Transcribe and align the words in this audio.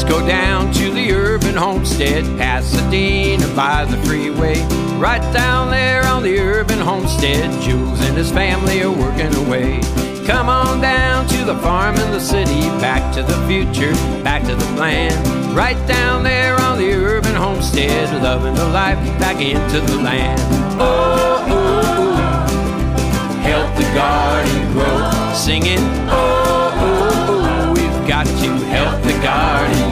Just 0.00 0.10
go 0.10 0.26
down 0.26 0.72
to 0.72 0.90
the 0.90 1.12
urban 1.12 1.54
homestead, 1.54 2.24
Pasadena 2.38 3.46
by 3.54 3.84
the 3.84 3.98
freeway. 3.98 4.58
Right 4.96 5.20
down 5.34 5.70
there 5.70 6.06
on 6.06 6.22
the 6.22 6.38
urban 6.38 6.78
homestead, 6.78 7.50
Jules 7.60 8.00
and 8.00 8.16
his 8.16 8.32
family 8.32 8.82
are 8.82 8.90
working 8.90 9.34
away. 9.44 9.78
Come 10.26 10.48
on 10.48 10.80
down 10.80 11.28
to 11.28 11.44
the 11.44 11.54
farm 11.58 11.96
in 11.96 12.12
the 12.12 12.18
city, 12.18 12.62
back 12.80 13.12
to 13.12 13.22
the 13.22 13.36
future, 13.46 13.92
back 14.24 14.42
to 14.44 14.54
the 14.54 14.64
plan. 14.74 15.12
Right 15.54 15.76
down 15.86 16.22
there 16.22 16.58
on 16.58 16.78
the 16.78 16.90
urban 16.94 17.34
homestead, 17.34 18.22
loving 18.22 18.54
the 18.54 18.68
life 18.68 18.96
back 19.20 19.42
into 19.42 19.80
the 19.82 20.00
land. 20.00 20.40
Oh, 20.80 21.44
help 23.42 23.76
the 23.76 23.82
garden 23.94 24.72
grow, 24.72 25.34
singing. 25.34 25.84
Oh, 26.08 26.72
oh, 26.72 27.74
we've 27.74 28.08
got 28.08 28.24
to 28.24 28.48
help 28.64 29.02
the 29.02 29.12
garden. 29.22 29.89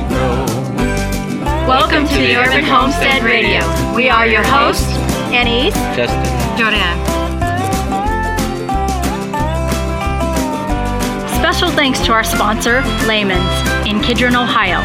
Welcome 1.88 2.06
to 2.08 2.20
the 2.20 2.36
Urban 2.36 2.64
Homestead 2.64 3.22
Radio. 3.22 3.64
We 3.96 4.10
are 4.10 4.26
your 4.26 4.42
hosts, 4.44 4.92
Anais, 5.32 5.70
Justin. 5.96 6.20
Jordanne. 6.60 7.00
Special 11.40 11.70
thanks 11.70 11.98
to 12.00 12.12
our 12.12 12.24
sponsor, 12.24 12.82
Lehman's, 13.08 13.88
in 13.88 14.02
Kidron, 14.02 14.36
Ohio. 14.36 14.84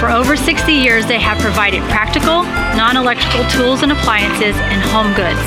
For 0.00 0.08
over 0.08 0.38
60 0.38 0.72
years, 0.72 1.04
they 1.04 1.20
have 1.20 1.36
provided 1.38 1.82
practical, 1.90 2.44
non 2.80 2.96
electrical 2.96 3.44
tools 3.50 3.82
and 3.82 3.92
appliances 3.92 4.56
and 4.72 4.80
home 4.80 5.12
goods. 5.12 5.44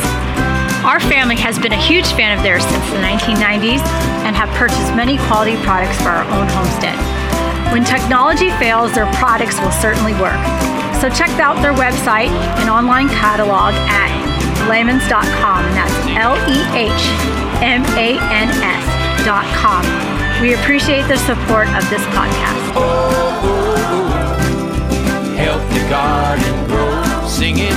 Our 0.86 1.00
family 1.00 1.38
has 1.38 1.58
been 1.58 1.74
a 1.74 1.82
huge 1.82 2.14
fan 2.14 2.38
of 2.38 2.44
theirs 2.44 2.64
since 2.64 2.86
the 2.92 3.02
1990s 3.02 3.82
and 4.22 4.36
have 4.36 4.50
purchased 4.50 4.94
many 4.94 5.18
quality 5.26 5.58
products 5.66 5.98
for 5.98 6.10
our 6.10 6.26
own 6.30 6.48
homestead. 6.50 6.94
When 7.74 7.84
technology 7.84 8.52
fails, 8.62 8.94
their 8.94 9.12
products 9.14 9.60
will 9.62 9.72
certainly 9.72 10.14
work. 10.22 10.71
So 11.02 11.10
check 11.10 11.32
out 11.40 11.60
their 11.64 11.74
website 11.74 12.30
and 12.62 12.70
online 12.70 13.10
catalog 13.10 13.74
at 13.74 14.12
lehmans.com, 14.70 15.64
that's 15.74 15.98
L 16.14 16.38
E 16.46 16.62
H 16.78 17.06
M 17.60 17.82
A 17.98 18.20
N 18.22 18.50
S.com. 18.62 19.82
We 20.44 20.54
appreciate 20.54 21.08
the 21.08 21.18
support 21.18 21.68
of 21.70 21.90
this 21.90 22.04
podcast. 22.14 23.42
help 25.38 25.62
the 25.70 25.90
garden 25.90 26.68
grow. 26.68 27.28
Sing 27.28 27.58
it, 27.58 27.74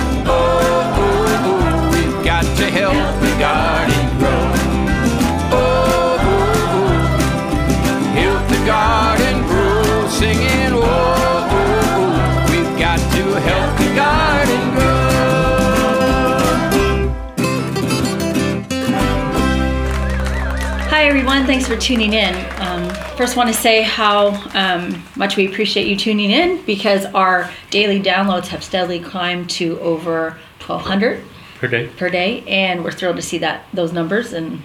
Hi, 21.05 21.11
everyone. 21.11 21.45
Thanks 21.45 21.67
for 21.67 21.77
tuning 21.77 22.15
in. 22.15 22.35
Um, 22.63 22.89
first, 23.19 23.37
want 23.37 23.51
to 23.51 23.55
say 23.55 23.83
how 23.83 24.29
um, 24.55 25.05
much 25.17 25.37
we 25.37 25.47
appreciate 25.47 25.87
you 25.87 25.97
tuning 25.97 26.31
in 26.31 26.65
because 26.65 27.05
our 27.05 27.51
daily 27.69 28.01
downloads 28.01 28.47
have 28.47 28.65
steadily 28.65 29.01
climbed 29.01 29.51
to 29.51 29.79
over 29.81 30.31
1,200 30.67 31.23
Per 31.59 31.69
day. 31.69 31.89
per 31.89 32.09
day, 32.09 32.43
and 32.49 32.83
we're 32.83 32.91
thrilled 32.91 33.17
to 33.17 33.23
see 33.23 33.37
that 33.37 33.67
those 33.75 33.93
numbers 33.93 34.33
and 34.33 34.63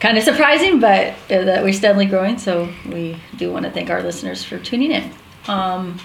kind 0.00 0.16
of 0.16 0.24
surprising, 0.24 0.80
but 0.80 1.08
uh, 1.30 1.44
that 1.44 1.62
we're 1.62 1.74
steadily 1.74 2.06
growing. 2.06 2.38
So 2.38 2.72
we 2.88 3.20
do 3.36 3.52
want 3.52 3.66
to 3.66 3.70
thank 3.70 3.90
our 3.90 4.02
listeners 4.02 4.42
for 4.42 4.58
tuning 4.58 4.90
in. 4.90 5.12
Um, 5.48 6.00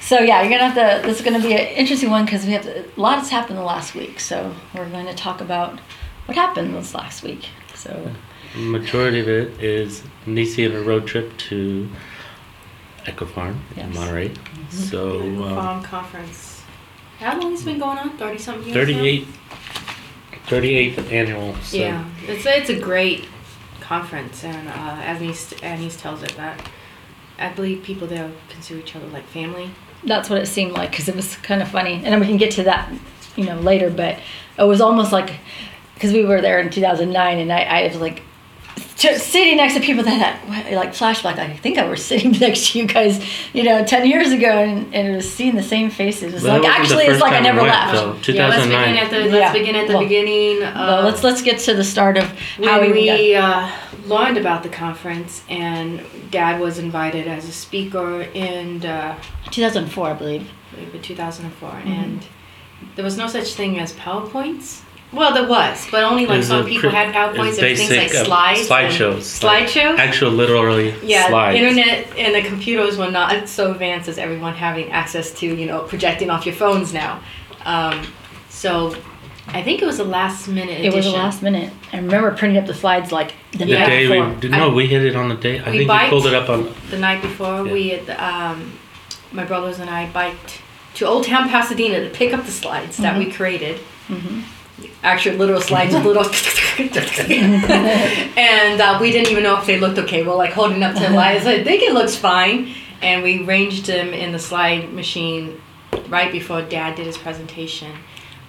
so 0.00 0.20
yeah, 0.20 0.40
you're 0.40 0.50
gonna 0.50 0.70
have 0.70 1.02
to. 1.02 1.06
This 1.06 1.18
is 1.18 1.22
gonna 1.22 1.42
be 1.42 1.52
an 1.52 1.66
interesting 1.76 2.08
one 2.08 2.24
because 2.24 2.46
we 2.46 2.52
have 2.52 2.62
to, 2.62 2.82
a 2.82 2.98
lot 2.98 3.18
has 3.18 3.28
happened 3.28 3.58
the 3.58 3.62
last 3.62 3.94
week. 3.94 4.20
So 4.20 4.54
we're 4.74 4.88
going 4.88 5.04
to 5.04 5.14
talk 5.14 5.42
about 5.42 5.78
what 6.24 6.38
happened 6.38 6.74
this 6.74 6.94
last 6.94 7.22
week. 7.22 7.50
So 7.74 8.10
Majority 8.56 9.20
of 9.20 9.28
it 9.28 9.62
is 9.62 10.02
Nisi 10.26 10.66
on 10.66 10.72
a 10.74 10.80
road 10.80 11.06
trip 11.06 11.36
to 11.38 11.88
Eco 13.06 13.24
Farm 13.26 13.60
in 13.76 13.86
Yes. 13.88 13.94
Monterey. 13.94 14.32
So 14.70 15.20
um, 15.20 15.38
farm 15.54 15.82
conference. 15.82 16.62
How 17.18 17.38
long 17.38 17.52
has 17.52 17.62
it 17.62 17.66
been 17.66 17.78
going 17.78 17.98
on? 17.98 18.16
Thirty 18.18 18.38
something 18.38 18.64
years. 18.74 19.26
now? 19.26 19.26
38, 20.46 20.96
38th 20.96 21.12
annual. 21.12 21.54
So 21.62 21.76
Yeah, 21.76 22.04
it's 22.26 22.44
a, 22.46 22.58
it's 22.58 22.70
a 22.70 22.78
great 22.80 23.28
conference, 23.80 24.42
and 24.44 24.68
uh, 24.68 24.72
as 25.02 25.20
Anais, 25.20 25.56
Anais 25.74 25.90
tells 25.90 26.22
it 26.22 26.34
that 26.36 26.68
I 27.38 27.50
believe 27.52 27.82
people 27.82 28.06
there 28.06 28.30
consider 28.48 28.80
each 28.80 28.96
other 28.96 29.06
like 29.08 29.26
family. 29.26 29.70
that's 30.04 30.28
what 30.30 30.40
it 30.40 30.46
seemed 30.46 30.72
like 30.72 30.90
because 30.90 31.08
it 31.08 31.14
was 31.16 31.36
kind 31.36 31.62
of 31.62 31.68
funny, 31.68 31.94
and 31.94 32.06
then 32.06 32.20
we 32.20 32.26
can 32.26 32.36
get 32.36 32.50
to 32.52 32.62
that, 32.64 32.92
you 33.36 33.44
know, 33.44 33.58
later. 33.60 33.90
But 33.90 34.18
it 34.58 34.64
was 34.64 34.80
almost 34.80 35.12
like 35.12 35.34
because 35.94 36.12
we 36.12 36.24
were 36.24 36.40
there 36.40 36.58
in 36.60 36.70
2009, 36.70 37.38
and 37.38 37.52
I, 37.52 37.62
I 37.62 37.86
was 37.86 37.96
like 37.96 38.22
just 39.00 39.28
sitting 39.28 39.56
next 39.56 39.74
to 39.74 39.80
people 39.80 40.04
that 40.04 40.38
had 40.44 40.74
like 40.76 40.90
flashback. 40.90 41.38
I 41.38 41.56
think 41.56 41.78
I 41.78 41.88
was 41.88 42.04
sitting 42.10 42.32
next 42.32 42.70
to 42.72 42.78
you 42.78 42.86
guys, 42.86 43.24
you 43.54 43.62
know, 43.62 43.82
10 43.84 44.06
years 44.06 44.30
ago, 44.30 44.46
and, 44.50 44.94
and 44.94 45.08
it 45.08 45.16
was 45.16 45.32
seeing 45.32 45.56
the 45.56 45.62
same 45.62 45.88
faces. 45.90 46.34
It's 46.34 46.44
Well, 46.44 46.54
like 46.54 46.62
that 46.62 46.78
wasn't 46.80 46.98
the 46.98 47.04
actually, 47.04 47.12
it's 47.14 47.22
like 47.22 47.32
I 47.32 47.40
never 47.40 47.62
went, 47.62 47.72
left. 47.72 47.92
though. 48.26 48.32
Yeah, 48.32 48.48
let's 48.48 48.64
begin 48.66 48.96
at 48.96 49.10
the 49.10 49.18
let's 49.30 49.52
begin 49.58 49.74
at 49.76 49.86
the 49.88 49.94
Well, 49.94 50.02
beginning. 50.02 50.62
Uh, 50.62 50.74
Well, 50.76 51.02
let's 51.04 51.24
let's 51.24 51.42
get 51.42 51.58
to 51.60 51.74
the 51.74 51.84
start 51.84 52.18
of 52.18 52.26
how 52.62 52.80
we, 52.82 52.92
we 52.92 53.34
uh, 53.34 53.70
learned 54.06 54.36
about 54.36 54.62
the 54.62 54.68
conference, 54.68 55.42
and 55.48 56.02
Dad 56.30 56.60
was 56.60 56.78
invited 56.78 57.26
as 57.26 57.48
a 57.48 57.52
speaker 57.52 58.22
in 58.34 58.84
uh, 58.84 59.18
2004, 59.50 60.06
I 60.08 60.12
believe. 60.12 60.50
I 60.72 60.84
believe 60.84 61.02
2004, 61.02 61.68
Mm-hmm. 61.70 61.88
and 61.88 62.26
there 62.96 63.04
was 63.04 63.16
no 63.16 63.26
such 63.28 63.54
thing 63.54 63.78
as 63.80 63.92
PowerPoints. 63.94 64.82
Well, 65.12 65.34
there 65.34 65.48
was, 65.48 65.88
but 65.90 66.04
only 66.04 66.22
It 66.22 66.28
like 66.28 66.44
some 66.44 66.64
people 66.64 66.90
pre- 66.90 66.98
had 66.98 67.08
it 67.08 67.14
PowerPoints. 67.14 67.38
was 67.46 67.56
There 67.56 67.70
were 67.70 67.76
things 67.76 67.90
like 67.90 68.14
uh, 68.14 68.24
slides, 68.24 68.60
and- 68.60 68.68
slideshows, 68.68 69.42
like 69.42 69.66
slideshows. 69.66 69.98
Actual 69.98 70.30
literally 70.30 70.94
Yeah, 71.02 71.28
slides. 71.28 71.58
internet 71.58 72.16
and 72.16 72.32
the 72.34 72.42
computers 72.42 72.96
were 72.96 73.10
not 73.10 73.48
so 73.48 73.72
advanced 73.72 74.08
as 74.08 74.18
everyone 74.18 74.54
having 74.54 74.90
access 74.92 75.32
to, 75.40 75.46
you 75.46 75.66
know, 75.66 75.80
projecting 75.80 76.30
off 76.30 76.46
your 76.46 76.54
phones 76.54 76.92
now. 76.94 77.20
Um, 77.64 78.06
so 78.48 78.94
I 79.48 79.62
think 79.64 79.82
it 79.82 79.86
was 79.86 79.98
a 79.98 80.04
last 80.04 80.46
minute 80.46 80.80
It 80.84 80.94
was 80.94 81.06
the 81.06 81.10
last 81.10 81.42
minute. 81.42 81.72
I 81.92 81.96
remember 81.96 82.30
printing 82.36 82.58
up 82.62 82.66
the 82.66 82.74
slides 82.74 83.10
like 83.10 83.32
the, 83.50 83.58
The 83.64 83.66
night 83.66 83.86
day 83.88 84.06
before. 84.06 84.28
we 84.34 84.40
did, 84.40 84.50
no, 84.52 84.70
we 84.70 84.86
hit 84.86 85.04
it 85.04 85.16
on 85.16 85.28
the 85.28 85.34
day. 85.34 85.58
I 85.58 85.70
We 85.72 85.78
think 85.78 85.88
biked. 85.88 86.04
we 86.04 86.10
pulled 86.10 86.26
it 86.26 86.34
up 86.34 86.48
on. 86.48 86.72
the 86.90 86.98
night 86.98 87.20
before. 87.20 87.66
Yeah. 87.66 87.72
We 87.72 87.88
had, 87.88 88.10
um, 88.10 88.78
my 89.32 89.44
brothers 89.44 89.80
and 89.80 89.90
I 89.90 90.06
biked 90.10 90.60
to 90.94 91.04
Old 91.06 91.24
Town 91.24 91.48
Pasadena 91.48 92.00
to 92.04 92.10
pick 92.10 92.32
up 92.32 92.44
the 92.46 92.52
slides 92.52 92.96
that 92.98 93.18
we 93.18 93.28
created. 93.32 93.80
Actual 95.02 95.34
literal 95.36 95.60
slides, 95.60 95.94
with 95.94 96.04
little. 96.06 96.24
and 98.36 98.80
uh, 98.80 98.98
we 99.00 99.10
didn't 99.10 99.30
even 99.30 99.42
know 99.42 99.58
if 99.58 99.66
they 99.66 99.78
looked 99.78 99.98
okay. 99.98 100.22
We're 100.26 100.34
like 100.34 100.52
holding 100.52 100.82
up 100.82 100.94
to 100.94 101.00
the 101.00 101.10
lights. 101.10 101.46
I 101.46 101.62
think 101.64 101.82
it 101.82 101.92
looks 101.94 102.16
fine. 102.16 102.74
And 103.02 103.22
we 103.22 103.42
ranged 103.44 103.86
them 103.86 104.08
in 104.12 104.32
the 104.32 104.38
slide 104.38 104.92
machine 104.92 105.60
right 106.08 106.30
before 106.30 106.60
Dad 106.62 106.96
did 106.96 107.06
his 107.06 107.16
presentation. 107.16 107.92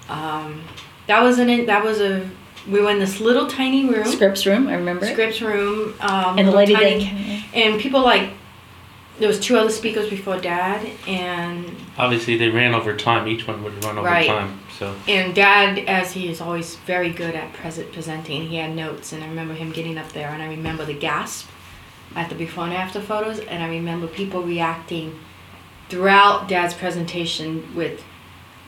Um, 0.09 0.63
that 1.07 1.21
was 1.23 1.39
an. 1.39 1.65
That 1.67 1.83
was 1.83 2.01
a. 2.01 2.29
We 2.69 2.79
were 2.81 2.91
in 2.91 2.99
this 2.99 3.19
little 3.19 3.47
tiny 3.47 3.89
room 3.89 4.05
Scripps 4.05 4.45
room, 4.45 4.67
I 4.67 4.75
remember. 4.75 5.05
it. 5.05 5.13
Scripps 5.13 5.41
room. 5.41 5.95
Um, 6.01 6.37
And 6.37 6.47
the 6.47 6.51
lady 6.51 6.73
tiny 6.75 6.99
did. 6.99 7.43
and 7.55 7.81
people 7.81 8.01
like 8.03 8.29
there 9.17 9.27
was 9.27 9.39
two 9.39 9.57
other 9.57 9.71
speakers 9.71 10.09
before 10.09 10.37
dad 10.39 10.87
and 11.07 11.75
Obviously, 11.97 12.37
they 12.37 12.49
ran 12.49 12.75
over 12.75 12.95
time. 12.95 13.27
Each 13.27 13.47
one 13.47 13.63
would 13.63 13.83
run 13.83 13.97
over 13.97 14.05
Right. 14.07 14.27
time. 14.27 14.59
So. 14.81 14.95
And 15.07 15.35
dad 15.35 15.77
as 15.87 16.13
he 16.13 16.27
is 16.27 16.41
always 16.41 16.75
very 16.77 17.11
good 17.11 17.35
at 17.35 17.53
present 17.53 17.93
presenting 17.93 18.47
he 18.47 18.55
had 18.55 18.75
notes 18.75 19.13
and 19.13 19.23
i 19.23 19.27
remember 19.27 19.53
him 19.53 19.71
getting 19.71 19.95
up 19.95 20.11
there 20.11 20.29
and 20.29 20.41
i 20.41 20.47
remember 20.47 20.85
the 20.85 20.95
gasp 20.95 21.47
at 22.15 22.29
the 22.29 22.35
before 22.35 22.63
and 22.63 22.73
after 22.73 22.99
photos 22.99 23.37
and 23.37 23.61
i 23.61 23.69
remember 23.69 24.07
people 24.07 24.41
reacting 24.41 25.19
throughout 25.89 26.47
dad's 26.47 26.73
presentation 26.73 27.75
with 27.75 28.03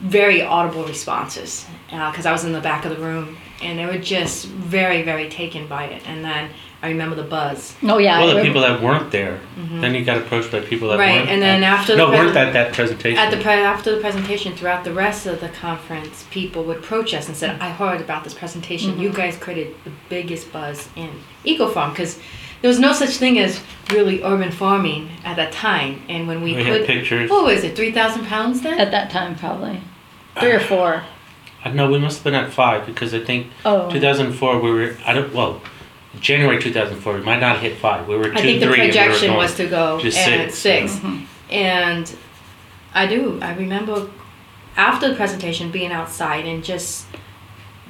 very 0.01 0.39
audible 0.43 0.85
responses 0.85 1.65
uh, 1.91 2.11
because 2.11 2.27
i 2.27 2.31
was 2.31 2.43
in 2.43 2.53
the 2.53 2.61
back 2.61 2.85
of 2.85 2.95
the 2.95 3.03
room 3.03 3.35
and 3.63 3.79
they 3.79 3.85
were 3.87 3.97
just 3.97 4.45
very 4.45 5.01
very 5.01 5.29
taken 5.29 5.67
by 5.67 5.85
it. 5.85 6.07
And 6.07 6.23
then 6.23 6.49
i 6.83 6.89
remember 6.89 7.15
the 7.15 7.23
buzz 7.23 7.75
Oh 7.81 7.97
yeah. 7.97 8.19
well, 8.19 8.35
the 8.35 8.41
people 8.43 8.61
that 8.61 8.81
weren't 8.81 9.09
there, 9.11 9.39
then 9.81 9.95
you 9.95 10.03
got 10.05 10.17
approached 10.17 10.51
by 10.51 10.59
people 10.59 10.89
that 10.89 10.99
Mm-hmm. 10.99 11.09
Right, 11.09 11.15
weren't. 11.21 11.29
and 11.29 11.41
then 11.41 11.63
at- 11.63 11.79
after 11.79 11.95
no, 11.95 12.11
the 12.11 12.17
weren't 12.17 12.35
at 12.37 12.53
that 12.53 12.73
presentation. 12.73 13.17
At 13.17 13.31
the 13.31 13.37
pre- 13.37 13.53
after 13.53 13.95
the 13.95 14.01
presentation, 14.01 14.55
throughout 14.55 14.83
the 14.83 14.93
rest 14.93 15.25
of 15.25 15.39
the 15.39 15.49
conference, 15.49 16.25
people 16.29 16.63
would 16.65 16.77
approach 16.77 17.13
us 17.13 17.27
and 17.29 17.35
said, 17.37 17.59
"I 17.61 17.69
heard 17.71 17.99
about 18.01 18.23
this 18.25 18.33
presentation. 18.33 18.99
You 18.99 19.09
guys 19.11 19.37
created 19.37 19.75
the 19.85 19.91
biggest 20.09 20.51
buzz 20.51 20.89
in 20.95 21.09
eco 21.43 21.67
farm 21.69 21.91
because 21.91 22.19
there 22.61 22.69
was 22.69 22.79
no 22.79 22.93
such 22.93 23.13
thing 23.17 23.39
as 23.39 23.59
really 23.91 24.21
urban 24.23 24.51
farming 24.51 25.09
at 25.25 25.35
that 25.37 25.51
time. 25.51 26.01
And 26.09 26.27
when 26.27 26.41
we, 26.41 26.55
we 26.55 26.63
put 26.63 26.79
had 26.81 26.85
pictures. 26.85 27.29
what 27.29 27.43
was 27.45 27.63
it, 27.63 27.75
three 27.75 27.91
thousand 27.91 28.25
pounds 28.25 28.61
then? 28.61 28.79
At 28.79 28.91
that 28.91 29.09
time, 29.09 29.35
probably. 29.35 29.79
Three 30.39 30.51
or 30.51 30.59
four. 30.59 31.03
I 31.65 31.69
know 31.71 31.89
we 31.89 31.97
must 31.99 32.17
have 32.17 32.23
been 32.25 32.35
at 32.35 32.51
five 32.51 32.85
because 32.85 33.13
I 33.13 33.19
think 33.23 33.47
Oh. 33.63 33.89
2004 33.89 34.59
we 34.59 34.71
were. 34.71 34.97
I 35.05 35.13
don't. 35.13 35.33
Well, 35.33 35.61
January 36.19 36.61
2004 36.61 37.13
we 37.15 37.21
might 37.21 37.39
not 37.39 37.59
hit 37.59 37.77
five. 37.77 38.07
We 38.07 38.15
were 38.17 38.25
two, 38.25 38.31
I 38.33 38.41
think 38.41 38.59
the 38.59 38.67
three. 38.67 38.81
and 38.81 38.93
we 38.93 38.99
were 38.99 39.05
projection 39.05 39.27
going 39.29 39.37
was 39.39 39.55
to 39.55 39.67
go 39.67 39.99
just 39.99 40.17
at 40.17 40.51
six, 40.53 40.91
six. 40.91 40.93
Mhm. 41.03 41.25
and 41.51 42.15
I 42.93 43.07
do. 43.07 43.39
I 43.41 43.53
remember 43.55 44.09
after 44.77 45.09
the 45.09 45.15
presentation 45.15 45.71
being 45.71 45.91
outside 45.91 46.45
and 46.45 46.63
just 46.63 47.05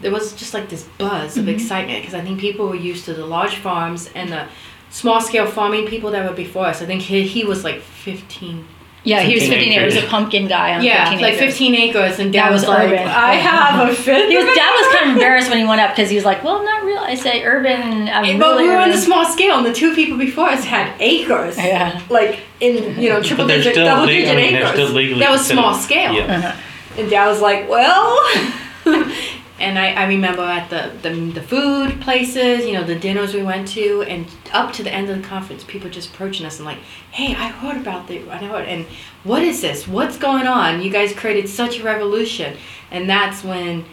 there 0.01 0.11
was 0.11 0.33
just 0.33 0.53
like 0.53 0.69
this 0.69 0.83
buzz 0.97 1.37
of 1.37 1.47
excitement 1.47 2.01
because 2.01 2.13
I 2.13 2.21
think 2.21 2.39
people 2.39 2.67
were 2.67 2.75
used 2.75 3.05
to 3.05 3.13
the 3.13 3.25
large 3.25 3.55
farms 3.55 4.09
and 4.15 4.31
the 4.31 4.47
small 4.89 5.21
scale 5.21 5.47
farming 5.47 5.87
people 5.87 6.11
that 6.11 6.27
were 6.29 6.35
before 6.35 6.65
us. 6.65 6.81
I 6.81 6.85
think 6.85 7.01
he, 7.03 7.23
he 7.27 7.43
was 7.45 7.63
like 7.63 7.81
15. 7.81 8.65
Yeah, 9.05 9.19
he 9.21 9.33
was 9.33 9.43
15 9.43 9.59
15. 9.59 9.79
He 9.79 9.85
was 9.85 9.97
a 9.97 10.07
pumpkin 10.07 10.47
guy 10.47 10.75
on 10.75 10.83
Yeah, 10.83 11.09
15 11.09 11.21
like 11.21 11.33
acres. 11.33 11.45
15 11.57 11.75
acres, 11.75 12.19
and 12.19 12.33
That 12.33 12.43
Dad 12.45 12.51
was 12.53 12.61
was, 12.61 12.69
like, 12.69 12.87
urban. 12.87 13.07
"I 13.07 13.33
have 13.35 13.89
a 13.89 13.93
fifth." 13.93 14.29
He 14.29 14.37
was, 14.37 14.45
of 14.47 14.55
Dad 14.55 14.71
was 14.71 14.95
kind 14.95 15.09
of 15.09 15.13
embarrassed 15.17 15.49
when 15.49 15.57
he 15.59 15.65
went 15.65 15.81
up 15.81 15.89
because 15.93 16.09
he 16.09 16.15
was 16.15 16.23
like, 16.23 16.41
"Well, 16.43 16.63
not 16.63 16.83
real. 16.85 16.99
I 16.99 17.15
say 17.15 17.43
urban. 17.43 18.07
I'm 18.07 18.39
But 18.39 18.51
really 18.51 18.63
we 18.63 18.69
were 18.69 18.77
on 18.77 18.91
the 18.91 18.97
small 18.97 19.25
scale, 19.25 19.57
and 19.57 19.65
the 19.65 19.73
two 19.73 19.93
people 19.93 20.17
before 20.17 20.47
us 20.49 20.63
had 20.63 20.93
acres. 21.01 21.57
Yeah. 21.57 22.01
Like 22.09 22.39
in 22.61 22.97
you 23.01 23.09
know 23.09 23.21
triple 23.21 23.43
But 23.43 23.47
they're 23.49 23.57
digit, 23.57 23.73
still 23.73 23.85
double 23.85 24.05
leg- 24.05 24.15
I 24.25 24.35
digit 24.35 24.35
mean, 24.37 24.55
acres. 24.55 24.69
still 24.71 24.89
legally 24.91 25.19
that 25.19 25.31
was 25.31 25.45
small 25.45 25.73
scale. 25.73 26.13
Yeah. 26.13 26.37
Uh-huh. 26.37 26.55
And 27.01 27.09
Dad 27.09 27.27
was 27.27 27.41
like, 27.41 27.67
well. 27.69 28.17
and 29.63 29.79
I, 29.79 29.93
I 29.93 30.05
remember 30.07 30.41
at 30.43 30.69
the, 30.69 30.91
the 31.01 31.13
the 31.31 31.41
food 31.41 31.99
places, 32.01 32.65
you 32.65 32.73
know, 32.73 32.83
the 32.83 32.95
dinners 32.95 33.33
we 33.33 33.43
went 33.43 33.67
to, 33.69 34.03
and 34.03 34.25
up 34.51 34.73
to 34.73 34.83
the 34.83 34.91
end 34.93 35.09
of 35.09 35.21
the 35.21 35.27
conference, 35.27 35.63
people 35.63 35.89
just 35.89 36.09
approaching 36.13 36.45
us 36.45 36.57
and 36.59 36.65
like, 36.65 36.79
hey, 37.11 37.33
I 37.35 37.47
heard 37.49 37.77
about 37.77 38.07
the, 38.07 38.29
I 38.29 38.37
heard, 38.37 38.67
and 38.67 38.85
what 39.23 39.41
is 39.41 39.61
this? 39.61 39.87
What's 39.87 40.17
going 40.17 40.47
on? 40.47 40.81
You 40.81 40.91
guys 40.91 41.13
created 41.13 41.47
such 41.49 41.79
a 41.79 41.83
revolution, 41.83 42.57
and 42.91 43.09
that's 43.09 43.43
when 43.43 43.85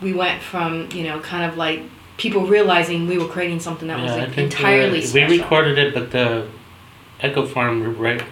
we 0.00 0.12
went 0.12 0.42
from 0.42 0.88
you 0.92 1.04
know 1.04 1.20
kind 1.20 1.44
of 1.50 1.56
like 1.56 1.82
people 2.16 2.46
realizing 2.46 3.06
we 3.06 3.18
were 3.18 3.28
creating 3.28 3.60
something 3.60 3.88
that 3.88 3.98
Yeah, 3.98 4.04
was 4.16 4.28
like, 4.28 4.38
uh, 4.38 4.42
entirely 4.42 5.00
we 5.00 5.02
special. 5.02 5.36
recorded 5.38 5.78
it, 5.78 5.94
but 5.94 6.10
the 6.10 6.48
Echo 7.20 7.46
Farm 7.46 7.96
right. 7.98 8.22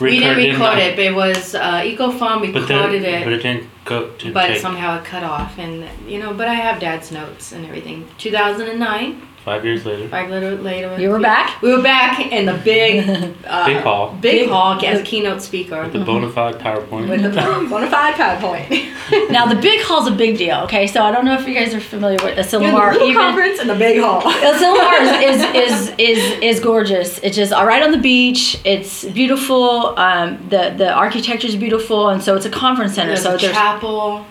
We 0.00 0.18
didn't 0.18 0.36
record 0.36 0.58
not- 0.58 0.78
it, 0.78 0.96
but 0.96 1.04
it 1.04 1.14
was 1.14 1.54
uh, 1.54 1.82
Eco 1.84 2.10
Farm 2.10 2.40
But, 2.40 2.52
the, 2.54 2.60
recorded 2.74 3.04
it. 3.04 3.24
but 3.24 3.32
it 3.34 3.42
didn't 3.42 3.68
go 3.84 4.10
to 4.10 4.32
but 4.32 4.46
take 4.48 4.60
somehow 4.60 4.98
it 4.98 5.04
cut 5.04 5.22
off 5.24 5.58
and 5.58 5.88
you 6.08 6.18
know 6.18 6.32
but 6.34 6.46
i 6.48 6.54
have 6.54 6.78
dad's 6.80 7.10
notes 7.10 7.52
and 7.52 7.64
everything 7.66 8.06
2009 8.18 9.22
five 9.50 9.64
years 9.64 9.84
later. 9.84 10.06
five 10.08 10.30
later 10.30 10.54
later 10.56 10.96
You 11.02 11.10
were 11.10 11.18
back? 11.18 11.60
we 11.62 11.74
were 11.74 11.82
back 11.82 12.20
in 12.36 12.46
the 12.46 12.54
big 12.72 13.08
uh, 13.46 13.66
Big 13.66 13.78
hall. 13.78 14.12
big, 14.12 14.20
Big- 14.42 14.48
hall 14.50 14.72
as 14.84 15.00
a 15.00 15.02
keynote 15.02 15.42
speaker 15.42 15.82
With 15.82 15.92
the 15.92 16.04
bona 16.10 16.30
fide 16.30 16.56
PowerPoint. 16.60 17.08
with 17.08 17.22
the 17.22 17.30
bona 17.70 17.90
fide 17.90 18.14
powerpoint 18.14 19.30
Now 19.30 19.46
the 19.52 19.60
big 19.60 19.80
hall's 19.82 20.06
a 20.06 20.12
big 20.24 20.38
deal. 20.38 20.58
Okay, 20.66 20.86
so 20.86 21.02
I 21.02 21.10
don't 21.10 21.24
know 21.24 21.34
if 21.40 21.44
you 21.48 21.54
guys 21.54 21.74
are 21.74 21.80
familiar 21.80 22.18
with 22.24 22.38
a 22.38 22.58
You're 22.58 22.62
in 22.62 22.70
the 22.74 22.78
Asilomar. 22.78 22.94
Even 23.02 23.14
conference 23.22 23.58
in 23.60 23.66
the 23.66 23.74
big 23.74 24.00
hall 24.00 24.20
Asilomar 24.50 25.00
is, 25.30 25.40
is 25.60 25.88
is 25.90 25.94
is 25.98 26.22
is 26.50 26.60
gorgeous. 26.60 27.18
It's 27.18 27.36
just 27.36 27.52
all 27.52 27.66
right 27.66 27.82
on 27.82 27.90
the 27.90 27.98
beach. 28.12 28.42
It's 28.64 29.04
beautiful. 29.20 29.98
Um, 29.98 30.38
the 30.48 30.74
the 30.76 30.92
architecture 30.92 31.48
is 31.48 31.56
beautiful, 31.56 32.08
and 32.10 32.22
so 32.22 32.36
it's 32.36 32.46
a 32.46 32.50
conference 32.50 32.94
center. 32.94 33.08
there's 33.08 33.22
so 33.24 33.34
a 33.34 33.38
there's 33.38 33.52
chapel 33.52 34.24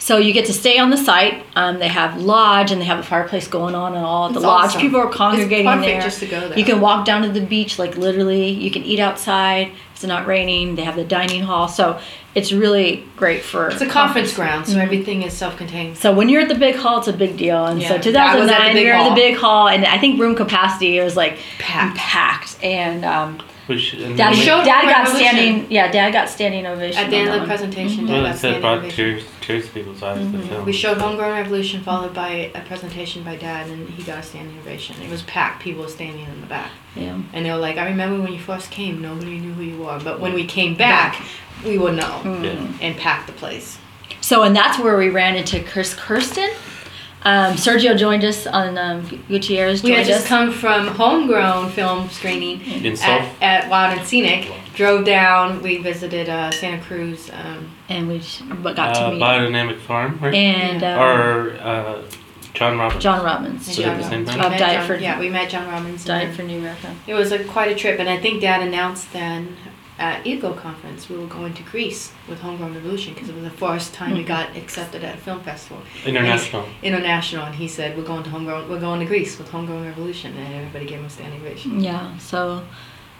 So 0.00 0.16
you 0.16 0.32
get 0.32 0.46
to 0.46 0.52
stay 0.54 0.78
on 0.78 0.88
the 0.90 0.96
site. 0.96 1.44
Um, 1.54 1.78
they 1.78 1.86
have 1.88 2.20
lodge 2.20 2.72
and 2.72 2.80
they 2.80 2.86
have 2.86 2.98
a 2.98 3.02
fireplace 3.02 3.46
going 3.46 3.74
on 3.74 3.94
and 3.94 4.04
all 4.04 4.26
at 4.28 4.32
the 4.32 4.40
lodge. 4.40 4.68
awesome. 4.70 4.80
People 4.80 4.98
are 4.98 5.10
congregating 5.12 5.66
it's 5.66 5.74
perfect 5.76 5.92
there. 5.92 6.00
just 6.00 6.20
to 6.20 6.26
go 6.26 6.48
there 6.48 6.58
You 6.58 6.64
can 6.64 6.80
walk 6.80 7.04
down 7.04 7.20
to 7.22 7.28
the 7.28 7.42
beach, 7.42 7.78
like 7.78 7.96
literally. 7.98 8.48
You 8.48 8.70
can 8.70 8.82
eat 8.82 8.98
outside. 8.98 9.68
if 9.68 9.74
It's 9.92 10.04
not 10.04 10.26
raining. 10.26 10.74
They 10.74 10.82
have 10.84 10.96
the 10.96 11.04
dining 11.04 11.42
hall, 11.42 11.68
so 11.68 12.00
it's 12.34 12.50
really 12.50 13.04
great 13.16 13.42
for. 13.42 13.68
it's 13.68 13.82
a 13.82 13.86
conference 13.88 14.32
ground 14.34 14.66
so 14.66 14.78
everything 14.78 15.22
is 15.22 15.32
self-contained 15.34 15.96
So 15.98 16.14
when 16.14 16.28
you're 16.28 16.42
at 16.42 16.48
the 16.48 16.54
big 16.54 16.76
hall, 16.76 16.98
it's 17.00 17.08
a 17.08 17.12
big 17.12 17.36
deal. 17.36 17.66
And 17.66 17.82
so 17.82 17.96
Yeah, 17.96 18.10
that 18.12 18.38
was 18.38 18.48
at 18.50 18.58
the 18.58 18.70
2009, 18.70 18.74
big 18.74 18.84
we 18.84 18.90
were 18.90 18.96
at 18.96 19.08
the 19.10 19.14
big 19.14 19.36
hall, 19.36 19.68
and 19.68 19.84
I 19.84 19.98
think 19.98 20.18
room 20.20 20.34
capacity 20.34 20.98
was 21.00 21.16
like 21.16 21.38
Packed. 21.58 21.98
packed. 21.98 22.56
And 22.64 23.04
um, 23.04 23.38
Which, 23.70 23.94
and 23.94 24.16
Dad, 24.16 24.34
then 24.34 24.42
showed 24.44 24.64
Dad 24.64 24.82
got 24.82 25.04
revolution. 25.04 25.28
standing. 25.28 25.70
Yeah, 25.70 25.92
Dad 25.92 26.10
got 26.10 26.28
standing 26.28 26.66
ovation. 26.66 27.04
at 27.04 27.08
the 27.08 27.16
end 27.18 27.28
of 27.28 27.34
the 27.34 27.38
one. 27.38 27.46
presentation 27.46 28.04
well, 28.08 28.16
Dad 28.16 28.20
it 28.20 28.22
got 28.22 28.32
said 28.32 28.38
standing 28.38 28.60
brought 28.62 28.78
ovation. 28.78 28.96
tears, 28.96 29.24
tears 29.40 29.66
to 29.66 29.72
people's 29.72 30.02
eyes. 30.02 30.18
Mm-hmm. 30.18 30.38
The 30.38 30.46
film. 30.48 30.64
We 30.64 30.72
showed 30.72 30.98
Homegrown 30.98 31.36
Revolution 31.36 31.80
followed 31.84 32.12
by 32.12 32.50
a 32.52 32.60
presentation 32.62 33.22
by 33.22 33.36
Dad, 33.36 33.70
and 33.70 33.88
he 33.90 34.02
got 34.02 34.18
a 34.18 34.22
standing 34.24 34.58
ovation. 34.58 35.00
It 35.00 35.08
was 35.08 35.22
packed. 35.22 35.62
People 35.62 35.84
were 35.84 35.88
standing 35.88 36.26
in 36.26 36.40
the 36.40 36.48
back. 36.48 36.72
Yeah. 36.96 37.22
And 37.32 37.46
they 37.46 37.52
were 37.52 37.58
like, 37.58 37.76
I 37.76 37.88
remember 37.88 38.20
when 38.20 38.32
you 38.32 38.40
first 38.40 38.72
came, 38.72 39.00
nobody 39.00 39.38
knew 39.38 39.52
who 39.52 39.62
you 39.62 39.78
were. 39.78 40.00
But 40.02 40.18
when 40.18 40.34
we 40.34 40.42
mm. 40.42 40.48
came 40.48 40.74
back, 40.74 41.24
we 41.64 41.78
would 41.78 41.94
know 41.94 42.22
mm. 42.24 42.42
Yeah. 42.42 42.78
and 42.80 42.96
packed 42.96 43.28
the 43.28 43.34
place. 43.34 43.78
So, 44.20 44.42
and 44.42 44.56
that's 44.56 44.80
where 44.80 44.98
we 44.98 45.10
ran 45.10 45.36
into 45.36 45.62
Chris 45.62 45.94
Kirsten. 45.94 46.50
Um, 47.22 47.54
Sergio 47.54 47.96
joined 47.98 48.24
us 48.24 48.46
on 48.46 48.78
um, 48.78 49.22
Gutierrez. 49.28 49.82
We 49.82 49.90
had 49.90 50.06
just 50.06 50.22
us. 50.22 50.26
come 50.28 50.50
from 50.52 50.86
homegrown 50.86 51.70
film 51.70 52.08
screening 52.08 52.62
at, 53.02 53.42
at 53.42 53.68
Wild 53.70 53.98
and 53.98 54.06
Scenic. 54.08 54.50
Drove 54.74 55.04
down. 55.04 55.60
We 55.62 55.78
visited 55.78 56.30
uh, 56.30 56.50
Santa 56.50 56.82
Cruz. 56.82 57.30
Um, 57.32 57.70
and 57.90 58.08
we 58.08 58.20
j- 58.20 58.44
but 58.62 58.76
got 58.76 58.96
Uh, 58.96 59.10
to 59.10 59.14
meet 59.16 59.22
biodynamic 59.22 59.78
farm, 59.80 60.18
right? 60.22 60.32
and 60.32 60.82
um, 60.82 60.98
or 60.98 61.50
uh, 61.60 62.02
John 62.54 62.78
Roberts. 62.78 63.02
John 63.02 63.22
Robbins. 63.22 63.66
and 63.66 63.76
So 63.76 63.82
John 63.82 63.98
the 63.98 64.02
same 64.04 64.10
Robbins. 64.24 64.30
thing? 64.30 64.38
We 64.38 64.46
Of 64.46 64.58
Diet 64.58 64.78
John- 64.78 64.86
for- 64.86 64.96
yeah, 64.96 65.20
we 65.20 65.28
met 65.28 65.50
John 65.50 65.68
Robbins. 65.68 66.00
and 66.00 66.06
Diet 66.06 66.34
for 66.34 66.42
New 66.44 66.58
America. 66.58 66.94
It 67.06 67.12
was 67.14 67.32
a, 67.32 67.44
quite 67.44 67.70
a 67.70 67.74
trip, 67.74 67.98
and 68.00 68.08
I 68.08 68.16
think 68.16 68.40
Dad 68.40 68.62
announced 68.66 69.12
then 69.12 69.56
at 70.00 70.26
Eco 70.26 70.54
Conference 70.54 71.08
we 71.08 71.16
were 71.16 71.26
going 71.26 71.52
to 71.54 71.62
Greece 71.64 72.12
with 72.28 72.40
Homegrown 72.40 72.74
Revolution 72.74 73.14
because 73.14 73.28
it 73.28 73.34
was 73.34 73.44
the 73.44 73.50
first 73.50 73.92
time 73.94 74.14
we 74.14 74.24
got 74.24 74.56
accepted 74.56 75.04
at 75.04 75.14
a 75.14 75.18
film 75.18 75.40
festival 75.42 75.82
International. 76.04 76.66
international, 76.82 77.44
and 77.44 77.54
he 77.54 77.68
said 77.68 77.96
we're 77.96 78.04
going 78.04 78.24
to 78.24 78.30
Homegrown, 78.30 78.68
we're 78.68 78.80
going 78.80 79.00
to 79.00 79.06
Greece 79.06 79.38
with 79.38 79.48
Homegrown 79.50 79.84
Revolution, 79.86 80.36
and 80.36 80.54
everybody 80.54 80.86
gave 80.86 80.98
him 80.98 81.04
a 81.04 81.10
standing 81.10 81.40
ovation. 81.40 81.80
Yeah. 81.80 82.16
So, 82.18 82.64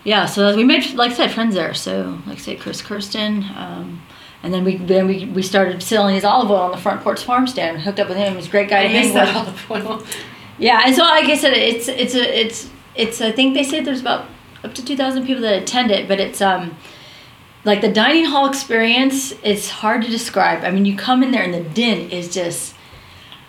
yeah. 0.05 0.25
So 0.25 0.57
we 0.57 0.65
made, 0.65 0.95
like 0.95 1.13
I 1.13 1.15
said, 1.15 1.31
friends 1.31 1.55
there. 1.55 1.75
So, 1.75 2.19
like 2.27 2.39
I 2.39 2.41
said, 2.41 2.61
Chris 2.61 2.83
Kirsten. 2.83 3.45
Um, 3.55 4.03
and 4.43 4.55
then 4.55 4.65
we 4.65 4.77
then 4.77 5.07
we, 5.07 5.27
we 5.27 5.43
started 5.43 5.83
selling 5.83 6.15
his 6.15 6.25
olive 6.25 6.51
oil 6.51 6.61
on 6.61 6.71
the 6.71 6.79
front 6.79 7.03
porch 7.03 7.23
farm 7.23 7.47
stand. 7.47 7.83
Hooked 7.83 8.01
up 8.01 8.09
with 8.09 8.17
him. 8.17 8.37
He's 8.37 8.47
a 8.47 8.51
great 8.51 8.71
guy 8.71 8.81
I 8.81 8.83
to 8.85 8.89
hang 8.89 9.15
that 9.15 9.37
olive 9.37 9.71
oil. 9.71 10.03
Yeah, 10.59 10.83
and 10.87 10.97
so 10.97 11.03
like 11.03 11.27
I 11.27 11.37
said, 11.37 11.53
it's 11.53 11.89
it's 11.89 12.15
a 12.15 12.41
it's 12.41 12.71
it's 12.95 13.21
I 13.21 13.33
think 13.33 13.55
they 13.55 13.65
say 13.65 13.83
there's 13.83 14.01
about 14.01 14.27
up 14.65 14.75
to 14.75 14.85
two 14.85 14.97
thousand 14.97 15.27
people 15.27 15.43
that 15.43 15.63
attend 15.63 15.91
it, 15.91 16.07
but 16.09 16.21
it's 16.21 16.41
um 16.41 16.77
like 17.65 17.81
the 17.81 17.93
dining 17.93 18.25
hall 18.25 18.49
experience. 18.49 19.33
It's 19.43 19.69
hard 19.69 20.03
to 20.03 20.09
describe. 20.11 20.65
I 20.65 20.71
mean, 20.71 20.85
you 20.87 20.97
come 20.97 21.23
in 21.23 21.31
there 21.31 21.43
and 21.43 21.53
the 21.55 21.61
din 21.63 22.11
is 22.11 22.33
just 22.33 22.75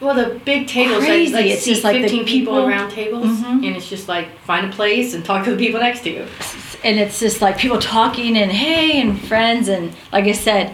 Well, 0.01 0.15
the 0.15 0.39
big 0.43 0.67
tables, 0.67 1.03
Crazy. 1.05 1.31
like, 1.33 1.43
like 1.45 1.51
It's 1.51 1.65
just 1.65 1.83
like 1.83 1.97
the 1.97 2.01
15 2.07 2.25
people, 2.25 2.53
people- 2.55 2.67
around 2.67 2.89
tables, 2.91 3.27
Mhm. 3.27 3.65
and 3.67 3.75
it's 3.75 3.87
just 3.87 4.07
like 4.07 4.27
find 4.41 4.65
a 4.65 4.75
place 4.75 5.13
and 5.13 5.23
talk 5.23 5.45
to 5.45 5.51
the 5.51 5.57
people 5.57 5.79
next 5.79 6.01
to 6.01 6.09
you. 6.09 6.25
and 6.83 6.99
it's 6.99 7.19
just 7.19 7.41
like 7.41 7.57
people 7.59 7.77
talking 7.77 8.35
and 8.37 8.51
hey 8.51 8.99
and 8.99 9.19
friends 9.21 9.67
and 9.67 9.93
like 10.11 10.25
I 10.25 10.31
said, 10.31 10.73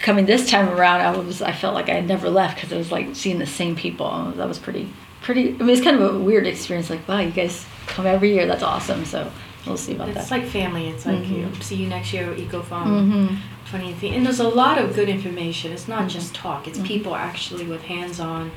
coming 0.00 0.26
this 0.26 0.50
time 0.50 0.68
around, 0.68 1.00
I 1.02 1.16
was 1.16 1.40
I 1.42 1.52
felt 1.52 1.74
like 1.74 1.88
I 1.88 1.94
had 1.94 2.08
never 2.08 2.28
left 2.28 2.56
because 2.56 2.72
I 2.72 2.76
was 2.76 2.90
like 2.90 3.08
seeing 3.14 3.38
the 3.38 3.46
same 3.46 3.76
people. 3.76 4.32
That 4.36 4.48
was 4.48 4.58
pretty 4.58 4.88
pretty. 5.22 5.50
I 5.60 5.62
mean, 5.62 5.70
it's 5.70 5.82
kind 5.82 5.96
of 6.00 6.14
a 6.14 6.18
weird 6.18 6.46
experience. 6.46 6.90
Like 6.90 7.06
wow, 7.08 7.20
you 7.20 7.30
guys 7.30 7.64
come 7.86 8.06
every 8.06 8.34
year. 8.34 8.46
That's 8.46 8.62
awesome. 8.64 9.04
So 9.04 9.30
we'll 9.66 9.76
see 9.76 9.94
about 9.94 10.08
It's 10.08 10.14
that. 10.16 10.22
It's 10.22 10.30
like 10.30 10.46
family. 10.46 10.88
It's 10.88 11.06
like 11.06 11.22
Mhm. 11.22 11.30
you 11.38 11.48
see 11.60 11.76
you 11.76 11.88
next 11.88 12.12
year 12.12 12.30
at 12.32 12.38
Eco 12.38 12.62
Farm. 12.62 13.10
hmm 13.10 13.34
2018. 13.66 14.14
And 14.14 14.26
there's 14.26 14.40
a 14.40 14.48
lot 14.48 14.78
of 14.78 14.96
good 14.96 15.08
information. 15.08 15.70
It's 15.72 15.86
not 15.86 16.08
just 16.08 16.34
talk. 16.34 16.66
It's 16.66 16.78
Mhm. 16.80 16.84
people 16.86 17.14
actually 17.14 17.66
with 17.66 17.82
hands-on, 17.84 18.50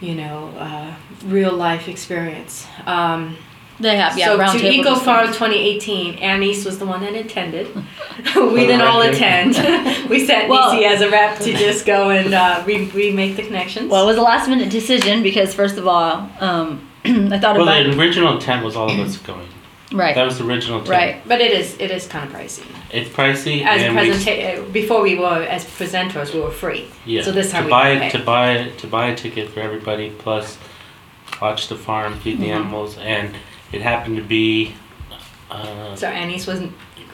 you 0.00 0.14
know, 0.14 0.50
uh, 0.58 0.92
real 1.26 1.52
life 1.52 1.88
experience. 1.88 2.66
Um, 2.86 3.36
They 3.80 3.96
have 3.96 4.16
yeah. 4.16 4.26
so 4.26 4.38
round 4.38 4.58
to 4.58 4.64
table 4.64 4.90
Eco 4.92 4.94
Farm 5.00 5.26
2018, 5.28 6.22
Anais 6.22 6.62
was 6.64 6.78
the 6.78 6.86
one 6.86 7.00
that 7.00 7.14
attended. 7.16 7.66
we 8.36 8.60
didn't 8.66 8.82
all 8.82 9.00
record. 9.00 9.14
attend. 9.16 9.56
we 10.10 10.24
sent 10.24 10.48
Well- 10.48 10.74
Nisi 10.74 10.84
as 10.84 11.00
a 11.00 11.10
rep 11.10 11.38
to 11.40 11.52
just 11.54 11.84
go 11.84 12.10
and 12.10 12.32
uh, 12.34 12.62
re- 12.64 12.84
remake 12.94 13.34
the 13.36 13.42
connections. 13.42 13.90
Well, 13.90 14.04
it 14.04 14.06
was 14.06 14.16
a 14.16 14.22
last 14.22 14.48
minute 14.48 14.70
decision 14.70 15.22
because 15.24 15.54
first 15.54 15.76
of 15.76 15.88
all, 15.88 16.28
um, 16.40 16.80
I 17.04 17.38
thought 17.40 17.56
Well, 17.56 17.62
about 17.68 17.84
the 17.90 17.98
original 17.98 18.34
intent 18.34 18.64
was 18.64 18.76
all 18.76 18.88
of 18.90 18.98
us 19.00 19.16
going. 19.16 19.48
That 19.92 20.24
was 20.24 20.38
the 20.38 20.44
original 20.46 20.78
intent. 20.80 20.90
right. 20.90 21.28
but 21.28 21.40
it 21.40 21.52
is 21.52 21.76
it 21.78 21.90
is 21.90 22.06
kind 22.06 22.24
of 22.28 22.34
pricey. 22.34 22.64
It's 22.90 23.08
pricey, 23.10 23.64
As 23.64 23.80
a 23.82 23.86
and 23.86 24.64
we, 24.66 24.72
before 24.72 25.00
we 25.02 25.18
were 25.18 25.42
as 25.44 25.64
presenters, 25.64 26.32
we 26.34 26.40
were 26.40 26.50
free. 26.50 26.88
yeah, 27.06 27.22
so 27.22 27.32
this 27.32 27.50
time 27.50 27.62
to 27.62 27.66
we 27.66 27.70
buy 27.70 27.98
pay. 27.98 28.10
to 28.10 28.18
buy 28.18 28.68
to 28.78 28.86
buy 28.86 29.08
a 29.08 29.16
ticket 29.16 29.50
for 29.50 29.60
everybody 29.60 30.10
plus 30.10 30.58
watch 31.40 31.68
the 31.68 31.76
farm, 31.76 32.14
feed 32.20 32.38
the 32.40 32.48
Mhm. 32.48 32.56
animals, 32.56 32.98
and 32.98 33.34
it 33.72 33.80
happened 33.82 34.16
to 34.16 34.22
be 34.22 34.74
uh, 35.50 35.94
So 35.96 36.06
Anais 36.08 36.46
wasn't 36.46 36.72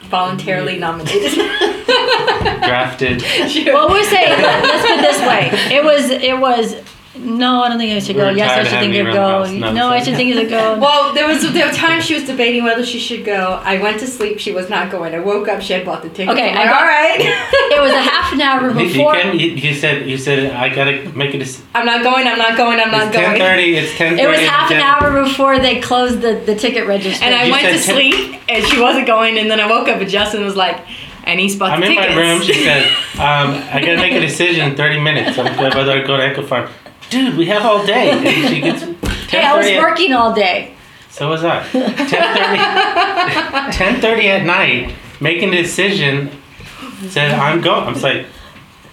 voluntarily 0.09 0.77
nominated. 0.77 1.33
drafted. 2.69 3.21
Sure. 3.49 3.73
Well, 3.73 3.89
we'll 3.89 4.03
say 4.05 4.29
let's 4.41 4.81
put 4.87 4.91
it 4.97 5.01
this 5.01 5.19
way: 5.21 5.49
it 5.75 5.83
was 5.83 6.09
it 6.09 6.37
was 6.39 6.75
No, 7.19 7.63
I 7.63 7.69
don't 7.69 7.77
think 7.77 7.93
I 7.93 7.99
should 7.99 8.15
We 8.15 8.21
go. 8.21 8.29
Yes, 8.29 8.51
I 8.51 8.55
should 8.63 8.69
think 8.79 8.93
having 8.93 8.93
you 8.93 9.03
you 9.03 9.05
around 9.19 9.53
go. 9.53 9.59
No, 9.59 9.71
No, 9.73 9.89
I 9.89 10.01
should 10.01 10.15
think 10.15 10.29
you 10.29 10.35
should 10.35 10.49
go. 10.49 10.79
Well, 10.79 11.13
there 11.13 11.27
was 11.27 11.51
there 11.53 11.67
were 11.67 11.73
times 11.73 12.05
she 12.05 12.13
was 12.13 12.23
debating 12.23 12.63
whether 12.63 12.85
she 12.85 12.99
should 12.99 13.25
go. 13.25 13.59
I 13.63 13.77
went 13.81 13.99
to 13.99 14.07
sleep. 14.07 14.39
She 14.39 14.51
was 14.51 14.69
not 14.69 14.89
going. 14.91 15.13
I 15.13 15.19
woke 15.19 15.47
up. 15.47 15.61
She 15.61 15.73
had 15.73 15.85
bought 15.85 16.01
the 16.01 16.09
ticket. 16.09 16.29
Okay, 16.29 16.49
I'm 16.49 16.55
like, 16.55 16.65
got- 16.69 16.81
all 16.81 16.87
right. 16.87 17.19
it 17.77 17.81
was 17.81 17.91
a 17.91 18.01
half 18.01 18.31
an 18.33 18.41
hour 18.41 18.71
You, 18.71 18.79
you, 18.79 18.93
before. 18.93 19.13
can, 19.15 19.37
you, 19.39 19.47
you 19.49 19.73
said 19.73 20.07
you 20.09 20.17
said 20.17 20.51
I 20.53 20.73
gotta 20.73 21.09
make 21.15 21.35
it. 21.35 21.41
It's 21.41 21.61
I'm 21.75 21.85
not 21.85 22.03
going. 22.03 22.27
I'm 22.27 22.37
not 22.37 22.55
going. 22.57 22.79
I'm 22.79 22.91
not 22.91 23.11
ten 23.13 23.23
going. 23.23 23.39
thirty. 23.39 23.75
It's 23.75 23.95
ten 23.97 24.11
thirty. 24.17 24.23
It 24.23 24.27
was 24.27 24.39
half 24.39 24.71
an 24.71 24.79
hour 24.79 25.23
before 25.23 25.59
they 25.59 25.81
closed 25.81 26.21
the, 26.21 26.35
the 26.45 26.55
ticket 26.55 26.87
register. 26.87 27.23
And 27.25 27.35
I 27.35 27.43
You 27.45 27.51
went 27.51 27.63
to 27.65 27.71
ten- 27.83 27.95
sleep, 27.95 28.41
and 28.49 28.65
she 28.65 28.79
wasn't 28.81 29.07
going. 29.07 29.37
And 29.37 29.51
then 29.51 29.59
I 29.59 29.67
woke 29.69 29.87
up, 29.89 29.99
and 29.99 30.09
Justin 30.09 30.43
was 30.45 30.55
like, 30.55 30.79
"And 31.25 31.39
he's 31.39 31.55
bought 31.57 31.71
I'm 31.71 31.81
the 31.81 31.87
in 31.87 31.95
tickets." 31.95 32.15
my 32.15 32.21
room. 32.21 32.41
She 32.41 32.53
said, 32.63 32.85
um, 33.15 33.61
"I 33.73 33.81
gotta 33.81 33.97
make 33.97 34.13
a 34.13 34.19
decision 34.21 34.71
in 34.71 34.77
30 34.77 34.99
minutes. 35.01 35.37
I'm 35.37 35.53
going 35.57 35.75
whether 35.75 35.91
I 35.91 36.01
go 36.05 36.15
to 36.17 36.31
Eco 36.31 36.43
Farm." 36.45 36.69
Dude, 37.09 37.37
we 37.37 37.45
have 37.47 37.65
all 37.65 37.85
day. 37.85 38.11
And 38.11 38.23
she 38.49 38.61
gets. 38.61 38.83
hey, 39.31 39.43
I 39.43 39.57
was 39.57 39.65
10:30 39.65 39.75
at- 39.75 39.81
working 39.81 40.13
all 40.13 40.33
day. 40.33 40.73
So 41.09 41.29
was 41.29 41.43
I. 41.43 41.63
10:30. 41.63 43.71
10:30 43.71 44.25
at 44.39 44.45
night, 44.45 44.93
making 45.19 45.53
a 45.53 45.61
decision. 45.61 46.31
Said 47.07 47.31
I'm 47.31 47.61
going. 47.61 47.87
I'm 47.87 48.01
like, 48.01 48.25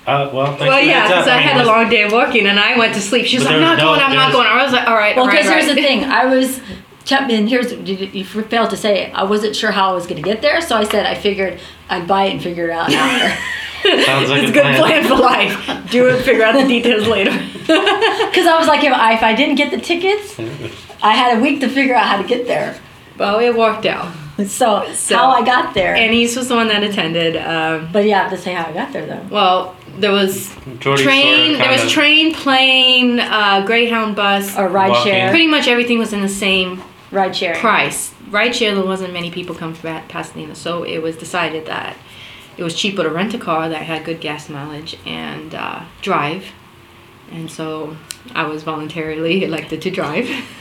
uh, 0.06 0.30
well, 0.32 0.46
thanks 0.46 0.60
well, 0.60 0.78
for 0.78 0.84
yeah, 0.86 1.08
because 1.08 1.26
I 1.28 1.38
mean, 1.38 1.48
had 1.48 1.60
a 1.60 1.66
long 1.66 1.90
day 1.90 2.04
of 2.04 2.12
working, 2.12 2.46
and 2.46 2.58
I 2.58 2.78
went 2.78 2.94
to 2.94 3.00
sleep. 3.00 3.26
She 3.26 3.36
was 3.36 3.44
like, 3.44 3.56
"I'm 3.56 3.60
was 3.60 3.68
not 3.70 3.78
no- 3.78 3.84
going. 3.84 4.00
I'm 4.00 4.14
not 4.14 4.26
was- 4.28 4.34
going." 4.36 4.46
I 4.46 4.62
was 4.62 4.72
like, 4.72 4.88
"All 4.88 4.94
right, 4.94 5.16
Well, 5.16 5.24
all 5.24 5.30
right, 5.30 5.38
because 5.42 5.50
all 5.50 5.58
here's 5.58 5.74
the 5.74 5.74
thing. 5.74 6.04
I 6.04 6.26
was. 6.26 6.60
And 7.08 7.48
here's 7.48 7.70
you 7.72 7.94
you 8.12 8.24
failed 8.24 8.70
to 8.70 8.76
say 8.76 9.04
it. 9.04 9.14
I 9.14 9.22
wasn't 9.22 9.54
sure 9.54 9.70
how 9.70 9.90
I 9.90 9.94
was 9.94 10.08
going 10.08 10.20
to 10.20 10.28
get 10.28 10.42
there, 10.42 10.60
so 10.60 10.76
I 10.76 10.82
said 10.82 11.06
I 11.06 11.14
figured 11.14 11.60
I'd 11.88 12.08
buy 12.08 12.24
it 12.24 12.32
and 12.32 12.42
figure 12.42 12.68
it 12.68 12.72
out 12.72 12.92
after. 12.92 13.40
Sounds 13.82 14.30
like 14.30 14.42
it's 14.42 14.48
a 14.48 14.50
a 14.50 14.52
good 14.52 14.62
plan. 14.62 14.78
plan 14.78 15.04
for 15.04 15.16
life. 15.16 15.90
Do 15.90 16.08
it. 16.08 16.22
Figure 16.22 16.44
out 16.44 16.54
the 16.54 16.66
details 16.66 17.06
later. 17.06 17.30
Because 17.66 18.46
I 18.46 18.56
was 18.58 18.68
like, 18.68 18.84
if 18.84 18.92
I, 18.92 19.14
if 19.14 19.22
I 19.22 19.34
didn't 19.34 19.54
get 19.56 19.70
the 19.70 19.80
tickets, 19.80 20.38
I 21.02 21.14
had 21.14 21.38
a 21.38 21.40
week 21.40 21.60
to 21.60 21.68
figure 21.68 21.94
out 21.94 22.04
how 22.06 22.20
to 22.20 22.28
get 22.28 22.46
there. 22.46 22.78
well, 23.18 23.38
it 23.40 23.56
worked 23.56 23.86
out. 23.86 24.14
So, 24.46 24.86
So- 24.92 25.16
how 25.16 25.30
I 25.30 25.44
got 25.44 25.72
there. 25.74 25.94
Anais 25.96 26.36
was 26.36 26.48
the 26.48 26.54
one 26.54 26.68
that 26.68 26.82
attended. 26.84 27.36
Um, 27.36 27.88
but 27.92 28.04
yeah, 28.04 28.18
I 28.18 28.22
have 28.24 28.30
to 28.32 28.38
say 28.38 28.52
how 28.52 28.66
I 28.68 28.72
got 28.72 28.92
there 28.92 29.06
though. 29.06 29.26
well, 29.30 29.74
there 29.98 30.12
was 30.12 30.54
Jordy 30.78 31.02
train. 31.02 31.54
sorta 31.56 31.58
there 31.58 31.72
was 31.82 31.90
train, 31.90 32.34
plane, 32.34 33.18
uh, 33.20 33.64
Greyhound 33.66 34.14
bus. 34.14 34.56
Or 34.58 34.68
ride 34.68 34.90
Walking. 34.90 35.12
share. 35.12 35.30
Pretty 35.30 35.46
much 35.46 35.66
everything 35.66 35.98
was 35.98 36.12
in 36.12 36.20
the 36.20 36.28
same 36.28 36.82
Ride 37.10 37.34
share. 37.34 37.54
price. 37.54 38.12
Ride 38.30 38.54
share, 38.54 38.74
there 38.74 38.84
wasn't 38.84 39.12
many 39.12 39.30
people 39.30 39.54
come 39.54 39.72
from 39.74 40.02
Pasadena, 40.08 40.54
so 40.54 40.82
it 40.82 40.98
was 41.02 41.16
decided 41.16 41.66
that 41.66 41.96
it 42.56 42.64
was 42.64 42.74
cheaper 42.74 43.02
to 43.02 43.10
rent 43.10 43.34
a 43.34 43.38
car 43.38 43.68
that 43.68 43.82
had 43.82 44.04
good 44.04 44.20
gas 44.20 44.48
mileage 44.48 44.96
and 45.06 45.54
uh, 45.54 45.84
drive. 46.02 46.46
And 47.30 47.50
so 47.50 47.96
I 48.34 48.44
was 48.46 48.62
voluntarily 48.62 49.44
elected 49.44 49.82
to 49.82 49.90
drive 49.90 50.28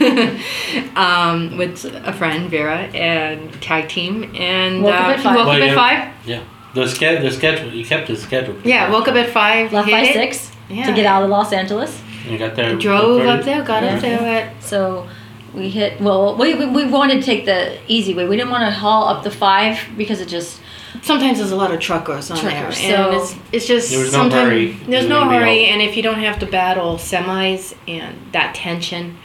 um, 0.96 1.56
with 1.56 1.84
a 1.84 2.12
friend, 2.12 2.50
Vera, 2.50 2.78
and 2.94 3.52
tag 3.62 3.88
team. 3.88 4.34
And 4.36 4.82
Woke 4.82 4.94
up 4.94 5.06
uh, 5.08 5.10
at 5.12 5.20
five. 5.20 5.36
woke 5.36 5.46
Well, 5.46 5.56
up 5.56 5.62
at 5.62 5.68
yeah. 5.68 5.74
five. 5.74 6.26
Yeah. 6.26 6.44
The, 6.74 6.88
ske- 6.88 7.22
the 7.22 7.30
schedule. 7.30 7.72
You 7.72 7.84
kept 7.84 8.08
the 8.08 8.16
schedule. 8.16 8.56
Yeah, 8.64 8.90
woke 8.90 9.08
up 9.08 9.14
at 9.14 9.30
five. 9.30 9.72
Left 9.72 9.88
hit 9.88 9.94
by 10.06 10.12
six 10.12 10.50
Yeah. 10.68 10.86
to 10.86 10.92
get 10.92 11.06
out 11.06 11.22
of 11.22 11.30
Los 11.30 11.52
Angeles. 11.52 12.02
You 12.28 12.36
got 12.38 12.56
there. 12.56 12.74
Drove 12.76 13.22
up 13.26 13.44
there, 13.44 13.62
got 13.62 13.82
Yeah. 13.82 13.94
up 13.94 14.00
there 14.02 14.20
at 14.20 14.62
So 14.62 15.08
we 15.54 15.70
hit. 15.70 16.00
Well, 16.00 16.36
we, 16.36 16.54
we, 16.54 16.66
we 16.66 16.84
wanted 16.84 17.20
to 17.20 17.22
take 17.22 17.46
the 17.46 17.78
easy 17.86 18.12
way. 18.12 18.26
We 18.26 18.36
didn't 18.36 18.50
want 18.50 18.64
to 18.64 18.70
haul 18.72 19.06
up 19.08 19.22
the 19.24 19.30
five 19.30 19.78
because 19.96 20.20
it 20.20 20.28
just. 20.28 20.60
Sometimes 21.02 21.38
there's 21.38 21.50
a 21.52 21.56
lot 21.56 21.72
of 21.72 21.80
truckers 21.80 22.30
on 22.30 22.38
Truckers, 22.38 22.80
there, 22.80 22.96
so- 22.96 23.22
it's, 23.22 23.34
it's 23.52 23.66
just 23.66 23.90
There 23.90 24.00
was 24.00 24.12
no 24.12 24.18
sometimes 24.20 24.48
hurry. 24.50 24.66
there's 24.88 25.04
It 25.04 25.08
no 25.08 25.16
was 25.20 25.24
gonna 25.24 25.30
be 25.30 25.36
hurry, 25.44 25.64
and 25.66 25.80
if 25.82 25.96
you 25.96 26.02
don't 26.02 26.18
have 26.20 26.38
to 26.40 26.46
battle 26.46 26.96
semis 26.96 27.74
and 27.88 28.16
that 28.32 28.54
tension, 28.54 29.16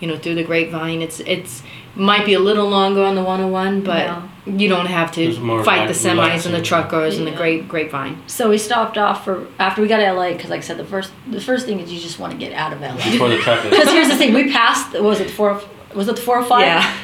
you 0.00 0.06
know, 0.08 0.16
through 0.16 0.36
the 0.36 0.44
grapevine, 0.44 1.02
it's 1.02 1.20
it's 1.20 1.62
might 1.96 2.24
be 2.24 2.34
a 2.34 2.38
little 2.38 2.68
longer 2.68 3.02
on 3.02 3.16
the 3.16 3.22
101, 3.22 3.80
but 3.80 4.04
Yeah. 4.06 4.22
you 4.46 4.68
don't 4.68 4.86
have 4.86 5.10
to 5.12 5.22
It's 5.24 5.38
more 5.38 5.64
fight 5.64 5.88
the 5.88 5.94
relax- 5.94 5.98
semis 5.98 6.06
and 6.06 6.54
the 6.54 6.58
relaxing. 6.58 6.64
truckers 6.64 7.18
and 7.18 7.26
the 7.26 7.32
grape 7.32 7.66
grapevine. 7.66 8.22
So 8.28 8.48
we 8.50 8.58
stopped 8.58 8.96
off 8.96 9.24
for 9.24 9.46
after 9.58 9.82
we 9.82 9.88
got 9.88 9.96
to 9.96 10.04
LA 10.12 10.32
because, 10.34 10.50
like 10.50 10.58
I 10.58 10.62
said, 10.62 10.76
the 10.76 10.84
first 10.84 11.10
the 11.28 11.40
first 11.40 11.66
thing 11.66 11.80
is 11.80 11.92
you 11.92 11.98
just 11.98 12.20
want 12.20 12.32
to 12.32 12.38
get 12.38 12.52
out 12.52 12.72
of 12.72 12.80
LA. 12.80 12.94
Before 13.10 13.28
the 13.28 13.38
traffic. 13.38 13.70
Because 13.70 13.88
here's 13.90 14.08
the 14.08 14.14
thing: 14.16 14.32
we 14.34 14.52
passed. 14.52 14.92
Was 15.00 15.18
it 15.20 15.30
four? 15.30 15.60
Was 15.94 16.06
it 16.06 16.14
the 16.16 16.22
four 16.22 16.38
or 16.38 16.44
five? 16.44 16.60
Yeah, 16.66 16.94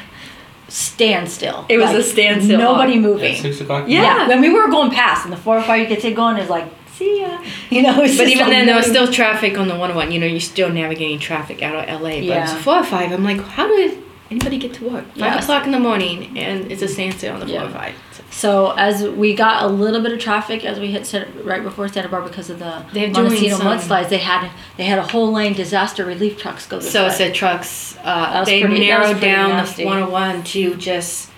Standstill. 0.67 1.65
It 1.69 1.77
was 1.77 1.91
a 1.91 2.01
standstill. 2.03 2.57
Nobody 2.59 2.93
At 2.95 2.99
moving. 3.01 3.35
six 3.35 3.61
o'clock. 3.61 3.85
Yeah. 3.87 4.01
Yeah. 4.01 4.27
When 4.27 4.41
we 4.41 4.49
were 4.49 4.67
going 4.69 4.91
past, 4.91 5.23
and 5.25 5.31
the 5.33 5.37
four 5.37 5.57
or 5.57 5.61
five 5.63 5.79
you 5.81 5.87
could 5.87 5.99
take 6.01 6.15
going 6.15 6.37
is 6.37 6.49
like, 6.49 6.65
see 6.93 7.21
ya. 7.21 7.39
You 7.69 7.81
know. 7.83 8.01
It's 8.03 8.17
but 8.17 8.27
even 8.27 8.43
like 8.47 8.51
then, 8.51 8.65
there 8.65 8.75
was 8.75 8.85
still 8.87 9.11
traffic 9.11 9.57
on 9.57 9.67
the 9.67 9.73
101. 9.75 10.11
You 10.11 10.19
know, 10.19 10.25
you're 10.25 10.39
still 10.39 10.69
navigating 10.69 11.19
traffic 11.19 11.61
out 11.61 11.75
of 11.89 12.01
LA. 12.01 12.09
But 12.09 12.23
Yeah. 12.23 12.43
it's 12.55 12.63
four 12.63 12.77
or 12.77 12.83
five. 12.83 13.11
I'm 13.11 13.23
like, 13.23 13.41
how 13.41 13.67
did 13.67 14.01
anybody 14.31 14.57
get 14.57 14.73
to 14.75 14.89
work? 14.89 15.05
Five 15.09 15.17
Yes. 15.17 15.43
o'clock 15.43 15.65
in 15.65 15.71
the 15.71 15.79
morning, 15.79 16.37
and 16.37 16.71
it's 16.71 16.81
a 16.81 16.87
standstill 16.87 17.33
on 17.35 17.39
the 17.41 17.47
Yeah. 17.47 17.59
four 17.61 17.69
or 17.69 17.73
five. 17.73 17.93
So 18.31 18.73
as 18.77 19.03
we 19.03 19.33
got 19.33 19.63
a 19.63 19.67
little 19.67 20.01
bit 20.01 20.11
of 20.11 20.19
traffic 20.19 20.65
as 20.65 20.77
we 20.79 20.87
hit 20.87 21.05
Santa, 21.05 21.27
right 21.43 21.63
before 21.63 21.87
Santa 21.87 22.09
Barbara 22.09 22.29
because 22.29 22.49
of 22.49 22.59
the 22.59 22.81
They're 22.91 23.09
Montecito 23.09 23.57
mudslides, 23.57 24.09
they 24.09 24.17
had 24.17 24.49
they 24.77 24.83
had 24.85 24.99
a 24.99 25.03
whole 25.03 25.31
lane 25.31 25.53
disaster 25.53 26.03
relief 26.03 26.37
trucks 26.37 26.65
go 26.65 26.79
this 26.79 26.91
So 26.91 27.03
way. 27.03 27.07
it 27.09 27.13
said 27.13 27.33
trucks. 27.33 27.97
Uh, 28.03 28.43
they 28.43 28.61
pretty- 28.61 28.79
narrowed 28.87 29.21
down 29.21 29.49
nasty. 29.51 29.83
the 29.83 29.89
101 29.89 30.43
to 30.43 30.75
just 30.75 31.29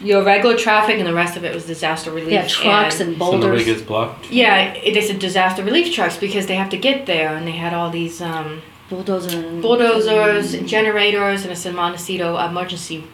your 0.00 0.22
regular 0.22 0.56
traffic, 0.56 0.96
and 0.98 1.06
the 1.08 1.14
rest 1.14 1.36
of 1.36 1.44
it 1.44 1.52
was 1.52 1.64
disaster 1.64 2.12
relief. 2.12 2.30
yeah, 2.30 2.46
trucks 2.46 3.00
and, 3.00 3.18
So 3.18 3.24
nobody 3.32 3.40
boulders. 3.48 3.64
gets 3.64 3.82
blocked. 3.82 4.30
yeah, 4.30 4.74
it, 4.74 4.94
they 4.94 5.00
said 5.00 5.18
disaster 5.18 5.64
relief 5.64 5.92
trucks 5.92 6.16
because 6.16 6.46
they 6.46 6.54
have 6.54 6.70
to 6.70 6.76
get 6.76 7.06
there, 7.06 7.34
and 7.34 7.48
they 7.48 7.52
had 7.52 7.74
all 7.74 7.90
these 7.90 8.22
um, 8.22 8.62
bulldozers 8.90 9.62
bulldozers, 9.62 10.54
and 10.54 10.68
generators, 10.68 11.42
and 11.42 11.52
it 11.52 11.56
said 11.56 11.74
Montecito 11.74 12.38
emergency 12.38 13.04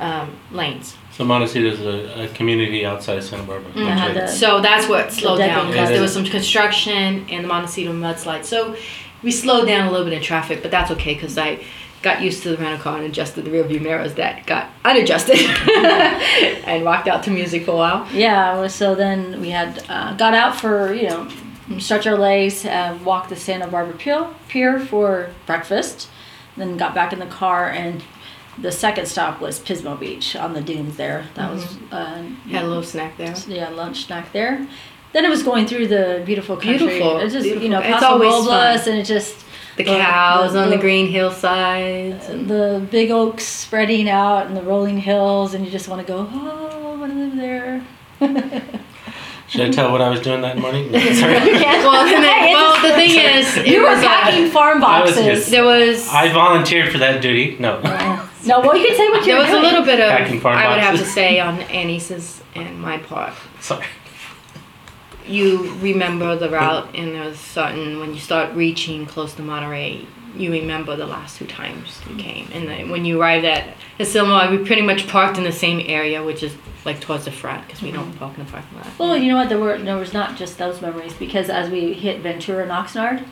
um, 0.00 0.30
lanes. 0.52 0.96
So 1.12 1.24
Montecito 1.24 1.68
is 1.68 1.80
a, 1.80 2.24
a 2.24 2.28
community 2.34 2.84
outside 2.84 3.18
of 3.18 3.24
Santa 3.24 3.44
Barbara. 3.44 3.70
Mhm. 3.72 3.86
Right. 3.86 4.14
the- 4.14 4.26
So 4.26 4.60
that's 4.60 4.88
what 4.88 5.12
slowed 5.12 5.38
down 5.38 5.68
because 5.68 5.88
there 5.90 6.00
was 6.02 6.12
some 6.12 6.24
construction 6.24 7.26
and 7.30 7.44
the 7.44 7.48
Montecito 7.48 7.92
mudslide. 7.92 8.44
So 8.44 8.74
we 9.22 9.30
slowed 9.30 9.66
down 9.68 9.86
a 9.86 9.90
little 9.90 10.04
bit 10.04 10.12
in 10.14 10.22
traffic, 10.22 10.60
but 10.62 10.70
that's 10.70 10.90
okay 10.90 11.14
because 11.14 11.38
I 11.38 11.60
got 12.02 12.20
used 12.20 12.42
to 12.42 12.50
the 12.50 12.56
rental 12.58 12.78
car 12.80 12.96
and 12.98 13.06
adjusted 13.06 13.44
the 13.46 13.50
rear 13.50 13.62
view 13.64 13.80
mirrors 13.80 14.14
that 14.14 14.44
got 14.44 14.66
unadjusted 14.84 15.38
and 16.66 16.84
rocked 16.84 17.08
out 17.08 17.22
to 17.24 17.30
music 17.30 17.64
for 17.64 17.70
a 17.70 17.76
while. 17.76 18.06
Yeah, 18.12 18.66
so 18.66 18.94
then 18.94 19.40
we 19.40 19.50
had 19.50 19.82
uh, 19.88 20.14
got 20.14 20.34
out 20.34 20.54
for 20.60 20.92
you 20.92 21.08
know 21.08 21.28
stretch 21.78 22.06
our 22.06 22.16
legs, 22.18 22.64
uh, 22.64 22.98
walk 23.04 23.28
the 23.28 23.36
Santa 23.36 23.66
Barbara 23.66 23.94
Pier, 23.96 24.26
Pier 24.48 24.78
for 24.80 25.30
breakfast, 25.46 26.08
then 26.56 26.76
got 26.76 26.94
back 26.94 27.12
in 27.12 27.18
the 27.18 27.26
car 27.26 27.68
and 27.70 28.02
the 28.56 28.70
second 28.70 29.06
stop 29.06 29.40
was 29.40 29.58
Pismo 29.58 29.98
Beach 29.98 30.36
on 30.36 30.52
the 30.52 30.60
dunes 30.60 30.96
there. 30.96 31.26
That 31.34 31.50
was 31.50 31.76
uh, 31.90 32.22
Had 32.48 32.64
a 32.64 32.68
little 32.68 32.82
snack 32.84 33.16
there. 33.16 33.34
yeah 33.48 33.68
lunch 33.70 34.04
snack 34.06 34.32
there. 34.32 34.66
Then 35.12 35.24
it 35.24 35.28
was 35.28 35.42
going 35.42 35.66
through 35.66 35.88
the 35.88 36.22
beautiful 36.24 36.56
country. 36.56 36.78
Beautiful, 36.78 37.18
It's 37.18 37.32
just 37.32 37.46
you 37.46 37.58
beautiful. 37.58 37.82
know 37.82 37.88
It's 37.88 38.00
Paso 38.04 38.18
Robles 38.20 38.86
and 38.86 38.98
it 38.98 39.04
just 39.04 39.44
The 39.76 39.82
The- 39.84 39.96
cows 39.96 40.52
the- 40.52 40.60
on 40.62 40.70
the 40.70 40.76
the- 40.76 40.80
green 40.82 41.08
hillsides. 41.08 42.28
And 42.28 42.46
the 42.48 42.86
big 42.90 43.10
oaks 43.10 43.44
spreading 43.44 44.08
out 44.08 44.46
and 44.46 44.56
the 44.56 44.62
rolling 44.62 44.98
hills 44.98 45.54
and 45.54 45.64
you 45.64 45.70
just 45.72 45.88
want 45.88 46.06
to 46.06 46.12
go 46.12 46.28
oh 46.32 46.90
I 46.94 46.96
want 46.96 47.12
to 47.12 47.18
live 47.18 47.36
there. 47.36 47.82
Should 49.54 49.68
I 49.68 49.70
tell 49.70 49.92
what 49.92 50.02
I 50.02 50.08
was 50.08 50.18
doing 50.20 50.40
that 50.40 50.58
morning? 50.58 50.90
No, 50.90 50.98
sorry. 50.98 51.34
well, 51.38 52.04
and 52.12 52.24
then, 52.24 52.52
well, 52.54 52.74
the 52.82 52.92
thing 52.94 53.10
is, 53.10 53.56
you 53.58 53.82
were 53.84 53.90
was, 53.90 54.02
uh, 54.02 54.08
packing 54.08 54.50
farm 54.50 54.82
I 54.82 55.02
was 55.02 55.12
boxes. 55.12 55.24
just- 55.26 55.50
there 55.52 55.62
was 55.62 56.08
I 56.08 56.32
volunteered 56.32 56.90
for 56.90 56.98
that 56.98 57.22
duty. 57.22 57.56
No. 57.60 57.80
no, 58.46 58.60
well, 58.60 58.76
you 58.76 58.84
can 58.84 58.96
say 58.96 59.08
what 59.10 59.24
there 59.24 59.36
you. 59.38 59.44
There 59.44 59.52
was 59.52 59.52
a 59.52 59.60
little 59.60 59.84
bit 59.84 60.00
of 60.00 60.10
Packing 60.10 60.40
farm 60.40 60.58
I 60.58 60.70
would 60.70 60.80
have 60.80 60.98
to 60.98 61.04
say 61.04 61.38
on 61.48 61.60
Annie's 61.60 62.42
and 62.56 62.80
my 62.80 62.98
part. 62.98 63.32
Sorry. 63.60 63.86
you 65.24 65.72
remember 65.76 66.34
the 66.34 66.50
route 66.50 66.92
and 66.96 67.14
there's 67.14 67.38
certain 67.38 68.00
when 68.00 68.12
you 68.12 68.18
start 68.18 68.52
reaching 68.56 69.06
close 69.06 69.34
to 69.34 69.42
Monterey, 69.42 70.04
you 70.36 70.50
remember 70.52 70.96
the 70.96 71.06
last 71.06 71.38
two 71.38 71.46
times 71.46 72.00
you 72.08 72.16
came. 72.16 72.48
And 72.52 72.68
then 72.68 72.90
when 72.90 73.04
you 73.04 73.20
arrived 73.20 73.44
at 73.44 73.76
Asilomar, 73.98 74.50
we 74.50 74.58
pretty 74.64 74.82
much 74.82 75.06
parked 75.08 75.38
in 75.38 75.44
the 75.44 75.52
same 75.52 75.80
area, 75.86 76.22
which 76.22 76.42
is 76.42 76.54
like 76.84 77.00
towards 77.00 77.24
the 77.24 77.30
front 77.32 77.66
because 77.66 77.80
we 77.82 77.90
don't 77.92 78.12
park 78.18 78.36
in 78.36 78.44
the 78.44 78.50
parking 78.50 78.76
lot. 78.76 78.86
Well, 78.98 79.16
you 79.16 79.28
know 79.30 79.36
what? 79.36 79.48
There 79.48 79.58
were 79.58 79.78
there 79.78 79.96
was 79.96 80.12
not 80.12 80.36
just 80.36 80.58
those 80.58 80.82
memories 80.82 81.14
because 81.14 81.48
as 81.48 81.70
we 81.70 81.94
hit 81.94 82.20
Ventura 82.20 82.62
and 82.64 82.70
Oxnard, 82.72 83.24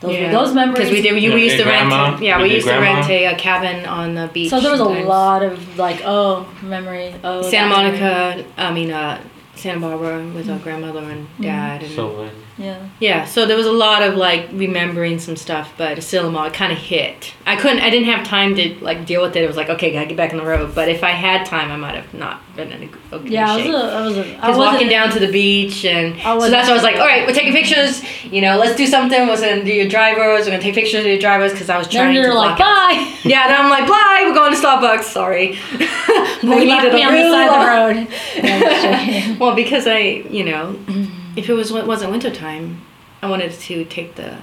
those 0.00 0.14
Yeah. 0.14 0.26
were 0.26 0.32
those 0.32 0.54
memories. 0.54 0.78
Because 0.78 0.92
we 0.92 1.02
did, 1.02 1.14
we, 1.14 1.28
we 1.34 1.44
used 1.44 1.56
to 1.58 1.64
hey, 1.64 1.86
rent. 1.86 2.20
A, 2.20 2.24
yeah, 2.24 2.36
We 2.38 2.44
we, 2.44 2.54
used 2.54 2.66
grandma? 2.66 2.84
to 2.84 2.96
rent 2.98 3.10
a, 3.10 3.26
a 3.26 3.36
cabin 3.36 3.84
on 3.86 4.14
the 4.14 4.28
beach. 4.32 4.50
So 4.50 4.60
there 4.60 4.70
was 4.70 4.80
a 4.80 4.84
lot 4.84 5.42
of 5.42 5.76
like, 5.78 6.00
oh, 6.04 6.46
memory. 6.62 7.14
Oh, 7.24 7.42
Santa 7.42 7.74
that 7.74 7.82
memory. 7.82 8.00
Monica. 8.42 8.52
I 8.56 8.72
mean, 8.72 8.90
uh, 8.92 9.20
Santa 9.56 9.80
Barbara 9.80 10.26
with 10.28 10.48
our 10.48 10.58
grandmother 10.58 11.00
and 11.00 11.26
dad, 11.40 11.82
and 11.82 11.92
So 11.94 12.22
uh, 12.22 12.30
Yeah. 12.60 12.88
Yeah, 13.00 13.24
so 13.24 13.46
there 13.46 13.56
was 13.56 13.66
a 13.66 13.72
lot 13.72 14.02
of 14.02 14.14
like 14.16 14.48
remembering 14.52 15.18
some 15.18 15.34
stuff, 15.36 15.72
but 15.78 15.96
Asilomar 15.96 16.48
it 16.48 16.52
kind 16.54 16.70
of 16.72 16.78
hit. 16.78 17.32
I 17.46 17.56
couldn't, 17.56 17.80
I 17.80 17.88
didn't 17.88 18.08
have 18.10 18.26
time 18.26 18.54
to 18.56 18.74
like 18.84 19.06
deal 19.06 19.22
with 19.22 19.34
it. 19.34 19.42
It 19.42 19.46
was 19.46 19.56
like, 19.56 19.70
okay, 19.70 19.92
gotta 19.92 20.06
get 20.06 20.16
back 20.16 20.32
on 20.32 20.38
the 20.38 20.44
road. 20.44 20.74
But 20.74 20.88
if 20.90 21.02
I 21.02 21.10
had 21.10 21.46
time, 21.46 21.72
I 21.72 21.76
might 21.76 21.94
have 21.94 22.12
not 22.12 22.42
been 22.56 22.70
in 22.70 22.82
a 22.82 22.86
good 22.86 23.00
okay 23.12 23.28
Yeah, 23.30 23.50
I 23.52 23.56
was 23.56 23.64
shape. 23.64 23.74
a, 23.74 23.78
I 23.78 24.00
was 24.02 24.16
a, 24.16 24.20
I 24.20 24.24
Because 24.24 24.56
wasn't- 24.58 24.72
walking 24.74 24.88
down 24.88 25.10
to 25.12 25.18
the 25.18 25.32
beach 25.32 25.84
and 25.86 26.14
I 26.20 26.38
so 26.38 26.50
that's 26.50 26.66
why 26.68 26.72
I 26.72 26.74
was 26.74 26.82
like, 26.82 26.96
all 26.96 27.06
right, 27.06 27.26
we're 27.26 27.32
taking 27.32 27.52
pictures. 27.52 28.02
You 28.24 28.42
know, 28.42 28.58
let's 28.58 28.76
do 28.76 28.86
something. 28.86 29.26
We're 29.26 29.40
gonna 29.40 29.64
do 29.64 29.72
your 29.72 29.88
drivers. 29.88 30.44
We're 30.44 30.50
gonna 30.52 30.62
take 30.62 30.74
pictures 30.74 31.00
of 31.00 31.06
your 31.06 31.18
drivers 31.18 31.52
because 31.52 31.70
I 31.70 31.78
was 31.78 31.88
trying 31.88 32.06
Then 32.12 32.14
you're 32.14 32.32
to 32.32 32.34
like, 32.34 32.58
bye. 32.58 33.16
Yeah, 33.24 33.48
then 33.48 33.58
I'm 33.60 33.70
like, 33.70 33.88
bye. 33.88 34.24
We're 34.26 34.34
going 34.34 34.52
to 34.52 34.58
Starbucks. 34.60 35.04
Sorry. 35.04 35.58
They 36.42 36.66
left 36.66 36.94
me 36.94 37.02
on 37.04 37.14
the 37.14 37.30
side 37.30 37.48
of 37.48 37.96
the 37.96 39.30
road. 39.30 39.36
Well, 39.40 39.54
because 39.54 39.86
I, 39.86 39.98
you 40.30 40.44
know, 40.44 40.78
if 41.36 41.48
it 41.48 41.54
was 41.54 41.72
wasn't 41.72 42.10
winter 42.12 42.30
time, 42.30 42.82
I 43.22 43.28
wanted 43.30 43.52
to 43.52 43.84
take 43.84 44.14
the 44.16 44.38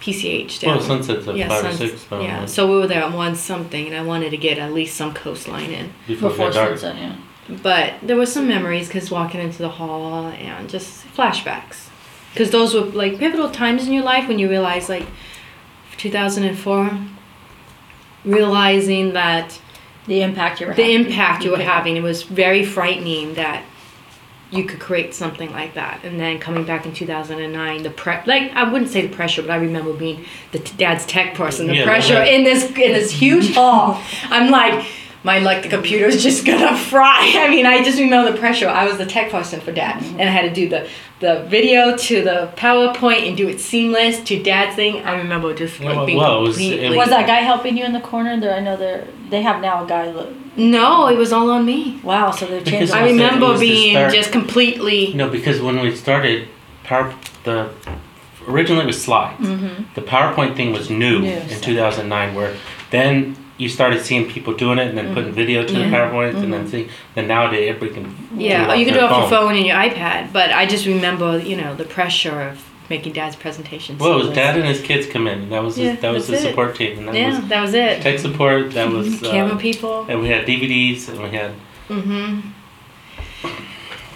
PCH 0.00 0.60
down. 0.60 0.76
Well, 0.76 0.84
sunset's 0.86 1.26
at 1.28 1.36
yeah, 1.36 1.48
five 1.48 1.64
or 1.66 1.72
six. 1.72 2.04
but 2.08 2.22
yeah. 2.22 2.46
So 2.46 2.66
we 2.70 2.76
were 2.78 2.86
there 2.86 3.02
at 3.02 3.12
one 3.12 3.34
something, 3.34 3.86
and 3.86 3.94
I 3.96 4.02
wanted 4.02 4.30
to 4.30 4.36
get 4.36 4.58
at 4.58 4.72
least 4.72 4.96
some 4.96 5.12
coastline 5.14 5.70
in. 5.70 5.92
before, 6.06 6.30
Before 6.30 6.50
dark. 6.50 6.78
sunset, 6.78 6.96
yeah. 6.96 7.16
But 7.62 7.94
there 8.02 8.16
were 8.16 8.26
some 8.26 8.46
memories 8.46 8.86
because 8.88 9.10
walking 9.10 9.40
into 9.40 9.58
the 9.58 9.68
hall 9.68 10.26
and 10.28 10.68
just 10.70 11.04
flashbacks. 11.16 11.88
Because 12.32 12.50
those 12.50 12.74
were 12.74 12.82
like 12.82 13.18
pivotal 13.18 13.50
times 13.50 13.86
in 13.86 13.92
your 13.92 14.04
life 14.04 14.28
when 14.28 14.38
you 14.38 14.48
realize, 14.48 14.88
like, 14.88 15.06
2004, 15.98 16.90
realizing 18.24 19.12
that 19.14 19.58
The 20.06 20.22
impact 20.22 20.60
you 20.60 20.66
were 20.68 20.74
the 20.74 20.82
having. 20.82 21.06
impact 21.06 21.44
you 21.44 21.50
were 21.50 21.56
Okay. 21.56 21.64
having. 21.64 21.96
It 21.96 22.02
was 22.02 22.22
very 22.22 22.64
frightening 22.64 23.34
that 23.34 23.64
you 24.50 24.64
could 24.64 24.80
create 24.80 25.14
something 25.14 25.50
like 25.52 25.74
that. 25.74 26.00
And 26.04 26.18
then 26.18 26.38
coming 26.38 26.64
back 26.64 26.84
in 26.86 26.92
2009, 26.92 27.82
the 27.82 27.90
pre 27.90 28.14
like 28.26 28.50
I 28.52 28.64
wouldn't 28.70 28.90
say 28.90 29.06
the 29.06 29.14
pressure, 29.14 29.42
but 29.42 29.50
I 29.50 29.56
remember 29.56 29.92
being 29.92 30.24
the 30.52 30.58
t- 30.58 30.74
dad's 30.76 31.06
tech 31.06 31.34
person. 31.34 31.66
The 31.68 31.76
Yeah, 31.76 31.84
pressure 31.84 32.14
that- 32.14 32.28
in 32.28 32.44
this 32.44 32.64
in 32.70 32.92
this 32.92 33.10
huge 33.12 33.54
hall. 33.54 34.00
I'm 34.24 34.50
like. 34.50 34.84
My 35.22 35.38
like 35.38 35.62
the 35.62 35.68
computer's 35.68 36.22
just 36.28 36.46
gonna 36.46 36.74
fry. 36.74 37.34
I 37.36 37.48
mean, 37.50 37.66
I 37.66 37.84
just 37.84 37.98
remember 38.00 38.32
the 38.32 38.38
pressure. 38.38 38.66
I 38.70 38.86
was 38.86 38.96
the 38.96 39.04
tech 39.04 39.30
person 39.30 39.60
for 39.60 39.70
dad, 39.70 40.02
and 40.02 40.22
I 40.22 40.32
had 40.32 40.48
to 40.48 40.50
do 40.54 40.66
the 40.66 40.88
the 41.18 41.44
video 41.46 41.94
to 41.94 42.22
the 42.24 42.50
PowerPoint 42.56 43.28
and 43.28 43.36
do 43.36 43.46
it 43.46 43.60
seamless 43.60 44.20
to 44.20 44.42
dad's 44.42 44.76
thing. 44.76 45.04
I 45.04 45.18
remember 45.18 45.52
just 45.52 45.78
like 45.78 45.94
Well, 45.94 46.06
being 46.06 46.16
well, 46.16 46.38
it 46.38 46.40
was- 46.48 46.56
completely. 46.56 46.96
Was 46.96 47.10
that 47.10 47.26
guy 47.26 47.40
helping 47.40 47.76
you 47.76 47.84
in 47.84 47.92
the 47.92 48.00
corner? 48.00 48.40
There, 48.40 48.54
I 48.56 48.60
know 48.60 48.78
they're 48.78 49.06
they 49.30 49.42
have 49.42 49.60
now 49.62 49.84
a 49.84 49.88
guy. 49.88 50.10
Look, 50.10 50.28
no, 50.56 51.08
it 51.08 51.16
was 51.16 51.32
all 51.32 51.50
on 51.50 51.64
me. 51.64 52.00
wow, 52.02 52.30
so 52.30 52.46
they've 52.46 52.64
Because 52.64 52.90
changed. 52.90 52.92
I 52.92 53.00
it 53.00 53.02
was 53.02 53.12
the- 53.12 53.22
it 53.22 53.24
remember 53.24 53.58
being 53.58 53.92
start- 53.94 54.12
just 54.14 54.32
completely. 54.32 55.14
No, 55.14 55.28
because 55.28 55.60
when 55.60 55.80
we 55.80 55.94
started, 55.96 56.48
power 56.84 57.14
the 57.44 57.70
originally 58.48 58.84
it 58.84 58.86
was 58.86 59.02
slides. 59.02 59.40
Mm-hmm. 59.40 59.84
The 59.94 60.02
PowerPoint 60.02 60.56
thing 60.56 60.72
was 60.72 60.90
new, 60.90 61.20
New, 61.20 61.28
in 61.28 61.60
2009, 61.60 62.34
where 62.34 62.56
then 62.90 63.36
you 63.58 63.68
started 63.68 64.02
seeing 64.02 64.28
people 64.28 64.54
doing 64.54 64.78
it 64.78 64.88
and 64.88 64.96
then 64.96 65.08
putting 65.14 65.30
mm-hmm. 65.30 65.36
video 65.36 65.66
to 65.66 65.72
the 65.72 65.80
Yeah. 65.80 65.90
PowerPoint 65.90 66.34
and 66.36 66.52
then 66.52 66.62
mm-hmm. 66.62 66.70
see. 66.70 66.88
Then 67.14 67.28
nowadays 67.28 67.68
everybody 67.70 68.00
can. 68.00 68.28
Yeah, 68.40 68.66
do 68.66 68.72
or 68.72 68.76
you 68.76 68.84
can 68.86 68.94
do 68.94 69.00
it 69.00 69.04
off 69.04 69.30
your 69.30 69.38
phone 69.38 69.56
and 69.56 69.66
your 69.66 69.76
iPad. 69.76 70.32
But 70.32 70.50
I 70.50 70.66
just 70.66 70.86
remember, 70.86 71.38
you 71.38 71.56
know, 71.56 71.74
the 71.74 71.84
pressure 71.84 72.40
of 72.40 72.69
making 72.90 73.12
dad's 73.14 73.36
presentations. 73.36 73.98
Well, 74.00 74.20
it 74.20 74.24
was 74.26 74.34
dad 74.34 74.56
and 74.58 74.66
his 74.66 74.82
kids 74.82 75.06
come 75.06 75.26
in. 75.26 75.48
That 75.48 75.62
was 75.62 75.78
Yeah, 75.78 75.92
his, 75.92 76.00
that 76.02 76.12
was 76.12 76.26
the 76.26 76.34
it. 76.34 76.40
support 76.42 76.74
team, 76.76 76.98
and 76.98 77.08
that 77.08 77.14
Yeah, 77.14 77.38
was 77.40 77.48
that 77.48 77.60
was 77.62 77.72
it. 77.74 78.02
tech 78.02 78.18
support. 78.18 78.72
That 78.72 78.90
was 78.92 79.22
uh, 79.22 79.30
Camera 79.30 79.56
people. 79.56 80.04
and 80.08 80.20
we 80.20 80.28
had 80.28 80.44
DVDs 80.46 81.08
and 81.08 81.22
we 81.22 81.30
had 81.30 81.52
Mm-hmm. 81.88 82.50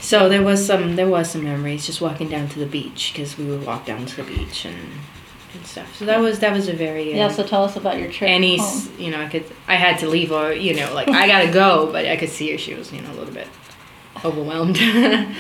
So 0.00 0.28
there 0.28 0.43
was 0.43 0.64
some 0.64 0.97
there 0.97 1.09
was 1.09 1.31
some 1.31 1.45
memories 1.45 1.87
just 1.87 2.00
walking 2.00 2.28
down 2.28 2.49
to 2.50 2.59
the 2.59 2.66
beach 2.66 3.12
because 3.12 3.38
we 3.38 3.47
would 3.47 3.64
walk 3.64 3.87
down 3.87 4.04
to 4.04 4.16
the 4.16 4.23
beach 4.25 4.64
and, 4.66 4.76
and 5.54 5.66
stuff. 5.66 5.97
So 5.97 6.04
that 6.04 6.21
was 6.21 6.40
that 6.40 6.52
was 6.52 6.69
a 6.69 6.75
very 6.75 7.12
uh, 7.14 7.16
Yeah, 7.16 7.28
so 7.28 7.43
tell 7.43 7.64
us 7.64 7.75
about 7.76 7.99
your 7.99 8.11
trip. 8.12 8.28
any 8.28 8.59
home. 8.59 8.88
you 8.99 9.11
know 9.11 9.21
I 9.23 9.28
could 9.28 9.47
I 9.66 9.76
had 9.76 9.99
to 10.00 10.09
leave 10.09 10.28
her 10.28 10.52
you 10.52 10.75
know 10.75 10.93
like 10.95 11.09
I 11.09 11.26
gotta 11.26 11.50
go 11.50 11.90
but 11.90 12.04
I 12.07 12.16
could 12.16 12.28
see 12.28 12.50
her 12.52 12.59
she 12.59 12.75
was 12.75 12.93
you 12.93 13.00
know 13.00 13.11
a 13.12 13.16
little 13.19 13.33
bit 13.35 13.49
overwhelmed. 14.25 14.78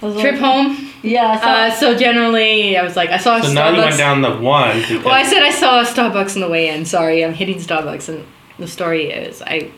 Was 0.00 0.16
it 0.16 0.20
Trip 0.20 0.34
like- 0.34 0.42
home. 0.42 0.90
Yeah, 1.02 1.30
I 1.30 1.40
saw. 1.40 1.46
Uh, 1.46 1.70
so 1.70 1.96
generally, 1.96 2.76
I 2.76 2.82
was 2.82 2.96
like, 2.96 3.10
I 3.10 3.18
saw 3.18 3.36
a 3.36 3.42
So 3.42 3.48
Starbucks. 3.50 3.54
now 3.54 3.70
you 3.70 3.78
went 3.82 3.96
down 3.98 4.20
the 4.22 4.36
one. 4.36 4.80
Because 4.80 5.04
well, 5.04 5.14
I 5.14 5.22
said 5.22 5.42
I 5.44 5.50
saw 5.50 5.80
a 5.80 5.84
Starbucks 5.84 6.34
on 6.34 6.40
the 6.40 6.48
way 6.48 6.68
in. 6.68 6.84
Sorry, 6.84 7.24
I'm 7.24 7.34
hitting 7.34 7.58
Starbucks, 7.58 8.08
and 8.08 8.24
the 8.58 8.66
story 8.66 9.10
is 9.10 9.40
I 9.42 9.70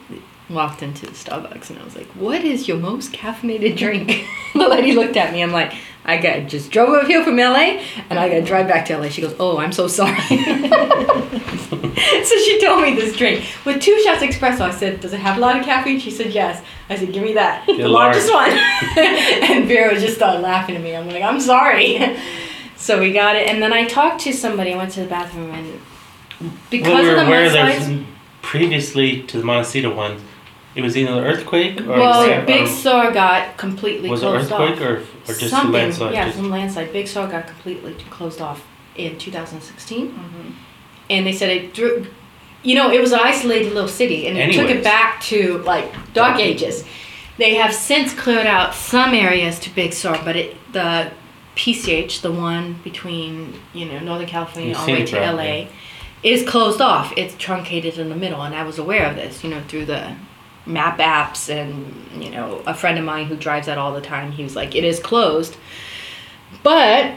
walked 0.50 0.83
into 0.83 1.07
the 1.07 1.12
Starbucks 1.12 1.71
and 1.71 1.78
I 1.78 1.85
was 1.85 1.97
like, 1.97 2.09
"What 2.09 2.42
is 2.45 2.66
your 2.69 2.76
most 2.78 3.12
caffeinated 3.12 3.76
drink?" 3.76 4.26
the 4.54 4.69
lady 4.69 4.92
looked 4.92 5.16
at 5.16 5.33
me. 5.33 5.42
I'm 5.42 5.52
like, 5.52 5.73
"I 6.04 6.16
got 6.19 6.49
just 6.49 6.71
drove 6.71 6.90
up 6.90 7.07
here 7.07 7.23
from 7.25 7.37
LA, 7.37 7.80
and 8.11 8.19
I 8.19 8.28
got 8.28 8.35
to 8.37 8.42
drive 8.42 8.66
back 8.69 8.85
to 8.87 8.99
LA." 8.99 9.09
She 9.09 9.23
goes, 9.23 9.35
"Oh, 9.38 9.59
I'm 9.59 9.73
so 9.73 9.87
sorry." 9.87 10.19
so 12.25 12.37
she 12.45 12.61
told 12.61 12.83
me 12.83 12.94
this 12.94 13.16
drink 13.16 13.44
with 13.64 13.81
two 13.81 14.01
shots 14.03 14.22
espresso. 14.22 14.62
I 14.62 14.70
said, 14.70 15.01
"Does 15.01 15.12
it 15.12 15.20
have 15.20 15.37
a 15.37 15.40
lot 15.40 15.57
of 15.59 15.64
caffeine?" 15.64 16.01
She 16.01 16.11
said, 16.11 16.33
"Yes." 16.33 16.62
I 16.88 16.96
said, 16.96 17.12
"Give 17.12 17.22
me 17.22 17.35
that, 17.35 17.66
the 17.66 17.88
large. 17.88 18.16
largest 18.16 18.33
one." 18.33 18.51
and 18.51 19.66
Vera 19.66 19.98
just 19.98 20.16
started 20.16 20.40
laughing 20.42 20.77
at 20.77 20.83
me. 20.83 20.94
I'm 20.96 21.09
like, 21.09 21.22
"I'm 21.22 21.40
sorry." 21.40 22.16
so 22.77 22.98
we 22.98 23.12
got 23.12 23.37
it, 23.37 23.48
and 23.48 23.62
then 23.62 23.72
I 23.72 23.85
talked 23.87 24.20
to 24.22 24.33
somebody. 24.33 24.72
I 24.72 24.77
went 24.77 24.92
to 24.92 25.01
the 25.01 25.07
bathroom, 25.09 25.53
and 25.53 25.81
because 26.70 26.88
well, 26.88 27.03
we 27.03 27.09
of 27.09 27.14
were 27.16 27.20
the 27.20 27.27
aware 27.27 27.48
mudslides. 27.51 27.87
there's 27.87 28.07
previously 28.42 29.22
to 29.25 29.38
the 29.38 29.44
Montecito 29.44 29.94
one, 29.94 30.20
it 30.74 30.83
was 30.83 30.96
either 30.96 31.12
an 31.12 31.24
earthquake 31.24 31.80
or 31.83 31.88
Well, 31.98 32.30
or- 32.42 32.44
Big 32.46 32.66
Sur 32.68 33.11
got 33.12 33.56
completely 33.56 34.09
was 34.11 34.22
it 34.22 34.26
earthquake 34.26 34.72
off. 34.76 34.80
or, 34.80 34.94
or 34.98 35.00
just 35.26 35.42
a 35.42 35.48
Something, 35.48 35.72
landslide? 35.72 36.14
yeah, 36.14 36.24
Just- 36.26 36.37
some 36.37 36.50
landslide. 36.50 36.92
Big 36.92 37.09
Sur 37.09 37.26
got 37.26 37.46
completely 37.46 37.94
closed 38.11 38.40
off 38.40 38.64
in 38.96 39.16
2016, 39.18 40.09
Mhm. 40.09 40.52
and 41.11 41.26
they 41.26 41.33
said 41.33 41.50
it 41.50 41.74
drew. 41.74 42.06
You 42.62 42.74
know, 42.74 42.90
it 42.90 43.00
was 43.00 43.12
an 43.12 43.20
isolated 43.22 43.72
little 43.72 43.88
city, 43.88 44.26
and 44.26 44.37
it 44.37 44.52
took 44.52 44.68
it 44.68 44.85
back 44.85 45.20
to 45.22 45.59
like 45.64 45.92
dark 46.12 46.38
ages. 46.38 46.85
They 47.38 47.54
have 47.54 47.74
since 47.74 48.12
cleared 48.12 48.46
out 48.46 48.74
some 48.74 49.14
areas 49.14 49.59
to 49.61 49.70
Big 49.70 49.92
Sur, 49.94 50.20
but 50.24 50.37
it 50.37 50.56
the 50.72 51.11
PCH, 51.56 52.20
the 52.20 52.30
one 52.30 52.76
between 52.85 53.54
you 53.72 53.87
know 53.87 53.98
Northern 54.00 54.26
California 54.28 54.74
all 54.76 54.85
the 54.87 54.92
way 54.92 55.04
to 55.06 55.16
LA, 55.18 55.42
yeah. 55.42 55.64
is 56.22 56.46
closed 56.46 56.80
off. 56.83 57.12
It's 57.16 57.35
truncated 57.38 57.98
in 57.98 58.09
the 58.11 58.14
middle, 58.14 58.42
and 58.42 58.54
I 58.54 58.62
was 58.62 58.78
aware 58.78 59.06
of 59.09 59.16
this. 59.16 59.42
You 59.42 59.50
know, 59.50 59.61
through 59.66 59.87
the 59.87 60.12
map 60.66 60.99
apps 60.99 61.49
and 61.49 62.23
you 62.23 62.31
know 62.31 62.62
a 62.66 62.75
friend 62.75 62.99
of 62.99 63.05
mine 63.05 63.27
who 63.27 63.37
drives 63.37 63.66
that 63.66 63.79
all 63.79 63.92
the 63.92 64.01
time. 64.01 64.33
He 64.33 64.42
was 64.42 64.57
like, 64.57 64.75
"It 64.75 64.85
is 64.85 65.01
closed," 65.01 65.57
but 66.62 67.14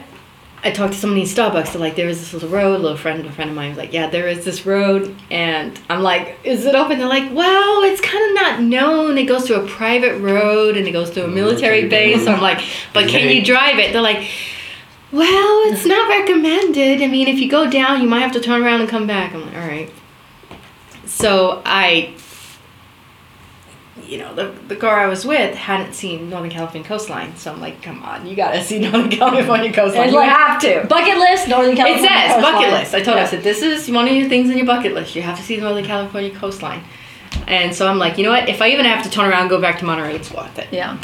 I 0.64 0.70
talked 0.70 0.94
to 0.94 0.98
somebody 0.98 1.20
in 1.20 1.26
Starbucks. 1.26 1.72
They're 1.72 1.80
like, 1.80 1.94
there 1.94 2.08
is 2.08 2.20
this 2.20 2.32
little 2.32 2.48
road. 2.48 2.76
A 2.76 2.78
little 2.78 2.96
friend, 2.96 3.24
a 3.26 3.30
friend 3.30 3.50
of 3.50 3.56
mine 3.56 3.68
was 3.68 3.76
like, 3.76 3.92
yeah, 3.92 4.08
there 4.08 4.26
is 4.26 4.46
this 4.46 4.64
road. 4.64 5.14
And 5.30 5.78
I'm 5.90 6.02
like, 6.02 6.38
is 6.42 6.64
it 6.64 6.74
open? 6.74 6.98
They're 6.98 7.06
like, 7.06 7.30
well, 7.34 7.82
it's 7.82 8.00
kind 8.00 8.24
of 8.30 8.34
not 8.34 8.62
known. 8.62 9.18
It 9.18 9.24
goes 9.24 9.44
to 9.48 9.62
a 9.62 9.68
private 9.68 10.18
road 10.20 10.78
and 10.78 10.88
it 10.88 10.92
goes 10.92 11.10
to 11.10 11.24
a 11.24 11.28
military 11.28 11.82
Military 11.82 11.88
base. 11.88 12.26
I'm 12.26 12.40
like, 12.40 12.64
but 12.94 13.10
can 13.10 13.28
you 13.28 13.44
drive 13.44 13.78
it? 13.78 13.92
They're 13.92 14.00
like, 14.00 14.26
well, 15.12 15.70
it's 15.70 15.84
not 15.84 16.08
recommended. 16.08 17.02
I 17.02 17.08
mean, 17.08 17.28
if 17.28 17.38
you 17.38 17.50
go 17.50 17.70
down, 17.70 18.00
you 18.00 18.08
might 18.08 18.20
have 18.20 18.32
to 18.32 18.40
turn 18.40 18.64
around 18.64 18.80
and 18.80 18.88
come 18.88 19.06
back. 19.06 19.34
I'm 19.34 19.44
like, 19.44 19.54
all 19.54 19.68
right. 19.68 19.92
So 21.04 21.60
I, 21.66 22.14
you 24.06 24.18
know, 24.18 24.34
the, 24.34 24.54
the 24.68 24.76
girl 24.76 24.90
I 24.90 25.06
was 25.06 25.24
with 25.24 25.54
hadn't 25.54 25.94
seen 25.94 26.30
Northern 26.30 26.50
California 26.50 26.86
coastline. 26.86 27.36
So 27.36 27.52
I'm 27.52 27.60
like, 27.60 27.82
come 27.82 28.02
on, 28.02 28.26
you 28.26 28.36
gotta 28.36 28.62
see 28.64 28.78
Northern 28.78 29.10
California 29.10 29.72
coastline. 29.72 30.10
You 30.10 30.16
like- 30.16 30.28
have 30.28 30.60
to. 30.62 30.86
Bucket 30.86 31.18
list, 31.18 31.48
Northern 31.48 31.76
California. 31.76 32.08
It 32.10 32.30
says 32.30 32.42
bucket 32.42 32.72
list. 32.72 32.94
I 32.94 33.02
told 33.02 33.18
her, 33.18 33.24
I 33.24 33.26
said, 33.26 33.42
this 33.42 33.62
is 33.62 33.90
one 33.90 34.06
of 34.08 34.14
your 34.14 34.28
things 34.28 34.50
in 34.50 34.56
your 34.56 34.66
bucket 34.66 34.94
list. 34.94 35.14
You 35.14 35.22
have 35.22 35.36
to 35.38 35.42
see 35.42 35.56
the 35.56 35.62
Northern 35.62 35.84
California 35.84 36.30
coastline. 36.34 36.82
And 37.46 37.74
so 37.74 37.86
I'm 37.88 37.98
like, 37.98 38.16
you 38.18 38.24
know 38.24 38.30
what? 38.30 38.48
If 38.48 38.62
I 38.62 38.70
even 38.70 38.84
have 38.86 39.04
to 39.04 39.10
turn 39.10 39.30
around 39.30 39.42
and 39.42 39.50
go 39.50 39.60
back 39.60 39.78
to 39.80 39.84
Monterey, 39.84 40.14
it's 40.14 40.30
worth 40.30 40.58
it. 40.58 40.68
Yeah. 40.72 41.00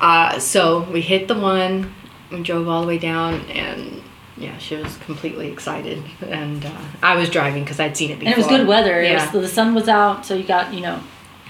Uh, 0.00 0.38
so 0.38 0.82
we 0.90 1.00
hit 1.02 1.28
the 1.28 1.38
one, 1.38 1.92
we 2.30 2.42
drove 2.42 2.66
all 2.68 2.80
the 2.80 2.86
way 2.88 2.98
down, 2.98 3.42
and 3.50 4.02
yeah, 4.36 4.56
she 4.58 4.76
was 4.76 4.96
completely 4.98 5.52
excited. 5.52 6.02
And 6.22 6.64
uh, 6.64 6.80
I 7.02 7.16
was 7.16 7.28
driving 7.28 7.62
because 7.64 7.78
I'd 7.78 7.96
seen 7.96 8.10
it 8.10 8.18
before. 8.18 8.32
And 8.32 8.34
it 8.34 8.38
was 8.38 8.46
good 8.46 8.66
weather. 8.66 9.02
Yeah. 9.02 9.30
was, 9.32 9.42
the 9.42 9.48
sun 9.48 9.74
was 9.74 9.88
out, 9.88 10.24
so 10.24 10.34
you 10.34 10.44
got, 10.44 10.72
you 10.72 10.80
know. 10.80 11.00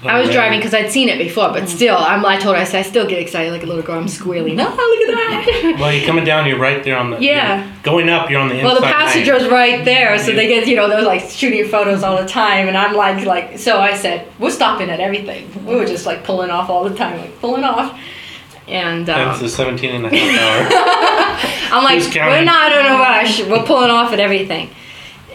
I 0.03 0.19
was 0.19 0.29
driving 0.31 0.59
because 0.59 0.73
I'd 0.73 0.91
seen 0.91 1.09
it 1.09 1.17
before, 1.17 1.49
but 1.49 1.69
still, 1.69 1.95
I'm. 1.95 2.25
I 2.25 2.37
told 2.39 2.55
her 2.55 2.61
I 2.61 2.65
said 2.65 2.79
I 2.79 2.81
still 2.89 3.05
get 3.07 3.19
excited 3.19 3.51
like 3.51 3.63
a 3.63 3.65
little 3.67 3.83
girl. 3.83 3.99
I'm 3.99 4.07
squealing. 4.07 4.59
Oh, 4.59 4.63
look 4.63 5.09
at 5.09 5.15
that! 5.15 5.77
Well, 5.79 5.93
you're 5.93 6.05
coming 6.05 6.23
down. 6.25 6.47
You're 6.47 6.59
right 6.59 6.83
there 6.83 6.97
on 6.97 7.11
the. 7.11 7.19
Yeah. 7.21 7.65
you're 7.65 7.83
Going 7.83 8.09
up, 8.09 8.29
you're 8.29 8.39
on 8.39 8.49
the 8.49 8.61
Well, 8.63 8.75
the 8.75 8.81
lane. 8.81 8.93
passenger's 8.93 9.47
right 9.47 9.83
there, 9.85 10.17
so 10.19 10.31
they 10.33 10.47
get 10.47 10.67
you 10.67 10.75
know 10.75 10.87
they're 10.89 11.01
like 11.03 11.29
shooting 11.29 11.67
photos 11.67 12.03
all 12.03 12.17
the 12.21 12.27
time, 12.27 12.67
and 12.67 12.75
I'm 12.77 12.95
like 12.95 13.25
like 13.25 13.57
so 13.59 13.79
I 13.79 13.95
said 13.95 14.27
we're 14.39 14.49
stopping 14.51 14.89
at 14.89 14.99
everything. 14.99 15.65
We 15.65 15.75
were 15.75 15.85
just 15.85 16.05
like 16.05 16.23
pulling 16.23 16.49
off 16.49 16.69
all 16.69 16.83
the 16.87 16.95
time, 16.95 17.19
like 17.19 17.39
pulling 17.39 17.63
off, 17.63 17.99
and 18.67 19.05
That's 19.05 19.37
um, 19.37 19.43
the 19.43 19.49
17 19.49 19.95
and 19.95 20.05
a 20.05 20.09
half 20.15 21.41
hour. 21.71 21.77
I'm 21.77 21.83
like 21.83 21.95
Who's 22.03 22.13
counting? 22.13 22.39
we're 22.39 22.43
not 22.45 22.71
in 22.71 22.85
a 22.85 22.97
rush. 22.97 23.43
We're 23.45 23.63
pulling 23.63 23.91
off 23.91 24.11
at 24.13 24.19
everything, 24.19 24.69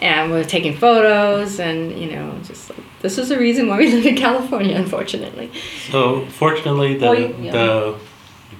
and 0.06 0.30
we're 0.32 0.44
taking 0.44 0.76
photos, 0.76 1.58
and 1.60 1.92
you 1.98 2.10
know 2.12 2.38
just 2.44 2.70
like 2.70 2.78
this 3.02 3.18
is 3.18 3.28
the 3.28 3.38
reason 3.38 3.68
why 3.68 3.78
we 3.78 3.92
live 3.92 4.06
in 4.06 4.16
California, 4.16 4.74
unfortunately. 4.76 5.50
So 5.90 6.26
fortunately, 6.26 6.96
the 6.96 7.06
Well, 7.06 7.18
yeah. 7.20 7.52
the 7.52 7.98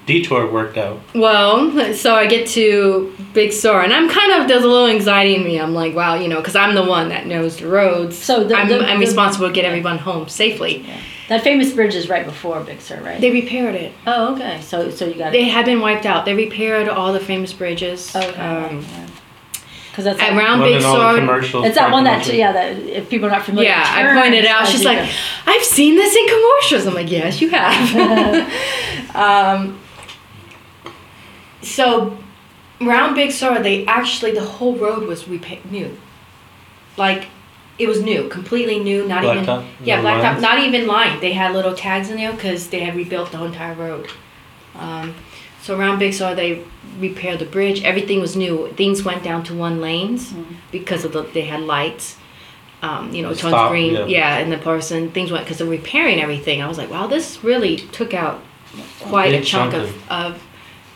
detour 0.07 0.51
worked 0.51 0.77
out. 0.79 1.01
Well, 1.15 1.95
so 1.95 2.15
I 2.15 2.27
get 2.27 2.47
to 2.49 3.13
Big 3.33 3.53
Sur, 3.53 3.83
and 3.83 3.93
I'm 3.93 4.09
kind 4.09 4.33
of 4.41 4.49
there's 4.49 4.63
a 4.65 4.69
little 4.69 4.87
anxiety 4.87 5.35
in 5.35 5.45
me. 5.45 5.59
I'm 5.61 5.75
like, 5.75 5.95
wow, 5.95 6.15
you 6.15 6.29
know, 6.29 6.37
because 6.37 6.55
I'm 6.57 6.75
the 6.75 6.85
one 6.85 7.09
that 7.09 7.27
knows 7.27 7.57
the 7.59 7.67
roads. 7.69 8.17
So 8.17 8.45
the- 8.45 8.55
I'm, 8.55 8.69
the- 8.69 8.85
I'm 8.87 9.01
the- 9.01 9.07
responsible 9.07 9.49
to 9.49 9.53
get 9.53 9.65
everyone 9.65 9.99
home 9.99 10.29
safely. 10.29 10.87
That 11.29 11.43
famous 11.43 11.73
bridge 11.73 11.97
is 11.97 12.09
right 12.09 12.25
before 12.25 12.61
Big 12.61 12.81
Sur, 12.81 13.01
right? 13.03 13.21
They 13.21 13.33
repaired 13.33 13.75
it. 13.75 13.93
oh, 14.07 14.35
okay. 14.35 14.61
So 14.61 14.91
so 14.91 15.07
you 15.07 15.15
got 15.15 15.33
They 15.33 15.43
had 15.43 15.65
been 15.65 15.81
wiped 15.81 16.07
out. 16.07 16.25
They 16.25 16.35
repaired 16.35 16.89
all 16.89 17.13
the 17.13 17.19
famous 17.19 17.53
bridges. 17.53 18.15
Okay. 18.15 18.29
Um, 18.41 18.85
Because 19.97 20.05
that's 20.05 20.21
at 20.21 20.35
that- 20.35 20.39
round 20.39 20.63
Big 20.63 20.83
all 20.83 20.95
the 20.95 21.13
Sur. 21.15 21.19
commercials. 21.21 21.65
It's 21.65 21.75
that 21.77 21.91
one 21.91 22.05
that 22.05 22.27
yeah 22.31 22.53
that 22.53 22.77
if 22.81 23.09
people 23.09 23.29
are 23.29 23.31
not 23.31 23.45
familiar. 23.45 23.71
Yeah, 23.71 23.83
I 23.83 24.21
pointed 24.21 24.45
out. 24.45 24.69
She's 24.69 24.85
like, 24.85 24.99
go. 24.99 25.11
I've 25.47 25.65
seen 25.65 25.97
this 25.97 26.15
in 26.15 26.27
commercials. 26.29 26.87
I'm 26.87 26.93
like, 26.93 27.11
yes, 27.11 27.41
you 27.41 27.49
have. 27.49 29.17
um, 29.17 29.81
so, 31.63 32.19
round 32.79 33.15
Big 33.15 33.33
Sur, 33.33 33.63
they 33.63 33.87
actually 33.87 34.33
the 34.33 34.45
whole 34.45 34.77
road 34.77 35.05
was 35.05 35.25
repa- 35.25 35.65
new, 35.71 35.97
like 36.99 37.29
it 37.79 37.89
was 37.89 38.03
new, 38.03 38.29
completely 38.29 38.79
new, 38.79 39.09
not 39.09 39.25
even 39.25 39.45
Blacktop? 39.47 39.67
yeah, 39.83 40.03
No 40.03 40.09
blacktop, 40.11 40.23
lines? 40.23 40.43
not 40.43 40.59
even 40.59 40.87
lined. 40.87 41.23
They 41.23 41.33
had 41.33 41.55
little 41.55 41.75
tags 41.75 42.11
in 42.11 42.19
there 42.19 42.33
because 42.33 42.69
they 42.69 42.81
had 42.81 42.95
rebuilt 42.95 43.31
the 43.31 43.39
whole 43.39 43.47
entire 43.47 43.75
road. 43.75 44.09
Um, 44.75 45.15
so 45.67 45.77
around 45.77 45.99
Big 45.99 46.15
Sur, 46.15 46.33
they 46.37 46.63
repaired 47.01 47.41
the 47.41 47.45
bridge. 47.45 47.83
Everything 47.83 48.21
was 48.21 48.37
new. 48.37 48.73
Things 48.77 49.03
went 49.03 49.25
down 49.25 49.43
to 49.45 49.53
one 49.55 49.81
lanes 49.81 50.33
because 50.71 51.05
of 51.05 51.13
the 51.13 51.23
they 51.23 51.41
had 51.43 51.61
lights. 51.61 52.17
Um, 52.83 53.13
you 53.13 53.21
know, 53.23 53.31
The 53.31 53.41
tones 53.41 53.51
stop, 53.51 53.71
green, 53.73 53.95
yeah. 53.95 54.07
yeah. 54.07 54.37
and 54.37 54.53
the 54.53 54.59
person 54.59 55.11
things 55.11 55.33
went 55.33 55.45
because 55.45 55.59
they're 55.59 55.67
repairing 55.67 56.21
everything. 56.21 56.63
I 56.63 56.69
was 56.69 56.79
like, 56.79 56.89
wow, 56.89 57.09
this 57.09 57.43
really 57.43 57.79
took 57.79 58.15
out 58.15 58.45
quite 59.01 59.35
a 59.35 59.39
Big 59.39 59.47
chunk 59.47 59.73
chunk 59.73 59.89
of, 59.89 60.11
of 60.11 60.43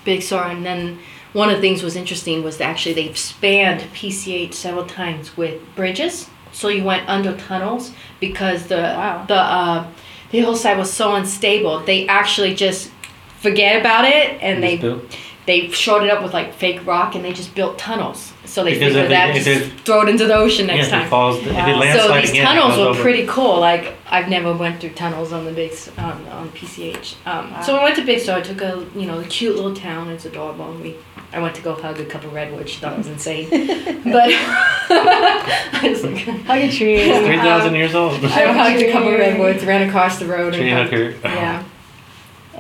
Big 0.04 0.22
Sur. 0.22 0.44
And 0.44 0.64
then 0.64 1.00
one 1.32 1.48
of 1.50 1.56
the 1.56 1.60
things 1.60 1.82
was 1.82 1.96
interesting 1.96 2.44
was 2.44 2.58
that 2.58 2.66
actually 2.66 2.94
they've 2.94 3.18
spanned 3.18 3.80
PCH 3.92 4.54
several 4.54 4.86
times 4.86 5.36
with 5.36 5.60
bridges. 5.74 6.28
So 6.52 6.68
you 6.68 6.84
went 6.84 7.08
under 7.08 7.36
tunnels 7.36 7.90
because 8.20 8.68
the 8.68 8.76
Wow. 8.76 9.24
the 9.26 9.34
uh, 9.34 9.86
the 10.30 10.38
hillside 10.38 10.78
was 10.78 10.92
so 10.92 11.16
unstable. 11.16 11.80
They 11.80 12.06
actually 12.06 12.54
just 12.54 12.92
forget 13.40 13.80
about 13.80 14.04
it 14.04 14.38
and 14.40 14.62
they 14.62 14.76
Just 14.76 14.82
built- 14.82 15.16
they 15.46 15.68
shored 15.70 16.04
it 16.04 16.10
up 16.10 16.22
with 16.22 16.32
like 16.32 16.54
fake 16.54 16.86
rock 16.86 17.14
and 17.16 17.24
they 17.24 17.32
just 17.32 17.54
built 17.54 17.76
tunnels. 17.78 18.32
So 18.44 18.62
they 18.62 18.74
Because 18.74 18.88
figured 18.94 19.04
if 19.04 19.10
that 19.10 19.30
if 19.36 19.44
just 19.44 19.48
it- 19.48 19.80
throw 19.84 20.02
it 20.02 20.08
into 20.08 20.26
the 20.26 20.34
ocean 20.36 20.68
Yeah, 20.68 20.74
next 20.76 20.88
it 20.88 20.90
time. 20.90 21.08
falls, 21.08 21.38
if 21.38 21.46
it 21.46 21.52
Wow. 21.54 21.92
So 21.96 22.14
these 22.20 22.30
again, 22.30 22.44
tunnels 22.46 22.76
goes 22.76 22.78
were 22.84 22.90
over. 22.90 23.02
pretty 23.02 23.26
cool. 23.26 23.58
Like 23.58 23.94
I've 24.10 24.28
never 24.28 24.52
went 24.52 24.80
through 24.80 24.90
tunnels 24.90 25.32
on 25.32 25.44
the 25.46 25.52
big 25.52 25.72
s- 25.72 25.90
on, 25.98 26.24
on 26.30 26.50
PCH. 26.50 27.14
Um, 27.26 27.52
So 27.64 27.76
we 27.78 27.82
went 27.82 27.96
to 27.96 28.02
Big 28.04 28.20
Sur. 28.20 28.36
I 28.36 28.40
took 28.42 28.60
a 28.60 28.84
you 28.94 29.06
know 29.06 29.18
a 29.20 29.24
cute 29.24 29.56
little 29.56 29.74
town. 29.74 30.10
It's 30.10 30.24
adorable. 30.26 30.70
And 30.72 30.80
we 30.82 30.94
I 31.32 31.38
went 31.40 31.54
to 31.56 31.62
go 31.62 31.74
hug 31.74 31.98
a 32.00 32.04
couple 32.04 32.30
redwoods. 32.30 32.70
She 32.72 32.78
thought 32.80 32.92
it 32.92 32.98
was 32.98 33.06
insane, 33.06 33.48
but 34.04 34.30
I 34.90 35.80
was 35.88 36.04
like, 36.04 36.18
hug 36.18 36.58
a 36.60 36.70
tree. 36.70 36.96
It's 36.96 37.26
3,000 37.26 37.68
Um, 37.68 37.74
years 37.74 37.94
old. 37.94 38.24
I 38.24 38.52
hugged 38.52 38.82
a 38.82 38.90
couple 38.92 39.10
redwoods, 39.12 39.64
ran 39.64 39.88
across 39.88 40.18
the 40.18 40.26
road, 40.26 40.54
Tree 40.54 40.70
and 40.70 40.88
hooker. 40.88 41.14
yeah. 41.24 41.62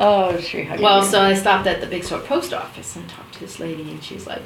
Oh, 0.00 0.36
tree 0.40 0.64
hugger. 0.64 0.82
Well, 0.82 1.02
so 1.02 1.20
I 1.20 1.34
stopped 1.34 1.66
at 1.66 1.80
the 1.80 1.86
Big 1.86 2.02
Sur 2.04 2.18
post 2.20 2.52
office 2.52 2.96
and 2.96 3.08
talked 3.08 3.34
to 3.34 3.40
this 3.40 3.60
lady, 3.60 3.90
and 3.90 4.02
she's 4.02 4.26
like, 4.26 4.42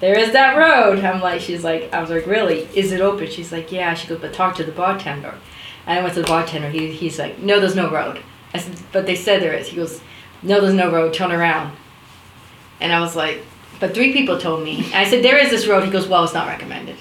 "There 0.00 0.18
is 0.18 0.32
that 0.32 0.56
road." 0.56 1.04
I'm 1.04 1.20
like, 1.20 1.40
she's 1.40 1.64
like, 1.64 1.92
I 1.92 2.00
was 2.00 2.10
like, 2.10 2.26
"Really? 2.26 2.68
Is 2.74 2.92
it 2.92 3.00
open?" 3.00 3.28
She's 3.28 3.52
like, 3.52 3.70
"Yeah." 3.70 3.94
She 3.94 4.08
goes, 4.08 4.20
"But 4.20 4.32
talk 4.32 4.56
to 4.56 4.64
the 4.64 4.72
bartender." 4.72 5.34
And 5.86 5.98
I 5.98 6.02
went 6.02 6.14
to 6.14 6.22
the 6.22 6.26
bartender. 6.26 6.70
He, 6.70 6.92
he's 6.92 7.18
like, 7.18 7.38
"No, 7.38 7.60
there's 7.60 7.76
no 7.76 7.90
road." 7.90 8.20
I 8.54 8.58
said, 8.58 8.76
"But 8.92 9.06
they 9.06 9.16
said 9.16 9.42
there 9.42 9.54
is." 9.54 9.68
He 9.68 9.76
goes, 9.76 10.00
"No, 10.42 10.60
there's 10.60 10.74
no 10.74 10.90
road. 10.90 11.12
Turn 11.12 11.32
around." 11.32 11.76
And 12.80 12.92
I 12.92 13.00
was 13.00 13.14
like, 13.16 13.42
"But 13.80 13.94
three 13.94 14.12
people 14.12 14.38
told 14.38 14.62
me." 14.64 14.84
And 14.86 14.94
I 14.94 15.04
said, 15.04 15.22
"There 15.22 15.38
is 15.38 15.50
this 15.50 15.66
road." 15.66 15.84
He 15.84 15.90
goes, 15.90 16.08
"Well, 16.08 16.24
it's 16.24 16.34
not 16.34 16.48
recommended." 16.48 16.96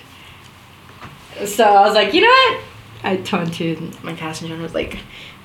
So 1.45 1.63
I 1.63 1.85
was 1.85 1.95
like, 1.95 2.13
"You 2.13 2.21
know 2.21 2.27
what?" 2.27 2.59
I 3.03 3.17
turned 3.17 3.53
to 3.55 3.91
my 4.01 4.13
passenger 4.13 4.53
and 4.53 4.63
was 4.63 4.73
like, 4.73 4.97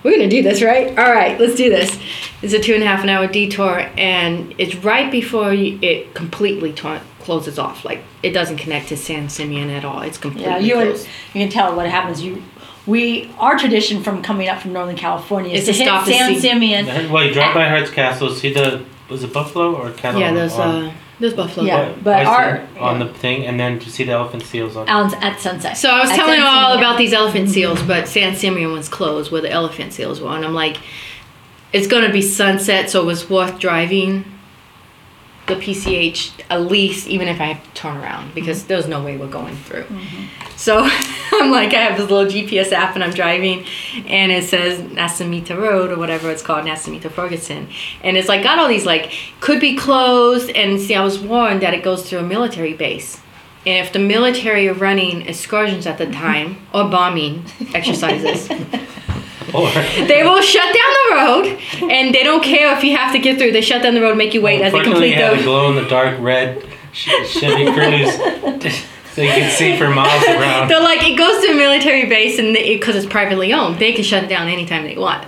we're 0.02 0.12
gonna 0.12 0.28
do 0.28 0.42
this, 0.42 0.62
right? 0.62 0.88
All 0.98 1.12
right, 1.12 1.38
let's 1.40 1.54
do 1.54 1.70
this. 1.70 1.98
It's 2.42 2.52
a 2.52 2.61
two 2.61 2.74
and 2.74 2.82
a 2.82 2.87
half 2.87 3.02
an 3.02 3.08
hour 3.08 3.26
detour, 3.26 3.90
and 3.96 4.54
it's 4.58 4.76
right 4.76 5.11
before 5.11 5.52
you, 5.52 5.78
it 5.82 6.14
completely 6.14 6.72
t- 6.72 6.98
closes 7.20 7.58
off. 7.58 7.84
Like 7.84 8.02
it 8.22 8.30
doesn't 8.30 8.58
connect 8.58 8.88
to 8.88 8.96
San 8.96 9.28
Simeon 9.28 9.70
at 9.70 9.84
all. 9.84 10.02
It's 10.02 10.18
completely 10.18 10.50
yeah, 10.50 10.58
you 10.58 10.78
and 10.78 10.90
closed. 10.90 11.08
you 11.34 11.40
can 11.42 11.50
tell 11.50 11.74
what 11.74 11.88
happens. 11.88 12.22
You, 12.22 12.42
we 12.87 13.30
our 13.38 13.58
tradition 13.58 14.02
from 14.02 14.22
coming 14.22 14.48
up 14.48 14.62
from 14.62 14.72
Northern 14.72 14.96
California 14.96 15.52
is 15.52 15.68
Is 15.68 15.76
to 15.76 15.82
to 15.84 15.88
stop 15.88 16.06
hit 16.06 16.16
San 16.16 16.40
Simeon. 16.40 17.12
Well, 17.12 17.24
you 17.24 17.32
drive 17.32 17.54
by 17.54 17.68
Hearst 17.68 17.92
Castle, 17.92 18.30
see 18.34 18.52
the 18.52 18.84
was 19.11 19.24
it 19.24 19.32
buffalo 19.32 19.74
or 19.74 19.90
cattle? 19.92 20.20
yeah, 20.20 20.32
there's 20.32 20.54
on, 20.54 20.87
uh, 20.87 20.94
there's 21.20 21.35
buffalo. 21.35 21.66
Yeah. 21.66 21.76
on- 21.76 22.00
but 22.02 22.14
I 22.16 22.22
see 22.24 22.28
our- 22.28 22.62
on 22.81 22.98
the 23.00 23.07
thing, 23.07 23.44
and 23.46 23.59
then 23.59 23.78
to 23.81 23.90
see 23.90 24.04
the 24.04 24.12
elephant 24.12 24.42
seals 24.44 24.76
on. 24.76 24.88
Out 24.88 25.14
at 25.22 25.40
sunset. 25.40 25.76
So 25.76 25.90
I 25.90 26.00
was 26.00 26.11
At 26.11 26.16
telling 26.16 26.35
San 26.35 26.40
you 26.40 26.46
all 26.46 26.72
Simeon. 26.74 26.78
about 26.78 26.98
these 26.98 27.12
elephant 27.12 27.50
seals, 27.50 27.83
but 27.83 28.07
San 28.09 28.35
Simeon 28.37 28.72
was 28.72 28.88
closed 28.88 29.31
where 29.33 29.40
the 29.42 29.50
elephant 29.50 29.92
seals 29.92 30.20
were, 30.20 30.31
and 30.37 30.44
I'm 30.44 30.54
like, 30.54 30.76
it's 31.72 31.87
gonna 31.87 32.11
be 32.11 32.22
sunset, 32.22 32.88
so 32.90 33.02
it 33.02 33.07
was 33.07 33.28
worth 33.28 33.59
driving 33.59 34.24
the 35.48 35.56
PCH 35.56 36.32
at 36.50 36.62
least, 36.62 37.08
even 37.08 37.28
if 37.28 37.40
I 37.40 37.46
have 37.52 37.64
to 37.64 37.70
turn 37.74 37.96
around, 37.96 38.34
because 38.34 38.61
mm-hmm. 38.61 38.68
there's 38.68 38.87
no 38.87 39.02
way 39.02 39.16
we're 39.16 39.28
going 39.28 39.56
through. 39.56 39.84
Mm-hmm. 39.84 40.56
So 40.56 40.80
I'm 41.32 41.50
like, 41.50 41.74
I 41.74 41.80
have 41.80 41.98
this 41.98 42.11
little 42.11 42.30
GPS 42.30 42.72
app, 42.72 42.94
and 42.94 43.02
I'm 43.02 43.12
driving, 43.12 43.64
and 44.06 44.30
it 44.30 44.44
says 44.44 44.80
Nacimiento 44.80 45.56
Road 45.61 45.90
or 45.90 45.98
whatever 45.98 46.30
it's 46.30 46.42
called, 46.42 46.64
Nacimiento 46.66 47.11
Fergusson, 47.11 47.72
and 48.02 48.16
it's 48.16 48.28
like 48.28 48.42
got 48.42 48.58
all 48.58 48.68
these 48.68 48.87
like 48.87 49.12
could 49.40 49.61
be 49.61 49.76
closed, 49.76 50.50
and 50.50 50.80
see, 50.80 50.94
I 50.94 51.02
was 51.02 51.18
warned 51.18 51.62
that 51.62 51.74
it 51.74 51.82
goes 51.82 52.08
through 52.08 52.20
a 52.20 52.24
military 52.24 52.74
base. 52.74 53.20
And 53.66 53.84
if 53.84 53.92
the 53.92 53.98
military 53.98 54.68
are 54.68 54.74
running 54.74 55.22
excursions 55.22 55.87
at 55.87 55.98
the 55.98 56.04
mm-hmm. 56.04 56.12
time 56.12 56.56
or 56.72 56.88
bombing 56.88 57.44
exercises, 57.74 58.48
they 60.08 60.22
will 60.24 60.42
shut 60.42 60.64
down 60.64 60.74
the 60.74 61.14
road 61.14 61.90
and 61.90 62.14
they 62.14 62.22
don't 62.22 62.42
care 62.42 62.76
if 62.76 62.84
you 62.84 62.96
have 62.96 63.12
to 63.12 63.18
get 63.18 63.38
through. 63.38 63.52
They 63.52 63.61
shut 63.61 63.82
down 63.82 63.94
the 63.94 64.02
road, 64.02 64.16
make 64.16 64.34
you 64.34 64.42
wait 64.42 64.61
as 64.61 64.72
they 64.72 64.82
complete 64.82 65.11
you 65.11 65.14
had 65.16 65.32
a 65.32 65.37
those. 65.37 65.44
glow 65.44 65.70
in 65.70 65.76
the 65.82 65.88
dark 65.88 66.18
red 66.20 66.62
Ch- 66.92 67.08
Chevy 67.26 67.66
Cruze, 67.66 68.72
so 69.14 69.22
you 69.22 69.30
can 69.30 69.50
see 69.50 69.76
for 69.76 69.88
miles 69.88 70.22
around. 70.24 70.68
They're 70.68 70.82
like, 70.82 71.02
it 71.02 71.16
goes 71.16 71.44
to 71.44 71.52
a 71.52 71.54
military 71.54 72.06
base 72.06 72.38
and 72.38 72.54
because 72.54 72.96
it's 72.96 73.06
privately 73.06 73.52
owned, 73.52 73.78
they 73.78 73.92
can 73.92 74.04
shut 74.04 74.24
it 74.24 74.28
down 74.28 74.48
anytime 74.48 74.84
they 74.84 74.96
want. 74.96 75.26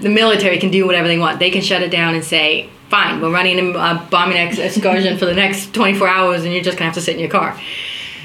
The 0.00 0.08
military 0.08 0.58
can 0.58 0.70
do 0.70 0.86
whatever 0.86 1.08
they 1.08 1.18
want. 1.18 1.38
They 1.38 1.50
can 1.50 1.62
shut 1.62 1.82
it 1.82 1.90
down 1.90 2.14
and 2.14 2.24
say, 2.24 2.70
fine, 2.88 3.20
we're 3.20 3.32
running 3.32 3.74
a 3.76 4.06
bombing 4.10 4.36
excursion 4.36 5.18
for 5.18 5.26
the 5.26 5.34
next 5.34 5.74
24 5.74 6.08
hours 6.08 6.44
and 6.44 6.52
you're 6.54 6.62
just 6.62 6.78
going 6.78 6.90
to 6.90 6.92
have 6.92 6.94
to 6.94 7.00
sit 7.02 7.14
in 7.14 7.20
your 7.20 7.30
car. 7.30 7.58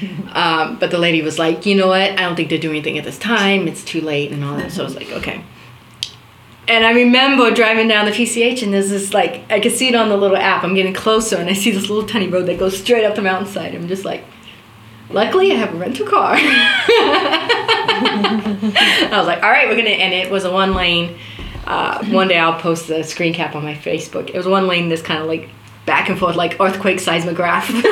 Um, 0.34 0.78
but 0.80 0.90
the 0.90 0.98
lady 0.98 1.22
was 1.22 1.38
like, 1.38 1.64
you 1.64 1.76
know 1.76 1.86
what? 1.86 2.10
I 2.10 2.16
don't 2.16 2.34
think 2.34 2.48
they're 2.48 2.58
doing 2.58 2.74
anything 2.74 2.98
at 2.98 3.04
this 3.04 3.18
time. 3.18 3.68
It's 3.68 3.84
too 3.84 4.00
late 4.00 4.32
and 4.32 4.42
all 4.42 4.56
that. 4.56 4.72
So 4.72 4.82
I 4.82 4.84
was 4.84 4.96
like, 4.96 5.12
okay. 5.12 5.44
And 6.66 6.84
I 6.84 6.90
remember 6.92 7.52
driving 7.52 7.86
down 7.86 8.06
the 8.06 8.10
PCH 8.10 8.62
and 8.64 8.74
there's 8.74 8.90
this 8.90 9.14
like, 9.14 9.44
I 9.50 9.60
could 9.60 9.70
see 9.72 9.86
it 9.88 9.94
on 9.94 10.08
the 10.08 10.16
little 10.16 10.36
app. 10.36 10.64
I'm 10.64 10.74
getting 10.74 10.92
closer 10.92 11.36
and 11.36 11.48
I 11.48 11.52
see 11.52 11.70
this 11.70 11.88
little 11.88 12.04
tiny 12.08 12.26
road 12.26 12.46
that 12.46 12.58
goes 12.58 12.76
straight 12.76 13.04
up 13.04 13.14
the 13.14 13.22
mountainside. 13.22 13.76
I'm 13.76 13.86
just 13.86 14.04
like, 14.04 14.24
luckily 15.10 15.52
I 15.52 15.56
have 15.56 15.72
a 15.72 15.76
rental 15.76 16.06
car. 16.06 16.34
I 17.96 19.08
was 19.12 19.26
like, 19.26 19.42
all 19.42 19.50
right, 19.50 19.68
we're 19.68 19.76
gonna, 19.76 19.90
and 19.90 20.12
it 20.12 20.30
was 20.32 20.44
a 20.44 20.50
one 20.52 20.74
lane. 20.74 21.18
Uh, 21.66 22.04
one 22.06 22.28
day 22.28 22.38
I'll 22.38 22.58
post 22.60 22.88
the 22.88 23.04
screen 23.04 23.34
cap 23.34 23.54
on 23.54 23.62
my 23.62 23.74
Facebook. 23.74 24.30
It 24.30 24.36
was 24.36 24.46
one 24.46 24.66
lane, 24.66 24.88
this 24.88 25.02
kind 25.02 25.20
of 25.20 25.28
like 25.28 25.48
back 25.86 26.08
and 26.08 26.18
forth, 26.18 26.34
like 26.34 26.60
earthquake 26.60 26.98
seismograph 26.98 27.68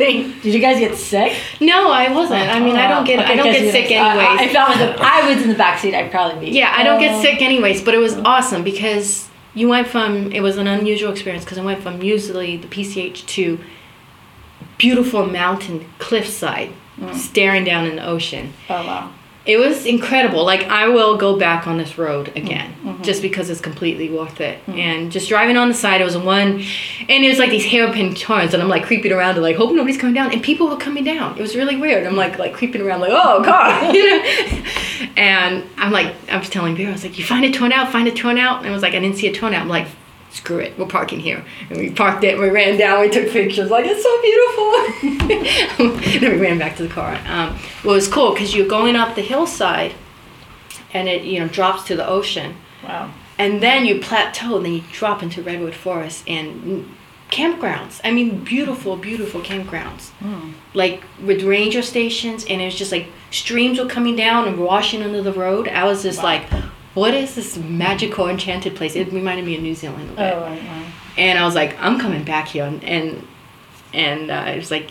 thing. 0.00 0.32
Did 0.40 0.54
you 0.54 0.60
guys 0.60 0.78
get 0.78 0.96
sick? 0.96 1.36
No, 1.60 1.90
I 1.90 2.12
wasn't. 2.12 2.48
I 2.48 2.58
mean, 2.58 2.76
I 2.76 2.88
don't 2.88 3.04
get, 3.04 3.20
I 3.20 3.36
don't 3.36 3.52
get 3.52 3.70
sick 3.70 3.90
anyways. 3.90 4.50
if 4.50 4.56
I 4.56 4.68
was, 4.68 4.78
the, 4.78 4.96
I 4.98 5.28
was 5.28 5.42
in 5.42 5.48
the 5.48 5.54
back 5.54 5.78
seat, 5.78 5.94
I'd 5.94 6.10
probably 6.10 6.46
be. 6.46 6.56
Yeah, 6.56 6.72
I 6.74 6.82
don't 6.82 6.98
get 6.98 7.16
um, 7.16 7.22
sick 7.22 7.42
anyways, 7.42 7.84
but 7.84 7.94
it 7.94 7.98
was 7.98 8.16
awesome 8.16 8.64
because 8.64 9.28
you 9.54 9.68
went 9.68 9.88
from 9.88 10.32
it 10.32 10.40
was 10.40 10.56
an 10.56 10.66
unusual 10.66 11.12
experience 11.12 11.44
because 11.44 11.58
I 11.58 11.64
went 11.64 11.82
from 11.82 12.02
usually 12.02 12.56
the 12.56 12.68
PCH 12.68 13.26
to 13.26 13.60
beautiful 14.78 15.26
mountain 15.26 15.86
cliffside 15.98 16.72
mm. 16.98 17.14
staring 17.14 17.64
down 17.64 17.86
in 17.86 17.96
the 17.96 18.06
ocean. 18.06 18.54
Oh 18.68 18.86
wow. 18.86 19.12
It 19.46 19.56
was 19.56 19.86
incredible. 19.86 20.44
Like 20.44 20.64
I 20.64 20.88
will 20.88 21.16
go 21.16 21.38
back 21.38 21.66
on 21.66 21.78
this 21.78 21.96
road 21.96 22.26
mm-hmm. 22.26 22.36
again 22.36 22.74
mm-hmm. 22.84 23.02
just 23.02 23.22
because 23.22 23.48
it's 23.48 23.60
completely 23.60 24.10
worth 24.10 24.40
it. 24.40 24.58
Mm-hmm. 24.66 24.78
And 24.78 25.12
just 25.12 25.28
driving 25.28 25.56
on 25.56 25.68
the 25.68 25.74
side, 25.74 26.00
it 26.00 26.04
was 26.04 26.16
one, 26.16 26.62
and 27.08 27.24
it 27.24 27.28
was 27.28 27.38
like 27.38 27.50
these 27.50 27.64
hairpin 27.64 28.14
turns, 28.14 28.52
and 28.52 28.62
I'm 28.62 28.68
like 28.68 28.84
creeping 28.84 29.12
around 29.12 29.34
and 29.34 29.42
like 29.42 29.56
hope 29.56 29.72
nobody's 29.72 29.96
coming 29.96 30.14
down, 30.14 30.32
and 30.32 30.42
people 30.42 30.68
were 30.68 30.76
coming 30.76 31.04
down. 31.04 31.38
It 31.38 31.40
was 31.40 31.56
really 31.56 31.76
weird. 31.76 32.06
I'm 32.06 32.16
like 32.16 32.38
like 32.38 32.52
creeping 32.52 32.82
around 32.82 33.00
like 33.00 33.12
oh 33.12 33.42
god, 33.42 33.94
you 33.94 34.08
know. 34.08 35.12
And 35.16 35.64
I'm 35.78 35.90
like 35.90 36.14
I 36.30 36.36
was 36.36 36.50
telling 36.50 36.76
Vera, 36.76 36.90
I 36.90 36.92
was 36.92 37.02
like 37.02 37.18
you 37.18 37.24
find 37.24 37.44
a 37.44 37.50
turnout, 37.50 37.90
find 37.90 38.06
a 38.08 38.12
turnout, 38.12 38.58
and 38.58 38.68
I 38.68 38.72
was 38.72 38.82
like 38.82 38.94
I 38.94 39.00
didn't 39.00 39.16
see 39.16 39.28
a 39.28 39.32
turnout. 39.32 39.62
I'm 39.62 39.68
like. 39.68 39.88
Screw 40.30 40.58
it, 40.58 40.78
we're 40.78 40.86
parking 40.86 41.20
here. 41.20 41.44
And 41.68 41.78
we 41.78 41.90
parked 41.90 42.22
it, 42.24 42.38
we 42.38 42.48
ran 42.50 42.78
down, 42.78 43.00
we 43.00 43.08
took 43.08 43.30
pictures, 43.30 43.70
like, 43.70 43.84
it's 43.86 44.02
so 44.02 44.20
beautiful. 44.22 46.20
then 46.20 46.38
we 46.38 46.46
ran 46.46 46.58
back 46.58 46.76
to 46.76 46.84
the 46.84 46.88
car. 46.88 47.14
Um, 47.26 47.58
well, 47.84 47.94
it 47.94 47.96
was 47.96 48.08
cool 48.08 48.32
because 48.32 48.54
you're 48.54 48.68
going 48.68 48.94
up 48.96 49.14
the 49.16 49.22
hillside 49.22 49.94
and 50.92 51.08
it, 51.08 51.24
you 51.24 51.40
know, 51.40 51.48
drops 51.48 51.84
to 51.84 51.96
the 51.96 52.06
ocean. 52.06 52.54
Wow. 52.82 53.12
and 53.36 53.62
then 53.62 53.84
you 53.84 54.00
plateau, 54.00 54.56
and 54.56 54.64
then 54.64 54.72
you 54.72 54.82
drop 54.90 55.22
into 55.22 55.42
redwood 55.42 55.74
forest 55.74 56.24
and 56.26 56.88
campgrounds. 57.30 58.00
I 58.02 58.10
mean, 58.10 58.42
beautiful, 58.42 58.96
beautiful 58.96 59.40
campgrounds, 59.42 60.10
like 60.74 61.02
with 61.22 61.42
ranger 61.42 61.82
stations, 61.82 62.44
and 62.46 62.60
it 62.62 62.64
was 62.64 62.74
just 62.74 62.90
like 62.90 63.06
streams 63.30 63.78
were 63.78 63.86
coming 63.86 64.16
down 64.16 64.48
and 64.48 64.58
washing 64.58 65.02
under 65.02 65.22
the 65.22 65.32
road. 65.32 65.68
I 65.68 65.84
was 65.84 66.02
just 66.02 66.22
like, 66.22 66.42
what 66.94 67.14
is 67.14 67.34
this 67.34 67.56
magical, 67.56 68.28
enchanted 68.28 68.74
place? 68.76 68.96
It 68.96 69.12
reminded 69.12 69.44
me 69.46 69.56
of 69.56 69.62
New 69.62 69.74
Zealand 69.74 70.10
a 70.10 70.12
bit 70.14 70.32
Oh, 70.34 70.40
right, 70.42 70.60
right. 70.62 70.86
and 71.16 71.38
I 71.38 71.44
was 71.44 71.54
like, 71.54 71.76
I'm 71.80 71.98
coming 71.98 72.24
back 72.24 72.48
here, 72.48 72.64
and 72.64 72.82
and, 72.84 73.26
and 73.94 74.30
uh, 74.30 74.44
it 74.48 74.56
was 74.56 74.70
like, 74.70 74.90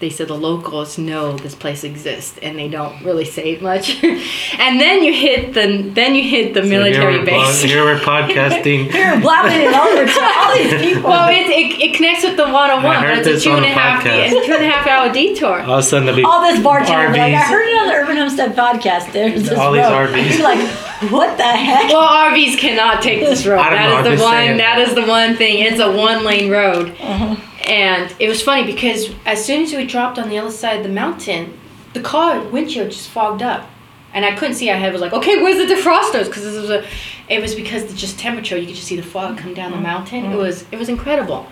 they 0.00 0.10
said 0.10 0.28
the 0.28 0.34
locals 0.34 0.96
know 0.96 1.36
this 1.36 1.54
place 1.56 1.82
exists, 1.82 2.38
and 2.40 2.56
they 2.58 2.68
don't 2.68 3.02
really 3.04 3.24
say 3.24 3.52
it 3.54 3.62
much, 3.62 4.02
and 4.04 4.80
then 4.80 5.02
you 5.02 5.12
hit 5.12 5.54
the 5.54 5.82
then 5.92 6.14
you 6.14 6.22
hit 6.22 6.54
the 6.54 6.62
So 6.62 6.68
military 6.68 7.12
here 7.14 7.20
we're, 7.20 7.26
base. 7.26 7.62
Here 7.62 7.82
we're 7.84 7.98
podcasting. 7.98 8.92
You're 8.94 9.20
blabbing 9.20 9.60
it 9.60 9.74
over 9.74 10.06
to 10.06 10.20
all 10.38 10.54
these 10.54 10.74
people. 10.80 11.10
well, 11.10 11.28
it, 11.28 11.48
it, 11.50 11.80
it 11.80 11.94
connects 11.96 12.22
with 12.24 12.36
the 12.36 12.44
101, 12.44 12.84
I 12.86 13.00
but 13.00 13.06
heard 13.08 13.18
it's 13.18 13.26
a 13.28 13.32
this 13.32 13.42
two 13.44 13.50
on 13.50 13.56
and 13.58 13.66
a 13.66 13.68
a 13.70 13.72
half 13.72 14.02
podcast. 14.04 14.26
it's 14.30 14.34
a 14.44 14.46
two 14.46 14.52
and 14.54 14.64
a 14.64 14.68
half 14.68 14.86
hour 14.86 15.12
detour. 15.12 15.60
All 15.68 15.72
of 15.74 15.78
a 15.80 15.82
sudden, 15.82 16.06
there'll 16.06 16.16
be 16.20 16.24
all 16.24 16.42
this 16.42 16.62
bartender, 16.62 17.08
like, 17.18 17.34
I 17.34 17.38
heard 17.42 17.66
it 17.68 17.76
on 17.82 17.88
the 17.88 17.94
Urban 17.94 18.16
Homestead 18.16 18.54
podcast. 18.54 19.12
There's 19.12 19.48
this 19.48 19.58
All 19.58 19.72
these 19.72 19.82
road. 19.82 20.10
RVs. 20.10 20.34
You're 20.38 20.42
like, 20.44 20.68
what 21.10 21.36
the 21.36 21.42
heck? 21.44 21.90
Well, 21.90 22.06
RVs 22.30 22.56
cannot 22.58 23.02
take 23.02 23.20
this 23.20 23.46
road. 23.46 23.58
I 23.58 23.70
don't 23.70 23.78
That 23.78 24.04
know, 24.04 24.12
is 24.12 24.12
I'm 24.12 24.16
the 24.18 24.22
one. 24.24 24.32
saying. 24.32 24.56
That 24.58 24.78
is 24.78 24.94
the 24.94 25.06
one 25.06 25.36
thing. 25.36 25.58
It's 25.64 25.80
a 25.80 25.90
one 25.90 26.24
lane 26.24 26.50
road, 26.50 26.90
Uh-huh. 27.00 27.36
And 27.68 28.14
it 28.18 28.28
was 28.28 28.42
funny 28.42 28.64
because 28.64 29.10
as 29.26 29.44
soon 29.44 29.62
as 29.62 29.72
we 29.72 29.86
dropped 29.86 30.18
on 30.18 30.28
the 30.28 30.38
other 30.38 30.50
side 30.50 30.78
of 30.78 30.82
the 30.82 30.88
mountain, 30.88 31.58
the 31.92 32.00
car 32.00 32.42
windshield 32.48 32.90
just 32.90 33.10
fogged 33.10 33.42
up, 33.42 33.68
and 34.14 34.24
I 34.24 34.34
couldn't 34.34 34.54
see 34.54 34.70
ahead. 34.70 34.88
I 34.88 34.92
was 34.92 35.02
like, 35.02 35.12
okay, 35.12 35.42
where's 35.42 35.58
the 35.58 35.74
defrosters? 35.74 36.26
Because 36.26 36.44
this 36.44 36.56
was 36.56 36.70
a, 36.70 36.84
it 37.28 37.42
was 37.42 37.54
because 37.54 37.84
the 37.84 37.94
just 37.94 38.18
temperature. 38.18 38.56
You 38.56 38.66
could 38.66 38.74
just 38.74 38.88
see 38.88 38.96
the 38.96 39.02
fog 39.02 39.36
come 39.38 39.52
down 39.54 39.70
the 39.70 39.76
mm-hmm. 39.76 39.84
mountain. 39.84 40.24
It 40.24 40.28
mm-hmm. 40.28 40.38
was 40.38 40.64
it 40.72 40.78
was 40.78 40.88
incredible, 40.88 41.46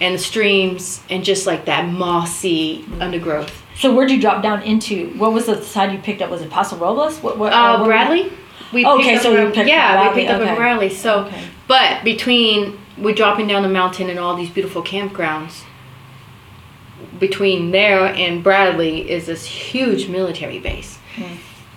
and 0.00 0.14
the 0.14 0.18
streams 0.18 1.02
and 1.10 1.22
just 1.22 1.46
like 1.46 1.66
that 1.66 1.88
mossy 1.92 2.78
mm-hmm. 2.78 3.02
undergrowth. 3.02 3.62
So 3.76 3.94
where'd 3.94 4.10
you 4.10 4.20
drop 4.20 4.42
down 4.42 4.62
into? 4.62 5.10
What 5.18 5.32
was 5.32 5.46
the 5.46 5.62
side 5.62 5.92
you 5.92 5.98
picked 5.98 6.22
up? 6.22 6.30
Was 6.30 6.42
it 6.42 6.50
Paso 6.50 6.76
Robles? 6.76 7.18
What? 7.18 7.38
what 7.38 7.52
Uh, 7.52 7.84
Bradley. 7.84 8.32
We 8.72 8.86
Okay, 8.86 9.02
picked 9.02 9.16
up 9.16 9.22
so 9.22 9.46
you 9.46 9.50
picked 9.50 9.68
yeah, 9.68 10.02
up 10.02 10.14
we 10.14 10.22
picked 10.22 10.30
up 10.30 10.40
in. 10.42 10.54
Bradley. 10.54 10.90
So, 10.90 11.24
Okay. 11.24 11.42
but 11.66 12.04
between 12.04 12.78
we're 13.00 13.14
dropping 13.14 13.46
down 13.46 13.62
the 13.62 13.68
mountain 13.68 14.10
and 14.10 14.18
all 14.18 14.36
these 14.36 14.50
beautiful 14.50 14.82
campgrounds. 14.82 15.62
Between 17.18 17.70
there 17.70 18.06
and 18.06 18.42
Bradley 18.44 19.10
is 19.10 19.26
this 19.26 19.44
huge 19.46 20.08
military 20.08 20.58
base, 20.58 20.98
Hmm. 21.16 21.24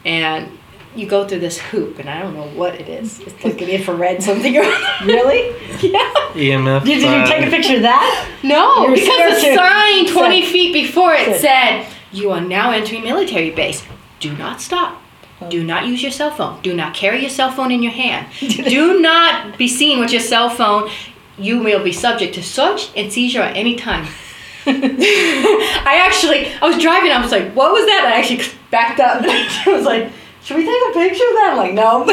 and 0.05 0.57
you 0.95 1.07
go 1.07 1.25
through 1.27 1.39
this 1.39 1.57
hoop, 1.57 1.97
and 1.97 2.09
I 2.09 2.19
don't 2.21 2.35
know 2.35 2.47
what 2.49 2.75
it 2.75 2.87
is. 2.89 3.19
It's 3.21 3.43
like 3.43 3.61
an 3.61 3.69
infrared 3.69 4.21
something. 4.21 4.55
or 4.57 4.63
other. 4.63 4.85
Really? 5.05 5.49
yeah. 5.81 6.13
EMF. 6.33 6.83
Did, 6.85 6.99
did 6.99 7.19
you 7.19 7.25
take 7.25 7.47
a 7.47 7.49
picture 7.49 7.77
of 7.77 7.81
that? 7.83 8.29
No, 8.43 8.83
You 8.83 8.89
were 8.89 8.95
because 8.95 9.41
the 9.41 9.55
sign 9.55 10.07
20 10.07 10.41
said- 10.43 10.51
feet 10.51 10.73
before 10.73 11.13
it 11.13 11.25
Good. 11.25 11.41
said, 11.41 11.87
You 12.11 12.31
are 12.31 12.41
now 12.41 12.71
entering 12.71 13.03
military 13.03 13.49
base. 13.51 13.83
Do 14.19 14.35
not 14.37 14.61
stop. 14.61 15.01
Do 15.49 15.63
not 15.63 15.87
use 15.87 16.01
your 16.03 16.11
cell 16.11 16.31
phone. 16.31 16.61
Do 16.61 16.73
not 16.73 16.93
carry 16.93 17.19
your 17.21 17.29
cell 17.29 17.51
phone 17.51 17.71
in 17.71 17.81
your 17.83 17.91
hand. 17.91 18.27
Do 18.39 18.99
not 19.01 19.57
be 19.57 19.67
seen 19.67 19.99
with 19.99 20.11
your 20.11 20.21
cell 20.21 20.49
phone. 20.49 20.89
You 21.37 21.59
will 21.59 21.83
be 21.83 21.91
subject 21.91 22.35
to 22.35 22.43
search 22.43 22.91
and 22.95 23.11
seizure 23.11 23.41
at 23.41 23.55
any 23.57 23.75
time. 23.75 24.07
I 24.65 26.01
actually, 26.05 26.47
I 26.61 26.65
was 26.67 26.81
driving. 26.81 27.11
I 27.11 27.21
was 27.21 27.31
like, 27.31 27.51
"What 27.53 27.73
was 27.73 27.85
that?" 27.85 28.05
I 28.13 28.19
actually 28.19 28.43
backed 28.71 28.99
up. 28.99 29.21
I 29.27 29.67
was 29.67 29.85
like, 29.85 30.11
"Should 30.43 30.57
we 30.57 30.63
take 30.65 30.81
a 30.89 30.93
picture 30.93 31.23
of 31.23 31.33
that?" 31.35 31.49
I'm 31.51 31.57
like, 31.57 31.73
"No." 31.73 32.05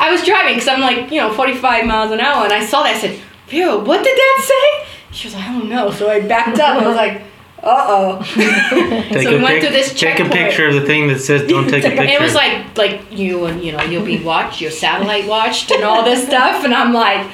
I 0.00 0.10
was 0.10 0.24
driving 0.24 0.54
because 0.54 0.68
I'm 0.68 0.80
like, 0.80 1.10
you 1.12 1.20
know, 1.20 1.32
45 1.32 1.86
miles 1.86 2.10
an 2.10 2.20
hour, 2.20 2.44
and 2.44 2.52
I 2.52 2.64
saw 2.64 2.82
that. 2.82 2.96
I 2.96 2.98
said, 2.98 3.20
"Vera, 3.48 3.76
what 3.78 4.02
did 4.02 4.16
that 4.16 4.42
say?" 4.44 4.86
She 5.12 5.28
was 5.28 5.34
like, 5.34 5.44
"I 5.44 5.52
don't 5.52 5.68
know." 5.68 5.90
So 5.92 6.10
I 6.10 6.20
backed 6.20 6.58
up. 6.58 6.82
I 6.82 6.86
was 6.86 6.96
like, 6.96 7.22
"Uh 7.64 7.84
oh." 7.88 8.22
Take 8.24 9.22
so 9.28 9.34
a 9.34 9.36
we 9.36 9.42
went 9.42 9.54
pic- 9.54 9.62
through 9.62 9.72
this 9.72 9.92
Take 9.94 10.20
a 10.20 10.28
picture 10.28 10.68
of 10.68 10.74
the 10.74 10.82
thing 10.82 11.08
that 11.08 11.20
says 11.20 11.48
"Don't 11.48 11.68
take 11.74 11.84
a 11.84 11.90
picture." 11.90 12.04
It 12.04 12.20
was 12.20 12.34
like 12.34 12.76
like 12.76 13.02
you 13.10 13.46
and 13.46 13.62
you 13.64 13.72
know 13.72 13.82
you'll 13.82 14.04
be 14.04 14.22
watched, 14.22 14.60
your 14.60 14.70
satellite 14.70 15.26
watched, 15.26 15.70
and 15.70 15.82
all 15.84 16.04
this 16.04 16.24
stuff, 16.26 16.64
and 16.64 16.74
I'm 16.74 16.92
like, 16.92 17.26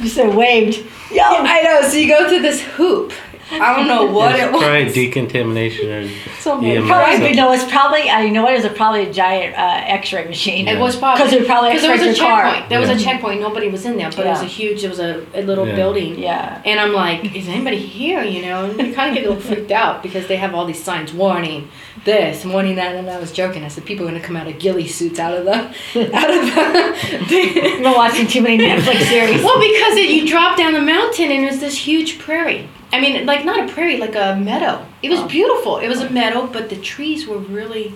You 0.00 0.08
said 0.08 0.34
waved. 0.34 0.78
Yo. 1.10 1.22
I 1.24 1.62
know. 1.62 1.88
So 1.88 1.96
you 1.96 2.08
go 2.08 2.28
through 2.28 2.42
this 2.42 2.60
hoop. 2.60 3.12
I 3.52 3.76
don't 3.76 3.88
know 3.88 4.04
what 4.12 4.32
It's 4.36 4.44
it 4.44 4.52
was. 4.52 4.62
probably 4.62 4.92
decontamination 4.92 5.90
or 5.90 6.08
Something. 6.38 6.68
EMF. 6.70 6.86
Probably, 6.86 7.32
no, 7.34 7.52
it's 7.52 7.64
probably, 7.70 8.08
uh, 8.08 8.20
you 8.20 8.30
know 8.32 8.42
what, 8.42 8.52
it 8.52 8.56
was 8.56 8.64
a, 8.64 8.70
probably 8.70 9.06
a 9.06 9.12
giant 9.12 9.56
uh, 9.56 9.82
x-ray 9.86 10.26
machine. 10.26 10.68
It 10.68 10.78
was 10.78 10.96
probably 10.96 11.24
Because 11.24 11.32
it 11.40 11.46
probably 11.46 11.70
because 11.70 11.82
there 11.82 11.92
was 11.92 12.00
a 12.02 12.10
x-rayed 12.10 12.16
your 12.18 12.26
car. 12.28 12.42
checkpoint. 12.44 12.68
There 12.68 12.80
was 12.80 12.88
a 12.90 12.98
checkpoint. 13.04 13.40
Nobody 13.40 13.68
was 13.68 13.84
in 13.84 13.96
there, 13.96 14.10
but 14.10 14.26
it 14.26 14.30
was 14.30 14.42
a 14.42 14.46
huge. 14.46 14.84
It 14.84 14.88
was 14.88 15.00
a, 15.00 15.26
a 15.34 15.42
little 15.42 15.66
Yeah. 15.66 15.76
building. 15.76 16.18
Yeah. 16.18 16.62
And 16.64 16.78
I'm 16.80 16.92
like, 16.92 17.34
is 17.34 17.48
anybody 17.48 17.78
here? 17.78 18.22
You 18.22 18.42
know, 18.42 18.64
and 18.66 18.80
you 18.88 18.94
kind 18.94 19.10
of 19.10 19.14
get 19.14 19.26
a 19.26 19.32
little 19.34 19.42
freaked 19.42 19.70
out 19.72 20.02
because 20.02 20.26
they 20.28 20.36
have 20.36 20.54
all 20.54 20.64
these 20.66 20.82
signs 20.82 21.12
warning 21.12 21.68
this, 22.04 22.44
morning 22.44 22.76
that. 22.76 22.94
And 22.96 23.08
I 23.10 23.18
was 23.18 23.32
joking. 23.32 23.64
I 23.64 23.68
said, 23.68 23.84
people 23.84 24.06
are 24.06 24.10
gonna 24.10 24.22
come 24.22 24.36
out 24.36 24.46
of 24.46 24.58
ghillie 24.58 24.88
suits 24.88 25.18
out 25.18 25.34
of 25.34 25.44
the, 25.44 25.54
out 25.54 26.30
of 26.30 26.40
the. 26.46 27.26
You've 27.34 27.54
been 27.82 27.82
watching 27.92 28.26
too 28.26 28.42
many 28.42 28.58
Netflix 28.58 29.02
series. 29.08 29.42
well, 29.42 29.58
because 29.60 29.96
it, 29.96 30.10
you 30.10 30.26
drop 30.28 30.56
down 30.56 30.72
the 30.72 30.80
mountain 30.80 31.30
and 31.30 31.44
it 31.44 31.50
was 31.50 31.60
this 31.60 31.76
huge 31.76 32.18
prairie. 32.18 32.68
I 32.92 33.00
mean, 33.00 33.24
like 33.26 33.44
not 33.44 33.68
a 33.68 33.72
prairie, 33.72 33.98
like 33.98 34.16
a 34.16 34.36
meadow. 34.36 34.84
It 35.02 35.10
was 35.10 35.20
Oh. 35.20 35.28
beautiful. 35.28 35.76
It 35.78 35.88
was 35.88 36.00
a 36.00 36.10
meadow, 36.10 36.46
but 36.46 36.68
the 36.70 36.76
trees 36.76 37.26
were 37.26 37.38
really. 37.38 37.94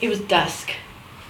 It 0.00 0.08
was 0.08 0.20
dusk. 0.20 0.70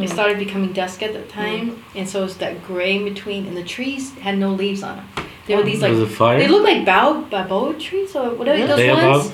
It 0.00 0.08
Hmm. 0.08 0.12
started 0.12 0.38
becoming 0.38 0.72
dusk 0.72 1.02
at 1.04 1.12
that 1.12 1.28
time, 1.28 1.84
and 1.94 2.08
so 2.08 2.20
it 2.20 2.24
was 2.24 2.36
that 2.38 2.64
gray 2.66 2.96
in 2.96 3.04
between, 3.04 3.46
and 3.46 3.56
the 3.56 3.62
trees 3.62 4.12
had 4.18 4.36
no 4.38 4.50
leaves 4.50 4.82
on 4.82 4.96
them. 4.96 5.08
They 5.46 5.54
were 5.54 5.62
these 5.62 5.82
like 5.82 5.92
was 5.92 6.00
it 6.00 6.06
fire? 6.08 6.38
they 6.38 6.48
look 6.48 6.64
like 6.64 6.78
bao 6.84 7.28
baboa 7.30 7.78
trees 7.78 8.16
or 8.16 8.30
whatever 8.34 8.58
Really? 8.66 8.86
those 8.88 8.96
Baobab? 8.96 9.16
ones. 9.20 9.32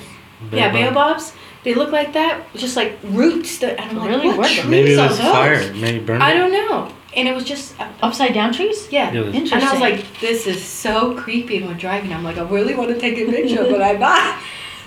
Yeah, 0.52 0.72
baobabs. 0.72 1.32
They 1.62 1.74
look 1.74 1.90
like 1.92 2.12
that, 2.14 2.42
just 2.54 2.74
like 2.76 2.98
roots. 3.04 3.58
That 3.58 3.78
and 3.78 3.90
I'm 3.90 3.96
like, 3.98 4.08
Really? 4.08 4.28
what 4.28 4.38
What? 4.38 4.50
trees 4.50 4.66
Maybe 4.66 4.92
it 4.92 4.98
are 4.98 5.08
was 5.08 5.18
those? 5.18 5.26
fire. 5.32 5.72
Maybe 5.74 5.98
burned 6.04 6.22
I 6.22 6.32
don't 6.34 6.52
know. 6.52 6.90
And 7.16 7.26
it 7.28 7.34
was 7.34 7.44
just 7.44 7.78
uh, 7.80 7.88
Upside 8.02 8.32
down 8.34 8.52
trees? 8.52 8.88
yeah. 8.90 9.12
It 9.12 9.18
was- 9.26 9.34
Interesting. 9.34 9.58
And 9.58 9.68
I 9.68 9.72
was 9.72 9.80
like, 9.80 10.20
this 10.20 10.46
is 10.46 10.62
so 10.64 11.16
creepy. 11.16 11.56
And 11.58 11.66
we're 11.66 11.74
driving. 11.74 12.12
I'm 12.12 12.22
like, 12.24 12.38
I 12.38 12.42
really 12.48 12.74
want 12.74 12.90
to 12.90 12.98
take 13.00 13.18
a 13.18 13.26
picture, 13.30 13.64
but 13.64 13.82
I'm 13.82 13.98
not. 14.00 14.42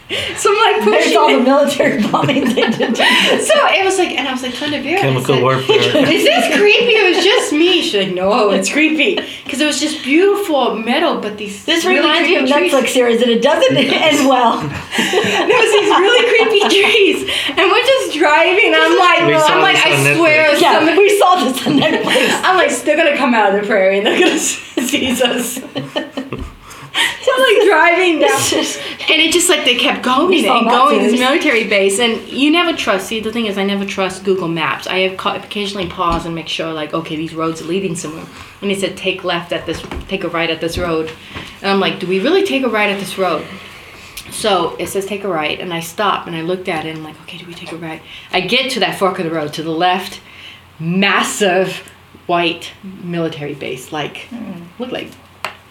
So 0.36 0.50
I'm 0.52 0.76
like 0.76 0.86
There's 0.86 1.04
pushing 1.06 1.18
all 1.18 1.30
the 1.30 1.40
military 1.44 2.02
bombing 2.12 2.44
they 2.54 2.70
did. 2.70 2.96
So 2.98 3.54
it 3.72 3.86
was 3.86 3.98
like, 3.98 4.12
and 4.12 4.28
I 4.28 4.32
was 4.34 4.44
like, 4.44 4.54
trying 4.54 4.72
to 4.72 4.82
Vera. 4.82 5.00
and 5.00 5.14
Chemical 5.16 5.36
said, 5.36 5.42
warfare. 5.44 5.78
Is 6.12 6.24
this 6.24 6.56
creepy? 6.58 6.94
It 7.00 7.16
was 7.16 7.24
just 7.24 7.54
me. 7.54 7.82
She's 7.82 7.96
like, 7.96 8.14
no, 8.14 8.52
it's 8.52 8.70
creepy. 8.70 9.16
Because 9.44 9.62
it 9.62 9.66
was 9.66 9.80
just 9.80 10.04
beautiful 10.04 10.76
metal, 10.76 11.20
but 11.22 11.38
these. 11.38 11.66
This 11.66 11.86
really 11.86 12.02
reminds 12.02 12.28
me 12.30 12.36
of 12.36 12.50
trees. 12.50 12.74
Netflix 12.74 12.88
series 12.90 13.22
and 13.22 13.32
it 13.32 13.42
doesn't 13.42 13.76
end 13.78 14.28
well. 14.28 14.60
There 14.60 15.60
was 15.64 15.72
these 15.72 15.90
really 15.90 16.24
creepy 16.30 16.62
trees, 16.70 17.18
and 17.50 17.64
we're 17.72 17.86
just 17.86 18.14
driving. 18.18 18.74
I'm 18.76 18.98
like, 19.00 19.26
We 19.28 19.40
saw 19.40 19.56
I'm 19.56 19.62
like, 19.62 19.78
I 19.78 20.16
swear, 20.18 20.52
Netflix. 20.54 20.62
yeah, 20.62 20.74
somebody. 20.80 20.98
we 21.00 21.18
saw 21.18 21.36
this 21.44 21.68
on 21.68 21.74
Netflix. 21.80 22.42
I'm 22.44 22.58
like, 22.58 22.76
they're 22.84 22.98
gonna 22.98 23.18
come 23.18 23.34
out 23.34 23.56
of 23.56 23.62
the 23.62 23.68
prairie 23.68 23.98
and 24.00 24.06
they're 24.08 24.20
gonna 24.20 24.38
seize 24.38 25.22
us. 25.22 25.60
Like 27.38 27.68
driving 27.68 28.20
down, 28.20 28.30
and 29.10 29.22
it 29.22 29.34
just 29.34 29.50
like 29.50 29.66
they 29.66 29.76
kept 29.76 30.04
going 30.04 30.46
and 30.46 30.70
going 30.70 31.02
this 31.02 31.20
military 31.20 31.68
base, 31.68 32.00
and 32.00 32.28
you 32.28 32.52
never 32.52 32.76
trust. 32.78 33.08
See, 33.08 33.20
the 33.20 33.32
thing 33.32 33.48
is, 33.48 33.58
I 33.58 33.64
never 33.64 33.86
trust 33.86 34.24
Google 34.24 34.48
Maps. 34.48 34.88
I 34.88 35.00
have 35.00 35.18
ca- 35.18 35.36
occasionally 35.36 35.88
pause 35.88 36.26
and 36.26 36.36
make 36.36 36.48
sure, 36.48 36.72
like, 36.72 36.94
okay, 36.94 37.16
these 37.16 37.34
roads 37.34 37.62
are 37.62 37.66
leading 37.66 37.96
somewhere. 37.96 38.26
And 38.62 38.70
he 38.70 38.80
said, 38.80 38.96
take 38.96 39.24
left 39.24 39.52
at 39.52 39.66
this, 39.66 39.84
take 40.08 40.24
a 40.24 40.30
right 40.30 40.50
at 40.50 40.62
this 40.62 40.78
road, 40.78 41.12
and 41.62 41.72
I'm 41.72 41.80
like, 41.80 42.00
do 42.00 42.08
we 42.08 42.20
really 42.20 42.46
take 42.46 42.64
a 42.64 42.70
right 42.70 42.90
at 42.90 43.00
this 43.00 43.18
road? 43.18 43.46
So 44.32 44.76
it 44.78 44.88
says 44.88 45.06
take 45.06 45.24
a 45.24 45.28
right, 45.28 45.60
and 45.60 45.74
I 45.74 45.80
stop 45.80 46.28
and 46.28 46.36
I 46.36 46.42
looked 46.42 46.68
at 46.68 46.86
it 46.86 46.90
and 46.90 47.00
I'm 47.00 47.04
like, 47.04 47.20
okay, 47.22 47.38
do 47.38 47.46
we 47.46 47.54
take 47.54 47.72
a 47.72 47.78
right? 47.78 48.02
I 48.32 48.42
get 48.42 48.72
to 48.72 48.80
that 48.80 48.98
fork 48.98 49.20
of 49.20 49.26
the 49.26 49.32
road 49.32 49.54
to 49.54 49.64
the 49.64 49.72
left, 49.72 50.22
massive 50.80 51.90
white 52.26 52.72
military 52.84 53.54
base, 53.54 53.92
like 53.92 54.28
mm. 54.30 54.64
look 54.80 54.92
like 54.92 55.10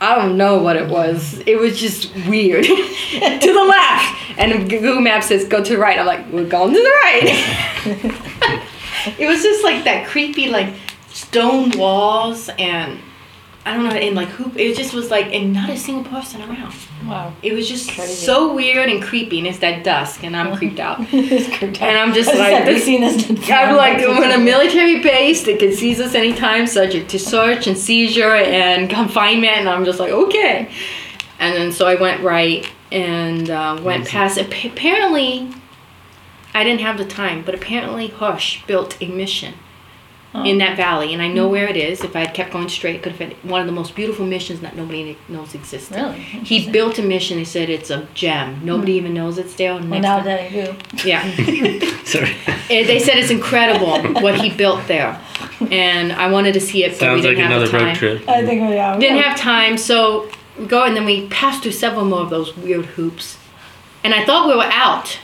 I 0.03 0.17
don't 0.17 0.37
know 0.37 0.61
what 0.61 0.75
it 0.75 0.89
was. 0.89 1.41
It 1.47 1.61
was 1.61 1.79
just 1.79 2.13
weird. 2.27 2.65
to 2.65 2.73
the 2.73 3.65
left, 3.65 4.37
and 4.37 4.69
Google 4.69 5.01
Maps 5.01 5.29
says 5.29 5.45
go 5.45 5.63
to 5.63 5.73
the 5.75 5.79
right. 5.79 5.97
I'm 5.97 6.07
like, 6.07 6.29
we're 6.33 6.49
going 6.49 6.75
to 6.75 6.81
the 6.81 6.89
right. 6.89 8.65
it 9.17 9.29
was 9.29 9.45
just 9.45 9.63
like 9.63 9.85
that 9.85 10.09
creepy 10.09 10.49
like 10.49 10.75
stone 11.11 11.71
walls 11.79 12.51
and 12.59 12.99
I 13.65 13.75
don't 13.75 13.85
know, 13.85 13.91
and 13.91 14.17
like 14.17 14.29
hoop. 14.29 14.57
It 14.59 14.77
just 14.77 14.93
was 14.93 15.09
like, 15.11 15.27
and 15.33 15.53
not 15.53 15.71
a 15.71 15.77
single 15.77 16.03
person 16.05 16.43
around. 16.43 16.75
wow. 17.07 17.33
It 17.45 17.53
was 17.53 17.69
just 17.69 17.91
Crazy. 17.93 18.13
so 18.13 18.53
weird 18.55 18.89
and 18.89 19.01
creepy, 19.01 19.39
and 19.39 19.47
it's 19.47 19.61
that 19.61 19.85
dusk, 19.85 20.25
and 20.25 20.35
I'm 20.37 20.57
creeped 20.57 20.81
out. 20.81 20.99
It's 21.13 21.47
creeped 21.59 21.81
out. 21.81 21.89
And 21.89 21.97
I'm 21.99 22.13
just 22.13 22.29
I 22.31 22.39
like, 22.39 22.51
said, 22.51 22.67
we've 22.67 22.77
this- 22.77 22.85
seen 22.85 23.01
this. 23.03 23.51
I'm 23.51 23.77
like, 23.77 23.99
we're 23.99 24.25
in 24.25 24.33
a 24.33 24.39
military 24.45 25.01
base 25.01 25.45
that 25.45 25.61
can 25.61 25.73
seize 25.73 26.01
us 26.01 26.15
anytime, 26.17 26.67
subject 26.67 27.09
to 27.11 27.21
search 27.21 27.69
and 27.69 27.79
seizure 27.79 28.35
and 28.35 28.91
confinement, 28.99 29.59
and 29.59 29.69
I'm 29.69 29.85
just 29.85 30.01
like, 30.01 30.11
okay. 30.13 30.69
And 31.39 31.55
then 31.55 31.71
so 31.73 31.87
I 31.87 31.95
went 31.95 32.21
right 32.23 32.69
and 32.91 33.49
uh, 33.49 33.79
went 33.83 34.09
past. 34.09 34.39
Apparently, 34.39 35.51
I 36.53 36.65
didn't 36.65 36.81
have 36.81 36.99
the 36.99 37.05
time, 37.05 37.43
but 37.45 37.55
apparently 37.55 38.09
Hush 38.09 38.65
built 38.67 39.01
a 39.01 39.07
mission 39.07 39.55
in 40.35 40.57
that 40.59 40.79
valley, 40.79 41.13
and 41.13 41.21
I 41.21 41.29
know 41.29 41.47
where 41.47 41.69
it 41.69 41.77
is. 41.77 42.03
If 42.03 42.17
I 42.17 42.21
had 42.21 42.33
kept 42.35 42.53
going 42.53 42.69
straight, 42.71 42.97
it 42.97 43.03
could 43.03 43.13
have 43.13 43.19
been 43.19 43.37
one 43.51 43.61
of 43.61 43.67
the 43.67 43.73
most 43.73 43.95
beautiful 43.95 44.25
missions 44.25 44.61
that 44.61 44.75
nobody 44.75 45.19
knows 45.29 45.55
existed. 45.55 45.95
Really? 45.97 46.19
He 46.21 46.71
built 46.71 46.99
a 46.99 47.03
mission. 47.03 47.37
He 47.37 47.45
said 47.45 47.69
it's 47.69 47.91
a 47.91 48.09
gem. 48.15 48.61
Nobody 48.65 48.93
even 48.93 49.13
knows 49.13 49.37
it's 49.37 49.55
there. 49.57 49.75
Well, 49.75 49.85
now 49.85 50.17
time- 50.17 50.25
that 50.25 50.41
I 50.41 50.49
do. 50.49 50.75
yeah. 51.05 51.23
Sorry. 52.05 52.35
Eh, 52.71 52.87
they 52.87 52.99
said 52.99 53.19
it's 53.19 53.31
incredible 53.31 53.99
what 54.23 54.41
he 54.41 54.49
built 54.49 54.87
there, 54.89 55.21
and 55.71 56.13
I 56.13 56.31
wanted 56.31 56.55
to 56.55 56.61
see 56.61 56.83
it, 56.85 56.93
but 56.99 57.01
we 57.15 57.21
Sounds 57.23 57.25
like 57.27 57.37
didn't 57.37 57.51
have 57.51 57.51
another 57.63 57.71
time. 57.71 57.87
road 57.89 57.97
trip. 57.97 58.29
I 58.29 58.47
think 58.47 58.69
we 58.69 58.79
are. 58.79 58.99
Didn't 58.99 59.19
have 59.19 59.37
time, 59.39 59.77
so 59.77 60.31
we 60.59 60.67
go 60.67 60.85
and 60.85 60.97
then 60.97 61.05
we 61.05 61.27
passed 61.29 61.63
through 61.63 61.73
several 61.73 62.05
more 62.07 62.21
of 62.21 62.31
those 62.31 62.57
weird 62.57 62.87
hoops, 62.87 63.37
and 64.03 64.15
I 64.15 64.25
thought 64.25 64.49
we 64.49 64.55
were 64.57 64.71
out, 64.73 65.19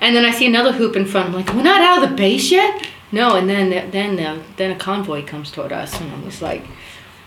and 0.00 0.14
then 0.14 0.26
I 0.26 0.30
see 0.30 0.46
another 0.46 0.72
hoop 0.72 0.94
in 0.94 1.06
front. 1.06 1.28
I'm 1.30 1.34
like, 1.34 1.54
we're 1.54 1.62
not 1.62 1.80
out 1.80 2.02
of 2.02 2.10
the 2.10 2.14
base 2.16 2.50
yet. 2.50 2.86
No, 3.12 3.36
and 3.36 3.48
then 3.48 3.90
then 3.90 4.16
the, 4.16 4.42
then 4.56 4.70
a 4.70 4.76
convoy 4.76 5.24
comes 5.24 5.50
toward 5.50 5.72
us, 5.72 6.00
and 6.00 6.10
I'm 6.12 6.24
just 6.24 6.42
like. 6.42 6.64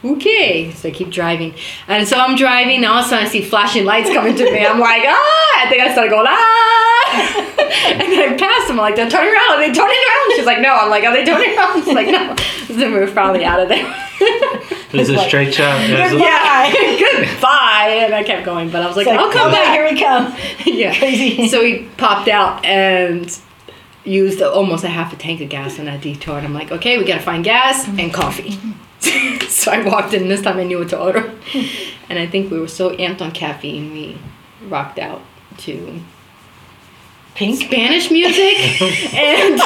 Okay, 0.04 0.72
so 0.72 0.90
I 0.90 0.92
keep 0.92 1.10
driving, 1.10 1.56
and 1.88 2.08
so 2.08 2.20
I'm 2.20 2.36
driving. 2.36 2.76
And 2.76 2.86
all 2.86 3.00
of 3.00 3.06
a 3.06 3.10
sudden, 3.10 3.26
I 3.26 3.28
see 3.28 3.42
flashing 3.42 3.86
lights 3.86 4.12
coming 4.12 4.36
to 4.36 4.44
me. 4.44 4.64
I'm 4.64 4.80
like, 4.80 5.02
ah! 5.04 5.66
I 5.66 5.68
think 5.68 5.82
I 5.82 5.92
started 5.94 6.12
going 6.12 6.28
ah! 6.30 6.96
and 7.88 8.02
then 8.02 8.34
I 8.34 8.38
pass 8.38 8.68
them. 8.68 8.80
I'm 8.80 8.84
like, 8.84 8.96
they're 8.96 9.10
turning 9.10 9.34
around. 9.34 9.54
Are 9.54 9.60
they 9.60 9.74
turning 9.74 9.98
around? 9.98 10.36
She's 10.36 10.46
like, 10.46 10.60
no. 10.60 10.76
I'm 10.76 10.90
like, 10.90 11.04
are 11.06 11.14
they 11.14 11.26
turning 11.26 11.58
around? 11.58 11.84
She's 11.84 11.96
like, 11.96 12.08
no. 12.08 12.36
Then 12.70 12.94
we 12.94 13.00
were 13.00 13.08
finally 13.08 13.46
out 13.46 13.60
of 13.60 13.70
there. 13.70 13.86
It 14.20 14.94
was 14.94 15.10
a 15.10 15.14
like- 15.14 15.28
straight 15.28 15.54
shot. 15.54 15.82
It 15.90 16.00
was 16.00 16.14
a- 16.14 16.18
Yeah, 16.18 16.72
goodbye. 17.32 18.02
And 18.06 18.14
I 18.14 18.24
kept 18.24 18.46
going, 18.46 18.70
but 18.70 18.82
I 18.82 18.88
was 18.88 18.98
like, 18.98 19.08
like, 19.08 19.20
I'll 19.20 19.32
come 19.32 19.50
oh, 19.50 19.52
back. 19.52 19.74
Here 19.74 19.90
we 19.92 20.00
come. 20.00 20.36
yeah. 20.66 20.98
Crazy. 20.98 21.48
So 21.48 21.62
we 21.62 21.90
popped 21.98 22.28
out 22.28 22.64
and 22.64 23.36
used 24.06 24.42
almost 24.42 24.84
a 24.84 24.90
half 24.90 25.14
a 25.14 25.16
tank 25.16 25.42
of 25.42 25.50
gas 25.50 25.80
on 25.80 25.86
that 25.86 26.02
detour. 26.02 26.38
And 26.38 26.46
I'm 26.46 26.54
like, 26.54 26.72
okay, 26.72 26.98
we 26.98 27.06
gotta 27.06 27.22
find 27.22 27.44
gas 27.44 27.88
and 27.88 28.14
coffee. 28.14 28.60
so 29.48 29.72
I 29.72 29.84
walked 29.84 30.14
in. 30.14 30.28
This 30.28 30.42
time 30.42 30.58
I 30.58 30.64
knew 30.64 30.80
what 30.80 30.90
to 30.90 31.00
order. 31.00 31.34
And 32.08 32.20
I 32.20 32.28
think 32.28 32.52
we 32.52 32.60
were 32.60 32.68
so 32.68 32.96
amped 32.98 33.22
on 33.22 33.32
caffeine, 33.32 33.92
we 33.92 34.18
rocked 34.68 35.00
out 35.00 35.22
to 35.58 36.02
Pink. 37.36 37.62
Spanish 37.62 38.10
music, 38.12 38.82
and 39.14 39.60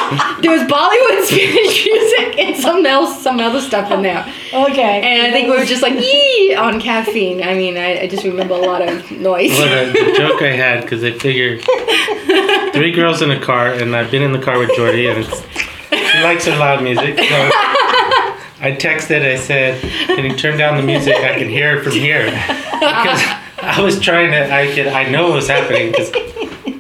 there 0.44 0.52
was 0.52 0.64
Bollywood 0.64 1.24
Spanish 1.24 1.86
music 1.86 2.40
and 2.40 2.58
some 2.58 2.84
else, 2.84 3.22
some 3.22 3.40
other 3.40 3.62
stuff 3.62 3.92
in 3.92 4.02
there. 4.02 4.26
Okay. 4.52 5.02
And 5.04 5.28
I 5.28 5.32
think 5.32 5.52
we 5.52 5.56
were 5.56 5.66
just 5.66 5.84
like 5.84 5.94
yee 5.94 6.56
on 6.56 6.82
caffeine. 6.82 7.44
I 7.44 7.54
mean, 7.54 7.78
I, 7.78 8.02
I 8.02 8.08
just 8.08 8.24
remember 8.24 8.56
a 8.56 8.58
lot 8.58 8.82
of 8.82 9.12
noise. 9.12 9.52
What 9.52 9.68
a, 9.68 9.92
the 9.92 10.14
joke 10.18 10.42
I 10.42 10.54
had 10.54 10.82
because 10.82 11.04
I 11.04 11.12
figured 11.12 11.62
three 12.74 12.92
girls 12.92 13.22
in 13.22 13.30
a 13.30 13.40
car, 13.40 13.72
and 13.72 13.96
I've 13.96 14.10
been 14.10 14.24
in 14.24 14.32
the 14.32 14.42
car 14.42 14.58
with 14.58 14.72
Jordy, 14.76 15.08
and 15.08 15.20
it's, 15.20 15.42
she 15.92 16.24
likes 16.24 16.46
her 16.46 16.58
loud 16.58 16.82
music. 16.82 17.20
So 17.20 17.24
I 18.62 18.76
texted, 18.80 19.22
I 19.22 19.36
said, 19.36 19.80
"Can 20.08 20.26
you 20.26 20.36
turn 20.36 20.58
down 20.58 20.76
the 20.76 20.84
music? 20.84 21.18
I 21.18 21.38
can 21.38 21.48
hear 21.48 21.78
it 21.78 21.84
from 21.84 21.94
here." 21.94 22.26
Because 22.26 23.22
I 23.62 23.80
was 23.82 24.00
trying 24.00 24.32
to, 24.32 24.52
I 24.52 24.74
could, 24.74 24.88
I 24.88 25.08
know 25.08 25.26
what 25.26 25.36
was 25.36 25.48
happening 25.48 25.92
because 25.92 26.10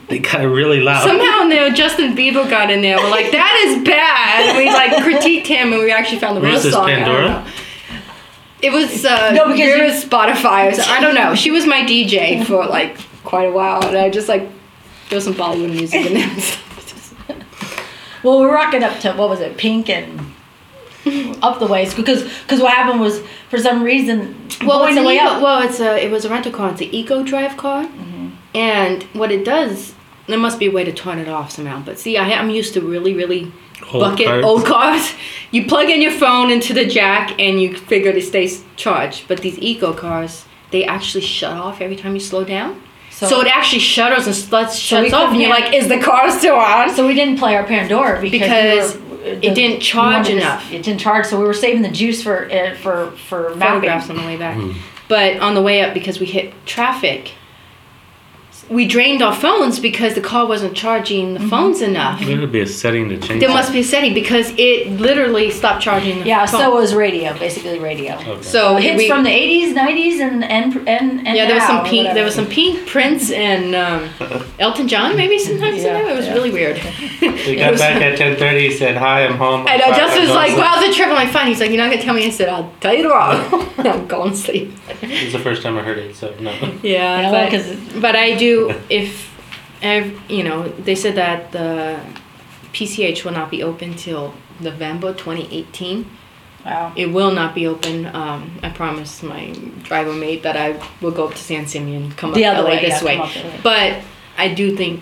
they 0.10 0.20
got 0.20 0.42
really 0.42 0.82
loud. 0.82 1.04
Somehow 1.04 1.44
in 1.44 1.50
there, 1.50 1.70
Justin 1.72 2.16
Bieber 2.16 2.50
got 2.50 2.70
in 2.72 2.82
there. 2.82 2.98
We're 2.98 3.10
like, 3.10 3.32
that 3.32 3.64
is 3.68 3.84
bad. 3.86 4.50
And 4.50 4.58
we 4.58 4.66
like 4.68 4.92
critiqued 5.04 5.46
him, 5.48 5.72
and 5.74 5.82
we 5.82 5.92
actually 5.92 6.20
found 6.20 6.36
the 6.38 6.42
real 6.42 6.60
this 6.60 6.72
song. 6.74 6.90
I 6.90 6.96
don't 7.00 7.04
Pandora? 7.06 7.48
It 8.62 8.72
was 8.74 9.06
uh, 9.06 9.32
No, 9.32 9.46
because 9.48 9.60
Vera's 9.60 10.04
you- 10.04 10.10
Spotify. 10.10 10.72
Or 10.72 10.74
so, 10.74 10.84
I 10.84 11.00
don't 11.00 11.16
know. 11.16 11.34
She 11.36 11.52
was 11.52 11.66
my 11.66 11.82
DJ 11.84 12.44
for 12.46 12.66
like 12.66 12.98
quite 13.24 13.46
a 13.48 13.52
while, 13.52 13.86
and 13.86 13.96
I 13.98 14.10
just 14.10 14.28
like 14.28 14.50
threw 15.08 15.22
some 15.22 15.34
Bollywood 15.36 15.72
music 15.72 16.06
in 16.06 16.14
there. 16.16 16.30
Well, 18.22 18.40
we're 18.42 18.54
rocking 18.54 18.84
up 18.84 19.00
to 19.00 19.14
what 19.14 19.30
was 19.30 19.40
it, 19.40 19.56
Pink 19.58 19.90
and 19.90 20.34
up 21.42 21.60
the 21.60 21.66
ways 21.68 21.94
because 21.94 22.24
because 22.24 22.60
what 22.62 22.74
happened 22.74 23.00
was 23.00 23.22
for 23.50 23.58
some 23.58 23.82
reason 23.82 24.36
Well, 24.66 24.80
going 24.80 24.90
it's 24.90 24.96
the 24.96 25.02
an 25.02 25.06
way 25.08 25.16
eco, 25.16 25.26
up. 25.26 25.42
well, 25.42 25.62
it's 25.62 25.80
a 25.80 26.04
it 26.06 26.12
was 26.12 26.26
a 26.26 26.30
rental 26.30 26.52
car. 26.52 26.72
It's 26.72 26.82
an 26.82 26.94
Eco 26.94 27.24
Drive 27.24 27.56
car, 27.56 27.86
Mm-hmm. 27.86 28.28
and 28.56 29.04
what 29.14 29.32
it 29.32 29.46
does, 29.46 29.94
there 30.30 30.40
must 30.40 30.60
be 30.60 30.68
a 30.68 30.72
way 30.72 30.84
to 30.84 30.92
turn 30.94 31.20
it 31.20 31.28
off 31.28 31.52
somehow. 31.52 31.82
But 31.84 32.00
see, 32.00 32.18
I, 32.18 32.32
I'm 32.34 32.50
used 32.50 32.74
to 32.76 32.82
really, 32.82 33.14
really 33.14 33.52
Old 33.94 34.02
bucket 34.02 34.28
cars. 34.28 34.46
old 34.46 34.66
cars. 34.66 35.14
You 35.52 35.66
plug 35.66 35.90
in 35.90 36.00
your 36.00 36.12
phone 36.12 36.52
into 36.52 36.74
the 36.74 36.86
jack, 36.86 37.40
and 37.40 37.60
you 37.60 37.76
figure 37.76 38.12
it 38.12 38.22
stays 38.24 38.64
charged. 38.76 39.28
But 39.28 39.40
these 39.40 39.58
Eco 39.58 39.94
cars, 39.94 40.46
they 40.70 40.86
actually 40.86 41.22
shut 41.24 41.54
off 41.58 41.82
every 41.82 41.96
time 41.96 42.14
you 42.14 42.20
slow 42.20 42.44
down. 42.44 42.80
So, 43.10 43.42
it 43.42 43.48
actually 43.48 43.80
shutters 43.80 44.28
and 44.28 44.36
sluts, 44.36 44.70
So 44.70 45.02
shuts 45.02 45.12
off, 45.14 45.32
and 45.32 45.42
you're 45.42 45.50
like, 45.50 45.74
"Is 45.74 45.88
the 45.90 46.00
car 46.00 46.30
still 46.30 46.56
on?" 46.56 46.94
So 46.96 47.08
we 47.08 47.16
didn't 47.16 47.38
play 47.40 47.56
our 47.56 47.64
Pandora 47.66 48.22
because, 48.22 48.94
Because 48.94 48.96
we 48.96 49.02
were- 49.18 49.40
it 49.42 49.56
didn't 49.56 49.80
charge 49.82 50.28
we 50.28 50.36
wanted 50.36 50.38
enough. 50.38 50.72
It 50.72 50.84
didn't 50.84 51.00
charge, 51.00 51.26
so 51.26 51.38
we 51.40 51.46
were 51.46 51.54
saving 51.54 51.82
the 51.82 51.90
juice 51.90 52.22
for 52.22 52.46
uh, 52.52 52.76
for 52.76 53.12
for 53.28 53.50
photographs 53.58 54.08
mapping. 54.08 54.18
on 54.18 54.22
the 54.22 54.28
way 54.32 54.38
back. 54.38 54.58
But 55.08 55.38
on 55.40 55.56
the 55.56 55.62
way 55.64 55.82
up, 55.82 55.94
because 55.96 56.20
we 56.20 56.28
hit 56.28 56.54
traffic, 56.68 57.32
we 58.70 58.88
drained 58.88 59.22
our 59.22 59.34
phones 59.34 59.80
because 59.80 60.14
the 60.14 60.22
car 60.22 60.46
wasn't 60.48 60.76
charging 60.76 61.34
the 61.34 61.40
phones 61.40 61.82
enough. 61.82 62.20
There 62.24 62.40
would 62.40 62.52
be 62.52 62.62
a 62.62 62.68
setting 62.68 63.10
to 63.10 63.18
change. 63.18 63.40
There 63.40 63.50
that. 63.50 63.54
must 63.56 63.72
be 63.74 63.80
a 63.80 63.84
setting 63.84 64.14
because 64.14 64.54
it 64.58 64.92
literally 65.00 65.50
stopped 65.52 65.82
charging 65.82 66.20
the 66.20 66.26
Yeah, 66.26 66.46
phone. 66.46 66.62
so 66.62 66.76
was 66.76 66.94
radio, 66.94 67.38
basically 67.40 67.80
radio. 67.80 68.14
Okay. 68.16 68.42
so 68.44 68.76
hits 68.76 68.98
we, 68.98 69.08
from 69.08 69.24
the 69.24 69.30
'80s, 69.32 69.74
'90s, 69.74 70.20
and 70.20 70.44
and 70.44 70.76
and, 70.88 71.28
and 71.28 71.36
yeah, 71.38 71.46
there 71.48 71.56
was 71.56 71.64
some 71.66 71.80
or 71.86 71.90
pink. 71.90 72.14
There 72.14 72.24
was 72.26 72.36
some 72.36 72.46
pink 72.48 72.88
Prince 72.88 73.32
and 73.32 73.76
um, 73.76 74.10
Elton 74.60 74.88
John 74.88 75.16
maybe 75.16 75.40
sometimes 75.40 75.78
in 75.80 75.84
Yeah, 75.86 75.94
there. 75.94 76.10
It 76.14 76.16
was 76.16 76.26
yeah. 76.28 76.34
really 76.34 76.52
weird. 76.52 76.80
We 77.50 77.56
got 77.56 77.72
was- 77.72 77.82
back 77.82 78.02
at 78.02 78.18
ten 78.18 78.38
thirty. 78.38 78.70
He 78.70 78.78
said, 78.78 78.98
"Hi, 78.98 79.26
I'm 79.26 79.38
home." 79.38 79.66
I 79.68 79.78
know. 79.78 79.86
I'm 79.86 79.96
Justin 79.96 80.22
was 80.24 80.30
like, 80.32 80.48
to 80.50 80.52
sleep." 80.54 80.58
"Well, 80.64 80.68
how's 80.76 80.88
the 80.88 80.94
trip?" 80.94 81.08
I'm 81.10 81.16
like, 81.16 81.30
"Fine." 81.30 81.48
He's 81.48 81.60
like, 81.60 81.70
"You're 81.72 81.82
not 81.84 81.90
gonna 81.90 82.02
tell 82.02 82.14
me?" 82.14 82.26
I 82.26 82.30
said, 82.30 82.50
"I'll 82.50 82.72
tell 82.82 82.94
you 82.94 83.04
tomorrow." 83.04 83.38
I'm 83.80 84.08
going 84.08 84.32
to 84.32 84.38
sleep. 84.38 84.74
This 85.02 85.24
is 85.28 85.34
the 85.34 85.40
first 85.40 85.64
time 85.64 85.78
I 85.78 85.82
heard 85.84 85.98
it, 85.98 86.16
so 86.16 86.36
no. 86.40 86.52
Yeah, 86.84 87.22
Yeah, 87.22 87.32
but, 87.32 87.50
'cause- 87.52 88.02
but 88.02 88.16
I 88.16 88.36
do 88.36 88.59
if, 88.90 89.30
ev- 89.82 90.20
you 90.30 90.44
know, 90.44 90.68
they 90.68 90.96
said 90.96 91.16
that 91.16 91.52
the 91.52 92.00
PCH 92.74 93.24
will 93.24 93.32
not 93.32 93.50
be 93.50 93.64
open 93.64 93.96
till 93.96 94.34
November 94.60 95.14
2018. 95.14 96.06
Wow. 96.66 96.92
It 96.96 97.08
will 97.08 97.32
not 97.32 97.56
be 97.56 97.66
open. 97.68 98.06
Um, 98.08 98.60
I 98.62 98.70
promised 98.70 99.24
my 99.24 99.52
driver 99.84 100.12
mate 100.14 100.44
that 100.44 100.58
I 100.58 100.80
will 101.02 101.12
go 101.12 101.26
up 101.28 101.32
to 101.36 101.42
San 101.42 101.66
Simeon, 101.68 102.12
come 102.12 102.34
The 102.34 102.46
up 102.46 102.58
other 102.58 102.68
LA 102.68 102.76
way, 102.76 102.82
this 102.82 103.02
yeah, 103.02 103.06
way. 103.06 103.16
come 103.16 103.26
up 103.28 103.34
the 103.34 103.40
other 103.40 103.50
way. 103.50 103.60
But 103.64 104.04
I 104.38 104.54
do 104.54 104.76
think 104.76 105.02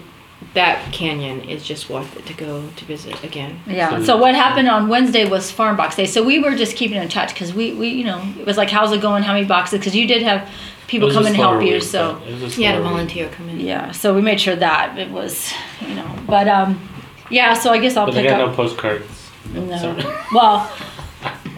that 0.53 0.93
canyon 0.93 1.41
is 1.49 1.63
just 1.63 1.89
worth 1.89 2.15
it 2.15 2.25
to 2.27 2.33
go 2.35 2.63
to 2.75 2.85
visit 2.85 3.21
again. 3.23 3.59
Yeah. 3.65 3.89
So- 3.97 4.03
So 4.03 4.17
what 4.17 4.35
happened 4.35 4.69
on 4.69 4.87
Wednesday 4.87 5.25
was 5.27 5.49
Farm 5.51 5.75
Box 5.75 5.95
Day. 5.95 6.05
So 6.05 6.23
we 6.23 6.37
were 6.39 6.55
just 6.55 6.75
keeping 6.77 7.01
in 7.01 7.09
touch 7.09 7.33
because 7.33 7.53
we, 7.55 7.73
we, 7.73 7.87
you 7.89 8.03
know, 8.03 8.21
it 8.39 8.45
was 8.45 8.55
like, 8.55 8.69
how's 8.69 8.91
it 8.91 9.01
going? 9.01 9.23
How 9.23 9.33
many 9.33 9.45
boxes? 9.47 9.79
Because 9.79 9.95
you 9.95 10.07
did 10.07 10.21
have 10.21 10.47
people 10.87 11.11
come 11.11 11.23
a 11.25 11.27
and 11.27 11.35
help 11.35 11.61
you. 11.63 11.73
week, 11.73 11.83
So 11.83 12.15
but 12.19 12.27
it 12.29 12.41
was 12.41 12.53
a 12.53 12.55
He 12.57 12.63
had 12.63 12.75
a 12.75 12.77
slower 12.77 12.83
week. 12.83 12.91
volunteer 12.91 13.29
come 13.29 13.49
in. 13.49 13.59
yeah. 13.59 13.91
So 13.91 14.13
we 14.13 14.21
made 14.21 14.39
sure 14.41 14.55
that 14.55 14.97
it 14.97 15.11
was, 15.11 15.51
you 15.81 15.95
know, 15.95 16.09
but 16.27 16.47
um, 16.47 16.89
yeah. 17.29 17.53
So 17.53 17.71
I 17.71 17.77
guess 17.79 17.95
I'll 17.97 18.05
But 18.05 18.15
I 18.15 18.21
pick 18.21 18.29
got 18.29 18.41
up. 18.41 18.49
no 18.51 18.55
postcards. 18.55 19.29
No. 19.53 19.77
Sorry. 19.77 20.03
Well, 20.33 20.71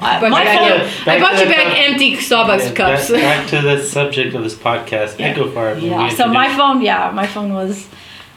I, 0.02 0.20
Brought 0.20 0.30
you 0.30 0.32
back, 0.32 0.60
phone. 0.60 0.90
phone- 0.90 1.14
I 1.14 1.20
brought 1.20 1.32
to 1.34 1.44
you 1.44 1.50
back 1.52 1.64
top. 1.68 1.90
empty 1.90 2.16
Starbucks 2.18 2.70
Yeah, 2.70 2.74
cups. 2.74 3.12
Back, 3.12 3.22
back 3.22 3.50
to 3.50 3.62
the 3.62 3.84
subject 3.84 4.34
of 4.36 4.44
this 4.44 4.56
podcast. 4.56 5.20
Eco 5.20 5.52
Farm. 5.52 5.80
Yeah. 5.80 6.08
So 6.10 6.28
my 6.28 6.56
phone. 6.56 6.82
Yeah, 6.82 7.12
my 7.14 7.28
phone 7.28 7.54
was. 7.54 7.88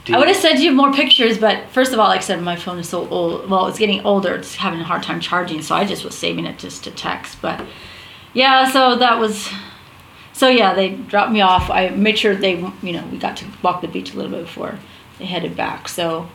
I 0.09 0.18
would 0.18 0.26
have 0.26 0.37
sent 0.37 0.59
you 0.59 0.66
have 0.70 0.74
more 0.76 0.92
pictures, 0.92 1.38
but 1.38 1.68
first 1.70 1.92
of 1.92 2.00
all, 2.00 2.09
like 2.09 2.18
I 2.18 2.24
said, 2.24 2.42
my 2.42 2.57
phone 2.57 2.81
is 2.81 2.88
so 2.88 3.09
old. 3.09 3.48
Well, 3.48 3.68
it's 3.68 3.78
getting 3.78 4.05
older. 4.05 4.35
It's 4.35 4.57
having 4.57 4.81
a 4.81 4.85
hard 4.85 5.05
time 5.05 5.20
charging, 5.20 5.62
so 5.62 5.76
I 5.76 5.85
just 5.85 6.02
was 6.05 6.18
saving 6.18 6.44
it 6.44 6.59
just 6.59 6.83
to 6.85 6.90
text. 6.90 7.40
But 7.40 7.64
yeah, 8.35 8.68
so 8.68 8.96
that 8.96 9.20
was. 9.20 9.48
So 10.33 10.49
yeah, 10.49 10.75
they 10.75 10.90
dropped 10.90 11.33
me 11.33 11.40
off. 11.40 11.71
I 11.71 11.90
made 11.90 12.18
sure 12.18 12.35
they, 12.35 12.59
you 12.83 12.92
know, 12.92 13.07
we 13.11 13.18
got 13.18 13.37
to 13.38 13.47
walk 13.62 13.81
the 13.83 13.88
beach 13.88 14.14
a 14.14 14.16
little 14.16 14.31
bit 14.31 14.42
before 14.42 14.79
they 15.18 15.27
headed 15.27 15.57
back. 15.57 15.88
So, 15.88 16.29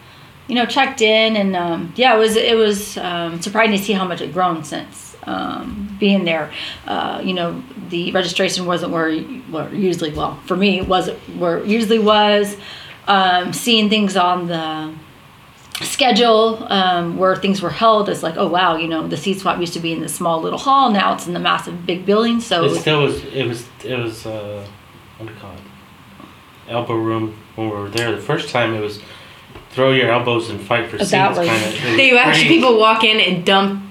you 0.47 0.55
know, 0.55 0.65
checked 0.65 1.01
in 1.01 1.35
and 1.35 1.55
um, 1.55 1.93
yeah, 1.95 2.15
it 2.15 2.19
was 2.19 2.35
it 2.35 2.55
was 2.55 2.97
um, 2.97 3.41
surprising 3.41 3.77
to 3.77 3.83
see 3.83 3.93
how 3.93 4.05
much 4.05 4.21
it 4.21 4.33
grown 4.33 4.63
since 4.63 5.15
um, 5.23 5.95
being 5.99 6.25
there. 6.25 6.51
Uh, 6.85 7.21
you 7.23 7.33
know, 7.33 7.61
the 7.89 8.11
registration 8.11 8.65
wasn't 8.65 8.91
where 8.91 9.19
where 9.19 9.73
usually 9.73 10.11
well 10.11 10.39
for 10.45 10.55
me 10.55 10.79
it 10.79 10.87
wasn't 10.87 11.17
where 11.37 11.57
it 11.57 11.67
usually 11.67 11.99
was. 11.99 12.55
Um, 13.07 13.53
seeing 13.53 13.89
things 13.89 14.17
on 14.17 14.47
the 14.47 14.93
schedule 15.81 16.65
um, 16.71 17.17
where 17.17 17.35
things 17.35 17.61
were 17.61 17.69
held 17.69 18.09
is 18.09 18.23
like 18.23 18.35
oh 18.37 18.47
wow 18.47 18.75
you 18.75 18.87
know 18.87 19.07
the 19.07 19.17
seat 19.17 19.39
swap 19.39 19.59
used 19.59 19.73
to 19.73 19.79
be 19.79 19.91
in 19.93 20.01
this 20.01 20.15
small 20.15 20.41
little 20.41 20.59
hall 20.59 20.89
now 20.91 21.13
it's 21.13 21.27
in 21.27 21.33
the 21.33 21.39
massive 21.39 21.85
big 21.85 22.05
building 22.05 22.39
so 22.41 22.65
It 22.65 22.79
still 22.79 23.03
was. 23.03 23.23
It 23.25 23.47
was. 23.47 23.67
It 23.83 23.97
was. 23.97 24.25
Uh, 24.25 24.65
what 25.17 25.27
do 25.27 25.33
you 25.33 25.39
call 25.39 25.51
it? 25.53 25.59
Elbow 26.69 26.95
room. 26.95 27.37
When 27.55 27.69
we 27.69 27.75
were 27.75 27.89
there 27.89 28.11
the 28.11 28.21
first 28.21 28.49
time, 28.49 28.73
it 28.73 28.81
was 28.81 28.99
throw 29.71 29.91
your 29.91 30.11
elbows 30.11 30.49
and 30.49 30.59
fight 30.59 30.89
for 30.89 30.95
Oh, 30.97 30.99
seats. 30.99 31.11
that 31.11 31.29
was- 31.37 31.47
kind 31.47 31.63
of. 31.63 31.73
Thing. 31.73 31.97
They 31.97 32.17
actually 32.17 32.47
people 32.47 32.77
walk 32.79 33.03
in 33.03 33.19
and 33.19 33.45
dump 33.45 33.83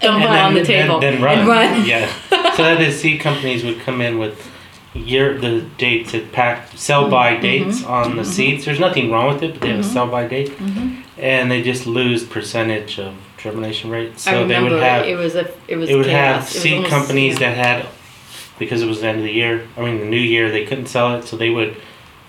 dump 0.00 0.22
them 0.22 0.32
on 0.32 0.54
the 0.54 0.64
table 0.64 1.00
Then, 1.00 1.14
then 1.14 1.22
run. 1.22 1.38
and 1.40 1.48
run. 1.48 1.84
Yeah. 1.86 2.10
so 2.54 2.62
that 2.64 2.78
the 2.78 2.90
seat 2.92 3.18
companies 3.20 3.64
would 3.64 3.80
come 3.80 4.00
in 4.00 4.18
with 4.18 4.48
year 4.94 5.38
the 5.38 5.60
dates 5.78 6.14
at 6.14 6.32
pack 6.32 6.68
sell 6.74 7.08
by 7.10 7.32
Mm-hmm. 7.34 7.42
dates 7.42 7.84
on 7.84 8.16
the 8.16 8.24
seats. 8.24 8.64
There's 8.64 8.80
nothing 8.80 9.10
wrong 9.10 9.32
with 9.32 9.42
it, 9.42 9.52
but 9.52 9.60
they 9.62 9.68
have 9.70 9.80
a 9.80 9.84
sell 9.84 10.06
by 10.06 10.26
date, 10.26 10.50
Mm-hmm. 10.50 10.99
And 11.20 11.50
they 11.50 11.62
just 11.62 11.86
lose 11.86 12.24
percentage 12.24 12.98
of 12.98 13.14
germination 13.38 13.90
rate. 13.90 14.12
I 14.12 14.16
So 14.16 14.46
they 14.46 14.60
would 14.62 14.72
have 14.72 15.06
it 15.06 15.16
was 15.16 15.34
a 15.34 15.50
it 15.68 15.76
was 15.76 15.90
it 15.90 15.96
would 15.96 16.06
have 16.06 16.40
chaos. 16.42 16.50
It 16.50 16.54
was 16.54 16.62
seed 16.62 16.74
almost- 16.74 16.90
companies 16.90 17.40
yeah. 17.40 17.54
that 17.54 17.56
had 17.84 17.86
because 18.58 18.82
it 18.82 18.86
was 18.86 19.00
the 19.00 19.06
end 19.08 19.18
of 19.18 19.24
the 19.24 19.32
year. 19.32 19.66
I 19.76 19.80
mean 19.82 20.00
the 20.00 20.06
new 20.06 20.18
year 20.20 20.50
they 20.50 20.64
couldn't 20.64 20.86
sell 20.86 21.16
it, 21.16 21.24
so 21.26 21.36
they 21.36 21.50
would 21.50 21.76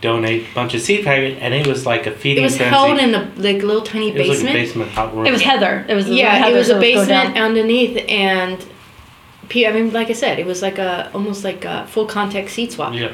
donate 0.02 0.50
a 0.52 0.54
bunch 0.56 0.74
of 0.74 0.82
seed 0.82 1.06
packets, 1.06 1.38
and 1.42 1.54
it 1.54 1.68
was 1.68 1.86
like 1.86 2.08
a 2.08 2.12
feeding. 2.12 2.16
It 2.16 2.22
feeding 2.22 2.44
was 2.44 2.58
frenzy. 2.58 2.76
held 2.76 3.00
in 3.00 3.14
a 3.16 3.32
like 3.38 3.62
little 3.64 3.84
tiny 3.84 4.10
it 4.10 4.18
was 4.18 4.28
like 4.28 4.38
a 4.40 4.42
basement. 4.42 4.54
basement 4.56 4.92
hot 4.92 5.16
work. 5.16 5.28
It 5.28 5.32
was 5.32 5.42
Heather. 5.42 5.86
It 5.88 5.94
was 5.94 6.10
yeah, 6.10 6.36
Heather, 6.36 6.56
it 6.56 6.58
was 6.58 6.68
so 6.68 6.78
a 6.78 6.80
basement 6.80 7.36
down. 7.36 7.38
underneath, 7.38 8.04
and 8.10 8.66
pe- 9.50 9.68
I 9.68 9.72
mean, 9.72 9.94
like 9.94 10.10
I 10.10 10.14
said, 10.14 10.40
it 10.40 10.46
was 10.46 10.62
like 10.62 10.78
a 10.80 11.12
almost 11.14 11.44
like 11.44 11.66
a 11.66 11.86
full 11.88 12.06
contact 12.08 12.50
seed 12.50 12.72
swap. 12.72 12.94
Yeah, 12.96 13.12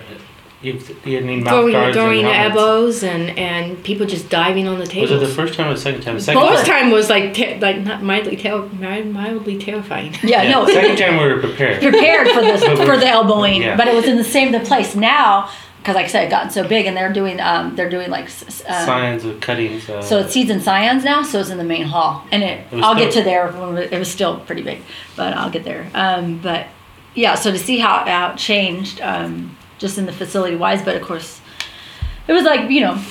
you, 0.62 0.80
you 1.06 1.22
need 1.22 1.44
mouth 1.44 1.54
Throwing, 1.54 1.72
guards 1.74 1.96
throwing 1.96 2.20
and 2.26 2.28
helmets. 2.36 2.58
elbows 2.60 3.04
and, 3.04 3.38
and 3.38 3.84
people 3.84 4.06
just 4.08 4.28
diving 4.30 4.68
on 4.68 4.80
the 4.80 5.02
Was 5.02 5.12
it 5.12 5.20
the 5.20 5.28
first 5.28 5.54
time 5.54 5.68
or 5.70 5.76
the 5.76 5.80
second 5.80 6.02
time? 6.02 6.16
The 6.16 6.20
The 6.20 6.26
second 6.26 6.48
first 6.48 6.66
time. 6.66 6.82
time 6.84 6.92
was 6.92 7.10
like 7.10 7.34
te- 7.36 7.60
like 7.60 7.82
not 7.82 8.02
mildly 8.02 8.36
ter- 8.38 8.68
mildly 8.68 9.58
terrifying. 9.60 10.16
Yeah, 10.24 10.50
no. 10.50 10.66
Second 10.68 10.98
time 10.98 11.18
we 11.18 11.32
were 11.32 11.40
prepared. 11.40 11.82
prepared 11.82 12.30
for 12.30 12.42
this 12.42 12.64
for 12.86 12.98
the 12.98 13.08
elbowing, 13.08 13.62
Yeah. 13.62 13.76
but 13.78 13.88
it 13.88 13.94
was 13.96 14.06
in 14.06 14.18
the 14.18 14.24
same 14.24 14.52
the 14.52 14.60
place 14.62 14.96
now 14.96 15.50
because, 15.80 15.96
like 15.96 16.06
I 16.06 16.10
said, 16.10 16.26
it 16.26 16.30
gotten 16.30 16.50
so 16.50 16.68
big, 16.68 16.86
and 16.86 16.98
they're 16.98 17.14
doing 17.14 17.40
um, 17.40 17.76
they're 17.76 17.90
doing 17.90 18.10
like 18.10 18.26
s- 18.26 18.44
s- 18.48 18.64
um, 18.68 18.86
Scions 18.86 19.26
of 19.26 19.40
cuttings. 19.40 19.88
Uh, 19.88 20.02
So 20.02 20.20
it's 20.20 20.34
seeds 20.34 20.50
and 20.50 20.62
scions 20.62 21.04
now, 21.06 21.22
so 21.24 21.40
it's 21.40 21.50
in 21.50 21.58
the 21.58 21.64
main 21.64 21.84
hall, 21.86 22.26
and 22.32 22.44
it. 22.44 22.66
It 22.74 22.84
I'll 22.84 22.96
get 22.96 23.14
to 23.14 23.22
there. 23.24 23.50
When 23.52 23.78
it 23.78 23.92
was 23.98 24.10
still 24.12 24.40
pretty 24.42 24.64
big, 24.64 24.82
but 25.16 25.34
I'll 25.34 25.50
get 25.52 25.64
there. 25.64 25.90
Um, 25.94 26.40
but 26.40 26.66
yeah, 27.16 27.36
so 27.36 27.52
to 27.52 27.58
see 27.58 27.78
how, 27.80 28.06
how 28.06 28.32
it 28.34 28.38
changed, 28.38 29.02
um, 29.02 29.57
just 29.78 29.98
in 29.98 30.06
the 30.06 30.12
facility 30.12 30.56
wise, 30.56 30.82
but 30.82 30.96
of 30.96 31.02
course, 31.02 31.42
it 32.28 32.34
was 32.34 32.44
like 32.44 32.70
you 32.70 32.82
know, 32.82 33.02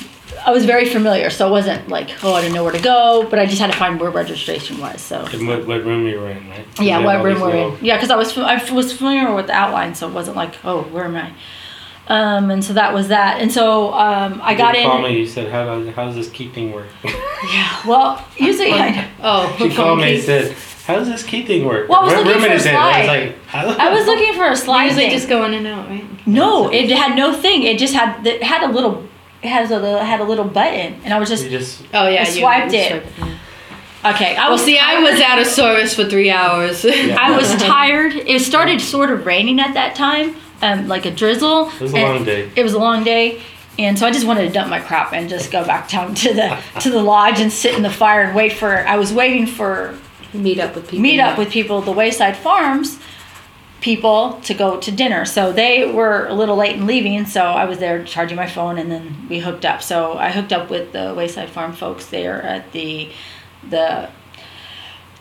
I 0.45 0.51
was 0.51 0.65
very 0.65 0.87
familiar, 0.87 1.31
so 1.31 1.49
it 1.49 1.51
wasn't 1.51 1.89
like 1.89 2.25
oh 2.25 2.35
I 2.35 2.41
didn't 2.43 2.55
know 2.55 2.65
where 2.65 2.73
to 2.73 2.83
go, 2.83 3.27
but 3.29 3.39
I 3.39 3.47
just 3.47 3.61
had 3.61 3.73
to 3.73 3.79
find 3.79 4.01
where 4.01 4.11
registration 4.11 4.79
was. 4.79 5.01
So 5.01 5.25
and 5.33 5.47
what, 5.47 5.67
what 5.67 5.85
room 5.85 6.07
you 6.07 6.19
were 6.19 6.31
in, 6.31 6.49
right? 6.49 6.67
yeah, 6.81 6.99
what 6.99 7.23
room 7.25 7.41
we're 7.41 7.57
in? 7.57 7.85
Yeah, 7.85 7.97
because 7.97 8.11
I 8.11 8.17
was 8.17 8.37
I 8.37 8.73
was 8.73 8.93
familiar 8.93 9.35
with 9.35 9.47
the 9.47 9.55
outline, 9.55 9.95
so 9.95 10.09
it 10.09 10.13
wasn't 10.13 10.37
like 10.37 10.55
oh 10.65 10.83
where 10.85 11.05
am 11.05 11.17
I? 11.17 11.33
Um, 12.09 12.51
and 12.51 12.65
so 12.65 12.73
that 12.75 12.95
was 12.95 13.09
that, 13.09 13.41
and 13.41 13.51
so 13.51 13.93
um, 13.93 14.41
I 14.41 14.53
You 14.53 14.59
got 14.59 14.77
in. 14.77 14.85
Call 14.85 15.03
me. 15.03 15.19
You 15.19 15.27
said, 15.27 15.51
"How 15.51 15.65
does 15.65 15.93
how 15.95 16.05
does 16.07 16.15
this 16.15 16.31
key 16.31 16.49
thing 16.51 16.73
work?" 16.73 16.87
Yeah. 17.05 17.87
Well, 17.87 18.27
usually 18.37 18.73
I. 18.73 19.09
Oh, 19.23 19.55
she 19.59 19.75
called 19.75 19.99
me 19.99 20.15
and 20.15 20.23
said, 20.23 20.57
"How 20.87 20.97
does 20.97 21.09
this 21.09 21.23
key 21.23 21.45
thing 21.45 21.65
work?" 21.65 21.89
Well, 21.89 22.01
I 22.01 22.05
was 22.05 22.15
what 22.15 22.25
looking 22.27 22.43
room 22.43 22.51
for 22.51 22.57
is 22.57 22.67
a 22.67 22.71
it? 22.71 22.75
I 22.75 22.97
was 22.99 23.05
slide. 23.07 23.69
like, 23.69 23.79
I 23.81 23.93
was 23.93 24.07
looking 24.07 24.35
for 24.35 24.47
a 24.47 24.57
slide 24.57 24.85
Usually 24.87 25.03
thing. 25.05 25.11
just 25.13 25.29
go 25.29 25.45
in 25.45 25.55
and 25.55 25.67
out, 25.67 25.89
right? 25.89 26.05
no, 26.27 26.69
it 26.73 26.91
had 26.91 27.17
no 27.17 27.33
thing. 27.33 27.63
It 27.65 27.79
just 27.79 27.95
had 27.95 28.27
it 28.27 28.43
had 28.43 28.63
a 28.69 28.73
little 28.73 29.07
it 29.43 29.49
has 29.49 29.71
a 29.71 29.79
little, 29.79 29.99
had 30.01 30.21
a 30.21 30.25
little 30.25 30.45
button, 30.47 30.99
and 31.05 31.13
I 31.15 31.19
was 31.19 31.29
just 31.29 31.45
You 31.45 31.51
just 31.51 31.83
Oh 31.95 32.09
yeah, 32.09 32.23
I 32.23 32.25
swiped 32.25 32.73
you 32.73 32.79
it. 32.81 32.89
swiped 33.15 33.31
okay. 34.05 34.37
I 34.37 34.45
Well, 34.45 34.53
was 34.53 34.65
see, 34.65 34.79
I 34.79 35.01
was 35.01 35.21
out 35.21 35.39
of 35.39 35.47
service 35.47 35.95
for 35.95 36.05
three 36.05 36.31
hours. 36.31 36.85
I 36.89 37.37
was 37.37 37.55
tired. 37.63 38.15
It 38.15 38.41
started 38.41 38.81
sort 38.81 39.11
of 39.11 39.27
raining 39.27 39.61
at 39.61 39.75
that 39.75 39.95
time, 39.95 40.37
um, 40.63 40.89
like 40.89 41.05
a 41.07 41.11
drizzle. 41.11 41.69
It 41.71 41.81
was 41.81 41.93
a 41.93 41.97
long 41.97 42.25
day. 42.25 42.51
It 42.57 42.63
was 42.63 42.73
a 42.75 42.79
long 42.79 43.05
day, 43.05 43.43
and 43.79 43.99
so 43.99 44.07
I 44.07 44.11
just 44.11 44.27
wanted 44.27 44.47
to 44.47 44.53
dump 44.53 44.71
my 44.71 44.81
crap 44.81 45.13
and 45.13 45.29
just 45.29 45.53
go 45.53 45.65
back 45.65 45.89
down 45.91 46.15
to 46.15 46.33
the 46.35 46.59
to 46.81 46.91
the 46.91 47.03
lodge 47.03 47.41
and 47.41 47.53
sit 47.53 47.75
in 47.75 47.83
the 47.83 47.91
fire 47.91 48.23
and 48.23 48.35
wait 48.35 48.53
for. 48.55 48.87
I 48.87 48.97
was 48.97 49.13
waiting 49.13 49.47
for 49.47 49.97
meet 50.43 50.59
up 50.59 50.75
with 50.75 50.85
people. 50.89 51.01
meet 51.03 51.21
up 51.21 51.39
with 51.39 51.51
people 51.51 51.79
at 51.81 51.85
the 51.85 51.93
Wayside 51.93 52.37
Farms 52.37 52.99
people 53.81 54.41
to 54.43 54.55
go 54.55 54.81
to 54.81 54.91
dinner. 54.91 55.25
So 55.25 55.53
they 55.53 55.91
were 55.91 56.27
a 56.27 56.35
little 56.35 56.57
late 56.57 56.77
in 56.77 56.87
leaving, 56.87 57.25
so 57.27 57.43
I 57.43 57.67
was 57.67 57.79
there 57.79 58.03
charging 58.05 58.37
my 58.37 58.47
phone 58.47 58.79
and 58.79 58.91
then 58.91 59.27
we 59.29 59.39
hooked 59.41 59.65
up. 59.65 59.83
So 59.83 60.15
I 60.19 60.31
hooked 60.31 60.53
up 60.53 60.71
with 60.71 60.93
the 60.93 61.15
Wayside 61.17 61.51
Farm 61.51 61.73
folks 61.73 62.07
there 62.07 62.43
at 62.43 62.73
the 62.73 63.11
the 63.69 64.09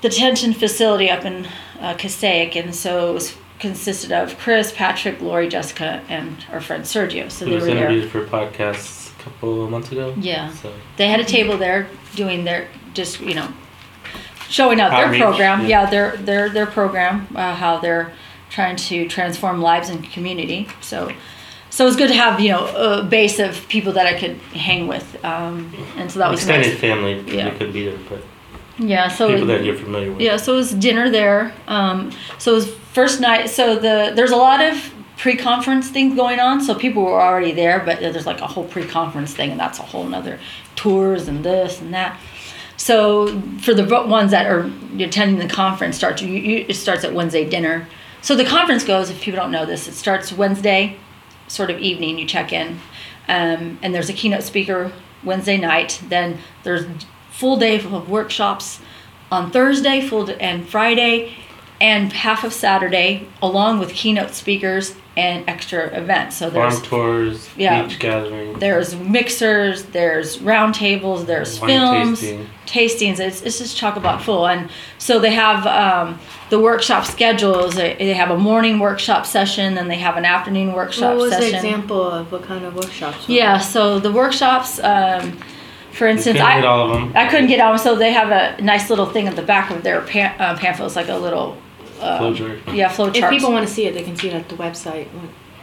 the 0.02 0.10
detention 0.10 0.54
facility 0.54 1.10
up 1.10 1.26
in 1.26 1.48
uh, 1.80 1.96
Passaic, 1.96 2.56
and 2.56 2.76
so 2.76 3.10
it 3.12 3.14
was 3.14 3.36
consisted 3.60 4.12
of 4.12 4.38
Chris, 4.38 4.72
Patrick, 4.76 5.20
Lori, 5.22 5.48
Jessica, 5.48 6.04
and 6.10 6.46
our 6.52 6.62
friend 6.62 6.84
Sergio. 6.84 7.32
So 7.32 7.46
It 7.46 7.50
they 7.50 7.56
was 7.56 7.64
were 7.66 7.74
there. 7.74 7.90
interviewed 7.90 8.12
for 8.12 8.26
podcasts 8.26 9.18
a 9.20 9.24
couple 9.24 9.64
of 9.64 9.70
months 9.70 9.92
ago. 9.92 10.14
Yeah. 10.18 10.52
So 10.54 10.72
They 10.98 11.08
had 11.08 11.20
a 11.20 11.24
table 11.26 11.58
there 11.58 11.88
doing 12.16 12.44
their 12.46 12.68
just 12.94 13.20
you 13.20 13.34
know 13.36 13.52
showing 14.50 14.80
out 14.82 14.92
their 14.92 15.20
program. 15.20 15.62
yeah. 15.62 15.68
Yeah, 15.84 15.90
their 15.90 16.18
their 16.18 16.50
their 16.50 16.66
program, 16.66 17.28
uh, 17.36 17.56
how 17.56 17.80
they're 17.80 18.12
trying 18.50 18.76
to 18.76 19.08
transform 19.08 19.62
lives 19.62 19.90
and 19.90 20.04
community. 20.12 20.68
So. 20.82 21.12
So 21.72 21.84
it 21.84 21.88
was 21.88 21.98
good 21.98 22.08
to 22.08 22.14
have 22.14 22.40
you 22.40 22.52
know 22.52 22.68
a 22.68 23.04
base 23.04 23.38
of 23.38 23.68
people 23.68 23.92
that 23.94 24.06
I 24.06 24.18
could 24.18 24.38
hang 24.54 24.88
with, 24.88 25.18
um, 25.26 25.74
and 25.98 26.10
so 26.10 26.20
that 26.20 26.32
was 26.32 26.40
extended 26.40 26.70
nice. 26.70 26.80
family 26.80 27.20
Yeah. 27.28 27.46
we 27.52 27.58
couldn't 27.58 27.74
be 27.74 27.84
there, 27.90 27.98
but 28.10 28.22
Yeah, 28.78 29.10
so 29.10 29.28
people 29.28 29.48
that 29.48 29.66
you're 29.66 29.76
familiar 29.76 30.10
with. 30.14 30.22
yeah, 30.22 30.38
so 30.38 30.54
it 30.54 30.56
was 30.56 30.72
dinner 30.72 31.10
there. 31.10 31.54
Um, 31.68 32.12
so 32.38 32.52
it 32.54 32.56
was 32.56 32.70
first 32.94 33.20
night. 33.20 33.50
So 33.50 33.76
the 33.76 34.14
there's 34.16 34.32
a 34.32 34.38
lot 34.38 34.62
of 34.62 34.94
pre-conference 35.18 35.90
things 35.90 36.16
going 36.16 36.40
on. 36.40 36.62
So 36.62 36.76
people 36.76 37.04
were 37.04 37.22
already 37.22 37.52
there, 37.52 37.80
but 37.86 38.00
there's 38.00 38.26
like 38.26 38.40
a 38.40 38.48
whole 38.48 38.64
pre-conference 38.66 39.34
thing, 39.34 39.52
and 39.52 39.60
that's 39.60 39.80
a 39.80 39.84
whole 39.84 40.06
nother 40.06 40.40
tours 40.78 41.28
and 41.28 41.44
this 41.44 41.82
and 41.82 41.94
that. 41.94 42.18
So 42.86 43.42
for 43.62 43.74
the 43.74 43.84
ones 43.84 44.30
that 44.30 44.46
are 44.46 44.72
attending 45.00 45.40
the 45.40 45.52
conference, 45.52 45.96
starts 45.98 46.22
you, 46.22 46.66
it 46.68 46.76
starts 46.76 47.04
at 47.04 47.16
Wednesday 47.16 47.44
dinner. 47.44 47.88
So 48.22 48.36
the 48.36 48.46
conference 48.46 48.84
goes. 48.84 49.10
If 49.10 49.22
people 49.22 49.40
don't 49.40 49.50
know 49.50 49.66
this, 49.66 49.88
it 49.88 49.96
starts 49.96 50.32
Wednesday, 50.32 50.98
sort 51.48 51.72
of 51.72 51.80
evening. 51.80 52.20
You 52.20 52.28
check 52.28 52.54
in, 52.54 52.78
um, 53.28 53.80
and 53.82 53.92
there's 53.92 54.08
a 54.08 54.14
keynote 54.14 54.44
speaker 54.44 54.92
Wednesday 55.24 55.58
night. 55.58 56.00
Then 56.10 56.38
there's 56.62 56.86
full 57.32 57.58
day 57.58 57.78
of 57.78 58.08
workshops 58.08 58.82
on 59.32 59.50
Thursday, 59.50 60.08
full 60.08 60.30
and 60.40 60.70
Friday, 60.70 61.34
and 61.82 62.14
half 62.14 62.44
of 62.44 62.54
Saturday, 62.54 63.28
along 63.42 63.80
with 63.80 63.94
keynote 63.94 64.36
speakers 64.36 64.94
and 65.18 65.48
extra 65.50 65.86
events. 65.98 66.38
So 66.38 66.50
Farm 66.52 66.70
there's 66.70 66.82
tours, 66.82 67.50
Yeah. 67.56 67.84
beach 67.84 68.00
gathering, 68.00 68.60
there's 68.60 68.96
mixers, 68.96 69.84
there's 69.86 70.42
round 70.42 70.76
tables, 70.76 71.26
there's 71.26 71.60
Wine 71.62 71.70
films, 71.70 72.20
tasting. 72.20 72.50
tastings. 72.66 73.20
It's, 73.20 73.42
it's 73.42 73.60
just 73.60 73.78
chock 73.78 73.96
a 73.96 74.00
block 74.02 74.22
full. 74.22 74.46
And 74.48 74.70
so 74.98 75.20
they 75.20 75.32
have 75.34 75.66
um, 75.68 76.20
the 76.50 76.60
workshop 76.60 77.06
schedules. 77.06 77.76
They, 77.76 77.96
they 77.96 78.14
have 78.14 78.30
a 78.30 78.38
morning 78.38 78.80
workshop 78.80 79.26
session, 79.26 79.76
then 79.76 79.88
they 79.88 79.96
have 79.98 80.18
an 80.18 80.26
afternoon 80.26 80.74
workshop 80.74 81.12
What 81.16 81.18
was 81.18 81.32
session. 81.32 81.52
the 81.52 81.56
example 81.58 82.04
of 82.04 82.32
what 82.32 82.44
kind 82.44 82.66
of 82.66 82.76
workshops? 82.76 83.28
were 83.28 83.34
Yeah, 83.34 83.58
so 83.60 84.00
the 84.00 84.12
workshops, 84.12 84.80
um, 84.84 85.38
for 85.92 86.08
You 86.08 86.12
instance, 86.16 86.38
couldn't 86.40 86.64
I, 86.64 86.68
all 86.68 86.88
of 86.88 86.92
them. 86.92 87.14
I 87.16 87.30
couldn't 87.30 87.48
get 87.48 87.62
on, 87.62 87.80
so 87.80 87.96
they 87.96 88.12
have 88.12 88.32
a 88.32 88.62
nice 88.62 88.90
little 88.90 89.06
thing 89.06 89.30
at 89.30 89.38
the 89.38 89.42
back 89.42 89.72
of 89.72 89.82
their 89.82 90.02
pan, 90.02 90.36
uh, 90.42 90.58
pamphlet. 90.58 90.94
Like 90.94 91.08
a 91.08 91.16
little, 91.16 91.56
uh, 92.02 92.20
Flowchart. 92.20 92.74
yeah, 92.76 92.90
flow 92.90 93.08
If 93.08 93.30
people 93.30 93.52
want 93.52 93.68
to 93.68 93.74
see 93.74 93.86
it, 93.86 93.94
they 93.94 94.04
can 94.04 94.16
see 94.16 94.28
it 94.30 94.34
at 94.34 94.50
the 94.50 94.56
website. 94.56 95.08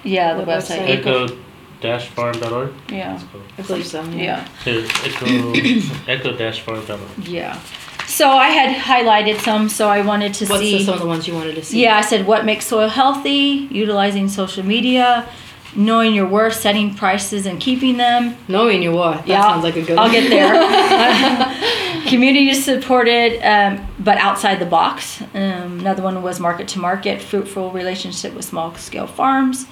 yeah, 0.04 0.34
the 0.34 0.44
what 0.44 0.48
website. 0.58 0.86
website? 0.86 0.98
Eco- 1.00 1.36
Eco-farm.org. 1.84 2.72
Yeah, 2.90 3.20
I 3.58 3.62
believe 3.62 3.86
so. 3.86 4.02
yeah, 4.04 4.46
Here, 4.64 4.84
Eco, 5.04 5.52
eco-farm.org. 6.08 7.28
yeah. 7.28 7.58
So 8.06 8.28
I 8.30 8.48
had 8.48 8.76
highlighted 8.76 9.40
some, 9.40 9.68
so 9.68 9.88
I 9.88 10.02
wanted 10.02 10.34
to 10.34 10.46
What's 10.46 10.62
see. 10.62 10.78
the, 10.78 10.84
some 10.84 10.94
of 10.94 11.00
the 11.00 11.06
ones 11.06 11.26
you 11.26 11.34
wanted 11.34 11.54
to 11.54 11.64
see? 11.64 11.82
Yeah, 11.82 11.96
I 11.96 12.02
said 12.02 12.26
what 12.26 12.44
makes 12.44 12.66
soil 12.66 12.88
healthy, 12.88 13.68
utilizing 13.70 14.28
social 14.28 14.64
media, 14.64 15.26
knowing 15.74 16.14
your 16.14 16.26
worth, 16.26 16.54
setting 16.54 16.94
prices 16.94 17.46
and 17.46 17.58
keeping 17.60 17.96
them. 17.96 18.36
Knowing 18.48 18.82
your 18.82 18.94
worth. 18.94 19.18
That 19.18 19.28
Yeah, 19.28 19.42
sounds 19.42 19.64
like 19.64 19.76
a 19.76 19.82
good 19.82 19.98
I'll 19.98 20.04
one. 20.04 20.12
get 20.12 20.28
there. 20.30 22.02
Community 22.08 22.52
supported, 22.54 23.40
um, 23.42 23.86
but 23.98 24.18
outside 24.18 24.58
the 24.58 24.66
box. 24.66 25.20
Um, 25.34 25.80
another 25.80 26.02
one 26.02 26.20
was 26.22 26.40
market 26.40 26.68
to 26.68 26.78
market, 26.78 27.22
fruitful 27.22 27.70
relationship 27.70 28.34
with 28.34 28.44
small 28.44 28.74
scale 28.74 29.06
farms, 29.06 29.66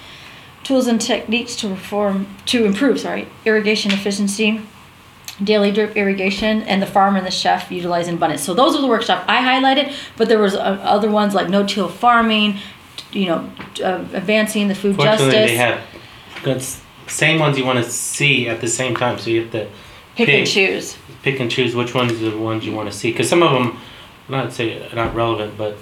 tools 0.63 0.87
and 0.87 1.01
techniques 1.01 1.57
to 1.57 1.69
reform 1.69 2.27
to 2.47 2.65
improve. 2.65 3.01
Sorry, 3.01 3.27
irrigation 3.45 3.91
efficiency, 3.93 4.63
daily 5.43 5.71
drip 5.73 5.97
irrigation, 5.97 6.63
and 6.63 6.81
the 6.81 6.87
farmer 6.87 7.19
and 7.19 7.27
the 7.27 7.31
chef 7.31 7.71
utilizing 7.71 8.15
abundance. 8.15 8.43
So 8.43 8.55
those 8.55 8.75
are 8.77 8.81
the 8.81 8.87
workshops 8.89 9.25
I 9.29 9.43
highlighted. 9.43 9.93
But 10.17 10.29
there 10.29 10.39
was 10.39 10.55
uh, 10.55 10.59
other 10.83 11.11
ones 11.11 11.35
like 11.35 11.49
no 11.51 11.67
till 11.67 11.89
farming, 11.89 12.59
you 13.13 13.27
know, 13.27 13.51
uh, 13.85 14.05
advancing 14.15 14.69
the 14.69 14.75
food 14.75 14.97
Fortunately, 14.97 15.27
justice. 15.33 15.51
they 15.51 15.57
have 15.57 15.81
the 16.45 16.53
s- 16.57 16.83
same 17.07 17.39
ones 17.41 17.59
you 17.59 17.65
want 17.65 17.85
to 17.85 17.91
see 17.91 18.49
at 18.49 18.61
the 18.61 18.69
same 18.69 18.95
time, 18.95 19.19
so 19.19 19.31
you 19.31 19.43
have 19.43 19.51
to 19.53 19.67
pick 20.17 20.29
and 20.29 20.47
choose. 20.47 20.97
pick 21.23 21.41
and 21.41 21.51
choose 21.51 21.75
which 21.75 21.95
ones 21.95 22.13
are 22.13 22.31
the 22.31 22.39
ones 22.39 22.65
you 22.65 22.73
want 22.73 22.91
to 22.91 22.97
see. 22.97 23.11
Because 23.11 23.29
some 23.29 23.43
of 23.43 23.53
them, 23.53 23.79
not 24.29 24.53
say 24.53 24.89
not 24.95 25.15
relevant, 25.15 25.57
but 25.59 25.77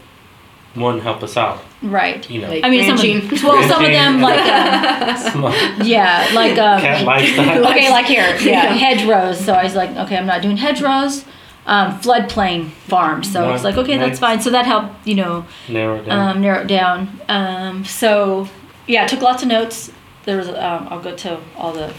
wouldn't 0.76 1.02
help 1.02 1.22
us 1.22 1.36
out. 1.36 1.60
Right. 1.82 2.28
You 2.30 2.40
know, 2.42 2.48
Like- 2.50 2.64
I 2.64 2.70
mean, 2.70 2.84
some 2.84 2.98
of, 2.98 3.32
well, 3.42 3.68
some 3.68 3.84
of 3.84 3.90
them 3.90 4.20
like. 4.20 4.40
Um, 4.40 5.16
Small 5.32 5.52
Yeah, 5.84 6.28
like 6.34 6.56
um, 6.58 6.80
cat 6.80 7.04
lifestyle. 7.12 7.66
okay, 7.68 7.90
like 7.90 8.06
here, 8.06 8.36
yeah, 8.40 8.72
hedgerows. 8.74 9.44
So 9.44 9.52
I 9.52 9.64
was 9.64 9.74
like, 9.74 9.90
okay, 9.90 10.16
I'm 10.16 10.26
not 10.26 10.40
doing 10.42 10.56
hedgerows. 10.56 11.24
Um, 11.68 12.00
floodplain 12.00 12.70
farms. 12.70 13.30
So 13.30 13.52
it's 13.52 13.62
like, 13.62 13.76
okay, 13.76 13.98
that's 13.98 14.18
fine. 14.18 14.40
So 14.40 14.48
that 14.50 14.64
helped, 14.64 15.06
you 15.06 15.14
know, 15.14 15.44
Narrow 15.68 15.96
it 15.96 16.06
down. 16.06 16.36
um, 16.36 16.40
narrow 16.40 16.62
it 16.62 16.66
down. 16.66 17.20
Um, 17.28 17.84
so 17.84 18.48
yeah, 18.86 19.04
I 19.04 19.06
took 19.06 19.20
lots 19.20 19.42
of 19.42 19.48
notes. 19.50 19.92
There 20.24 20.38
was, 20.38 20.48
um, 20.48 20.88
I'll 20.90 21.02
go 21.02 21.14
to 21.14 21.38
all 21.58 21.72
the 21.74 21.92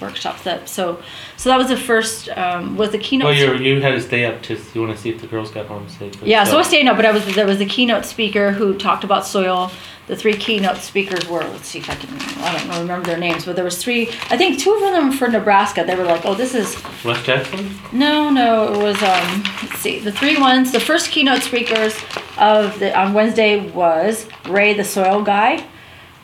workshops. 0.00 0.42
That 0.44 0.68
so 0.70 1.02
so 1.36 1.50
that 1.50 1.58
was 1.58 1.68
the 1.68 1.76
first 1.76 2.30
um, 2.30 2.78
was 2.78 2.90
the 2.92 2.98
keynote. 2.98 3.26
Well, 3.26 3.34
you 3.34 3.52
you 3.56 3.82
had 3.82 3.92
to 3.92 4.00
stay 4.00 4.24
up 4.24 4.40
to 4.44 4.58
you 4.74 4.80
want 4.80 4.96
to 4.96 5.02
see 5.02 5.10
if 5.10 5.20
the 5.20 5.26
girls 5.26 5.50
got 5.50 5.66
home 5.66 5.86
safe. 5.88 6.14
Yeah, 6.22 6.44
so 6.44 6.54
I 6.54 6.58
was 6.58 6.68
staying 6.68 6.88
up, 6.88 6.96
but 6.96 7.04
I 7.04 7.12
was 7.12 7.34
there 7.34 7.46
was 7.46 7.60
a 7.60 7.66
keynote 7.66 8.06
speaker 8.06 8.52
who 8.52 8.74
talked 8.78 9.04
about 9.04 9.26
soil. 9.26 9.70
The 10.10 10.16
three 10.16 10.34
keynote 10.34 10.78
speakers 10.78 11.28
were 11.28 11.44
let's 11.44 11.68
see 11.68 11.78
if 11.78 11.88
I 11.88 11.94
can 11.94 12.10
I 12.42 12.58
don't 12.58 12.66
know, 12.66 12.80
remember 12.80 13.06
their 13.06 13.16
names, 13.16 13.44
but 13.44 13.54
there 13.54 13.64
was 13.64 13.80
three. 13.80 14.08
I 14.28 14.36
think 14.36 14.58
two 14.58 14.74
of 14.74 14.80
them 14.80 15.12
for 15.12 15.28
Nebraska. 15.28 15.84
They 15.84 15.94
were 15.94 16.02
like, 16.02 16.26
oh, 16.26 16.34
this 16.34 16.52
is 16.52 16.74
West 17.04 17.24
Jackson. 17.24 17.70
no, 17.92 18.28
no, 18.28 18.74
it 18.74 18.82
was 18.82 19.00
um. 19.04 19.44
Let's 19.62 19.78
see, 19.78 20.00
the 20.00 20.10
three 20.10 20.36
ones. 20.36 20.72
The 20.72 20.80
first 20.80 21.12
keynote 21.12 21.42
speakers 21.42 21.96
of 22.38 22.76
the 22.80 22.92
on 22.98 23.14
Wednesday 23.14 23.70
was 23.70 24.26
Ray, 24.48 24.74
the 24.74 24.82
soil 24.82 25.22
guy, 25.22 25.64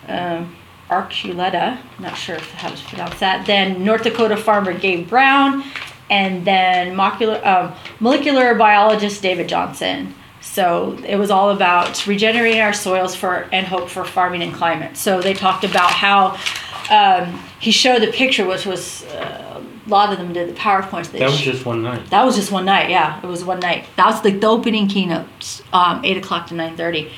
um, 0.08 0.56
Archuleta. 0.88 1.78
Not 2.00 2.16
sure 2.16 2.34
if 2.34 2.50
how 2.54 2.70
to 2.70 2.84
pronounce 2.86 3.20
that. 3.20 3.46
Then 3.46 3.84
North 3.84 4.02
Dakota 4.02 4.36
farmer 4.36 4.76
Gabe 4.76 5.08
Brown, 5.08 5.62
and 6.10 6.44
then 6.44 6.96
molecular 6.96 7.40
um, 7.46 7.72
molecular 8.00 8.56
biologist 8.56 9.22
David 9.22 9.48
Johnson. 9.48 10.12
So 10.46 10.96
it 11.06 11.16
was 11.16 11.30
all 11.30 11.50
about 11.50 12.06
regenerating 12.06 12.60
our 12.60 12.72
soils 12.72 13.14
for 13.14 13.46
and 13.52 13.66
hope 13.66 13.88
for 13.90 14.04
farming 14.04 14.42
and 14.42 14.54
climate. 14.54 14.96
So 14.96 15.20
they 15.20 15.34
talked 15.34 15.64
about 15.64 15.90
how 15.90 16.38
um, 16.90 17.38
he 17.60 17.70
showed 17.72 18.00
the 18.00 18.12
picture, 18.12 18.46
which 18.46 18.64
was 18.64 19.04
uh, 19.06 19.60
a 19.84 19.88
lot 19.88 20.12
of 20.12 20.18
them 20.18 20.32
did 20.32 20.48
the 20.48 20.54
powerpoints. 20.58 21.10
They 21.10 21.18
That 21.18 21.30
was 21.30 21.40
just 21.40 21.66
one 21.66 21.82
night. 21.82 22.08
that 22.10 22.24
was 22.24 22.36
just 22.36 22.50
one 22.52 22.64
night. 22.64 22.88
Yeah, 22.90 23.20
it 23.22 23.26
was 23.26 23.44
one 23.44 23.60
night. 23.60 23.86
That 23.96 24.06
was 24.06 24.24
like 24.24 24.40
the 24.40 24.46
opening 24.46 24.86
keynote, 24.88 25.62
um, 25.72 26.04
eight 26.04 26.16
o'clock 26.16 26.46
to 26.48 26.54
nine 26.54 26.76
thirty. 26.76 27.10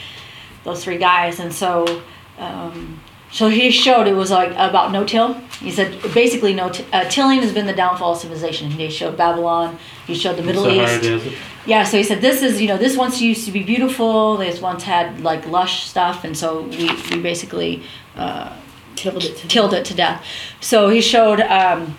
Those 0.64 0.82
three 0.82 0.98
guys, 0.98 1.38
and 1.38 1.52
so, 1.52 2.02
um, 2.38 3.00
so 3.30 3.48
he 3.48 3.70
showed 3.70 4.06
it 4.06 4.14
was 4.14 4.30
like 4.30 4.50
about 4.52 4.92
no 4.92 5.04
till. 5.04 5.34
He 5.60 5.70
said 5.70 6.00
basically 6.14 6.54
no 6.54 6.70
t- 6.70 6.84
uh, 6.92 7.04
tilling 7.04 7.40
has 7.40 7.52
been 7.52 7.66
the 7.66 7.72
downfall 7.72 8.12
of 8.12 8.18
civilization. 8.18 8.70
He 8.70 8.88
showed 8.90 9.16
Babylon. 9.16 9.78
He 10.06 10.14
showed 10.14 10.36
the 10.36 10.42
Middle 10.42 10.64
Sahara 10.64 10.94
East. 10.94 11.02
Desert. 11.02 11.32
Yeah, 11.66 11.84
so 11.84 11.96
he 11.96 12.02
said 12.02 12.20
this 12.20 12.42
is 12.42 12.60
you 12.60 12.68
know 12.68 12.78
this 12.78 12.96
once 12.96 13.20
used 13.20 13.44
to 13.46 13.52
be 13.52 13.62
beautiful. 13.62 14.36
This 14.36 14.60
once 14.60 14.84
had 14.84 15.20
like 15.20 15.46
lush 15.46 15.86
stuff, 15.86 16.24
and 16.24 16.36
so 16.36 16.62
we 16.62 16.90
we 17.10 17.20
basically 17.20 17.82
uh, 18.16 18.56
Killed 18.98 19.24
it. 19.24 19.36
To 19.36 19.46
killed 19.46 19.74
it 19.74 19.84
to 19.86 19.94
death. 19.94 20.26
So 20.60 20.88
he 20.88 21.00
showed. 21.00 21.40
Um, 21.40 21.96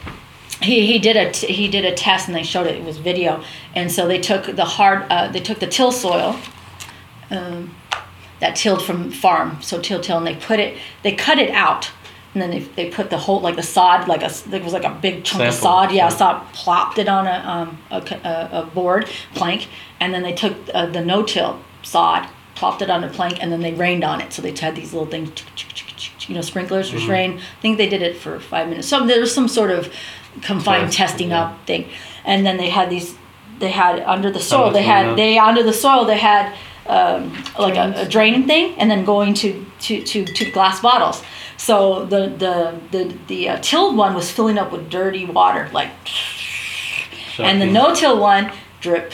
he, 0.61 0.86
he 0.86 0.99
did 0.99 1.15
a 1.15 1.32
t- 1.32 1.53
he 1.53 1.69
did 1.69 1.86
a 1.86 1.93
test 1.93 2.27
and 2.27 2.36
they 2.36 2.43
showed 2.43 2.67
it. 2.67 2.75
It 2.75 2.84
was 2.84 2.97
video, 2.97 3.41
and 3.73 3.89
so 3.89 4.05
they 4.05 4.19
took 4.19 4.53
the 4.53 4.65
hard 4.65 5.05
uh, 5.09 5.32
they 5.32 5.39
took 5.39 5.59
the 5.59 5.67
till 5.67 5.93
soil, 5.93 6.38
um, 7.32 7.73
that 8.40 8.56
tilled 8.56 8.82
from 8.84 9.12
farm. 9.12 9.58
So 9.62 9.80
till 9.82 10.00
till 10.02 10.18
and 10.18 10.28
they 10.28 10.36
put 10.36 10.60
it 10.60 10.78
they 11.04 11.14
cut 11.14 11.40
it 11.40 11.50
out, 11.52 11.92
and 12.34 12.42
then 12.42 12.50
they, 12.52 12.60
they 12.60 12.90
put 12.90 13.10
the 13.10 13.18
whole 13.18 13.40
like 13.42 13.56
the 13.56 13.64
sod 13.64 14.08
like 14.08 14.24
a 14.24 14.32
there 14.50 14.62
was 14.64 14.74
like 14.74 14.86
a 14.86 14.98
big 15.02 15.24
chunk 15.24 15.44
of 15.44 15.54
sod 15.54 15.92
yeah 15.92 16.10
sod 16.10 16.46
plopped 16.54 16.98
it 16.98 17.08
on 17.10 17.28
a 17.28 17.44
um 17.48 17.78
a, 17.92 17.98
a- 18.52 18.66
board 18.74 19.10
plank, 19.36 19.68
and 20.00 20.14
then 20.14 20.24
they 20.24 20.34
took 20.34 20.56
uh, 20.74 20.86
the 20.86 21.02
no 21.02 21.24
till 21.24 21.60
sod 21.84 22.28
plopped 22.56 22.82
it 22.82 22.90
on 22.90 23.04
a 23.04 23.10
plank, 23.10 23.42
and 23.42 23.52
then 23.52 23.62
they 23.62 23.74
rained 23.74 24.04
on 24.04 24.20
it. 24.22 24.34
So 24.34 24.42
they 24.42 24.52
had 24.54 24.76
these 24.76 24.92
little 24.94 25.08
things 25.10 25.30
you 26.28 26.36
know, 26.36 26.42
sprinklers 26.42 26.92
Mm-hmm. 26.92 27.06
for 27.06 27.12
rain. 27.12 27.40
I 27.40 27.62
think 27.62 27.78
they 27.78 27.90
did 27.90 28.02
it 28.02 28.16
for 28.18 28.40
five 28.40 28.68
minutes. 28.70 28.88
So 28.88 29.06
there 29.08 29.20
was 29.20 29.34
some 29.34 29.48
sort 29.48 29.72
of 29.72 29.92
confined 30.42 30.92
Test, 30.92 30.98
testing 30.98 31.30
yeah. 31.30 31.44
up 31.46 31.66
thing, 31.66 31.90
and 32.26 32.46
then 32.46 32.58
they 32.58 32.70
had 32.70 32.90
these. 32.90 33.16
They 33.60 33.72
had 33.72 34.00
under 34.02 34.30
the 34.32 34.40
soil. 34.40 34.72
They 34.72 34.84
had 34.84 35.18
they 35.18 35.38
under 35.40 35.64
the 35.64 35.74
soil. 35.74 36.06
They 36.06 36.18
had 36.20 36.56
um, 36.90 37.32
like 37.58 37.76
a, 37.76 38.02
a 38.02 38.10
draining 38.10 38.48
thing, 38.48 38.78
and 38.78 38.90
then 38.90 39.06
going 39.06 39.34
to 39.36 39.66
to 39.82 40.04
to, 40.04 40.26
to 40.26 40.52
glass 40.52 40.82
bottles. 40.82 41.24
So 41.58 42.06
the 42.06 42.30
the 42.30 42.80
the 42.92 43.18
the 43.28 43.50
uh, 43.50 43.60
tilled 43.62 43.96
one 43.96 44.16
was 44.16 44.30
filling 44.32 44.58
up 44.58 44.72
with 44.72 44.90
dirty 44.90 45.26
water, 45.26 45.70
like, 45.72 45.92
and 47.38 47.62
the 47.62 47.68
no-till 47.68 48.20
one 48.20 48.52
drip 48.82 49.14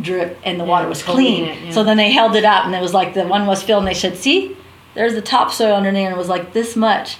drip 0.00 0.38
and 0.44 0.58
the 0.58 0.64
water 0.64 0.88
was 0.88 1.02
clean 1.02 1.46
it, 1.46 1.62
yeah. 1.64 1.70
so 1.72 1.82
then 1.82 1.96
they 1.96 2.12
held 2.12 2.36
it 2.36 2.44
up 2.44 2.64
and 2.64 2.72
it 2.74 2.80
was 2.80 2.94
like 2.94 3.12
the 3.12 3.26
one 3.26 3.44
was 3.44 3.60
filled 3.60 3.80
and 3.80 3.88
they 3.88 3.94
said 3.94 4.16
see 4.16 4.56
there's 4.94 5.14
the 5.14 5.20
topsoil 5.20 5.74
underneath 5.74 6.06
and 6.06 6.14
it 6.14 6.16
was 6.16 6.28
like 6.28 6.52
this 6.52 6.76
much 6.76 7.16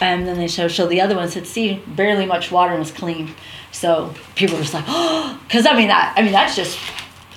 and 0.00 0.26
then 0.26 0.36
they 0.36 0.48
showed, 0.48 0.72
showed 0.72 0.88
the 0.88 1.00
other 1.00 1.14
one 1.14 1.28
said 1.28 1.46
see 1.46 1.80
barely 1.86 2.26
much 2.26 2.50
water 2.50 2.72
and 2.72 2.80
was 2.80 2.90
clean 2.90 3.32
so 3.70 4.12
people 4.34 4.56
were 4.56 4.62
just 4.62 4.74
like 4.74 4.84
oh 4.88 5.38
because 5.46 5.64
i 5.66 5.72
mean 5.72 5.86
that 5.86 6.12
i 6.16 6.22
mean 6.22 6.32
that's 6.32 6.56
just 6.56 6.76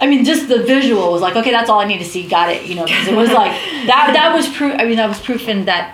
I 0.03 0.07
mean, 0.07 0.25
just 0.25 0.47
the 0.49 0.61
visual 0.75 1.11
was 1.13 1.21
like, 1.21 1.35
okay, 1.37 1.51
that's 1.51 1.69
all 1.69 1.79
I 1.79 1.85
need 1.85 1.99
to 1.99 2.09
see. 2.13 2.27
Got 2.27 2.49
it, 2.55 2.65
you 2.69 2.75
know, 2.75 2.85
because 2.85 3.07
it 3.07 3.15
was 3.15 3.29
like 3.41 3.51
that. 3.91 4.11
That 4.13 4.29
was 4.35 4.45
proof. 4.57 4.73
I 4.77 4.83
mean, 4.85 4.97
that 4.97 5.07
was 5.07 5.19
proof 5.29 5.47
in 5.47 5.65
that. 5.65 5.85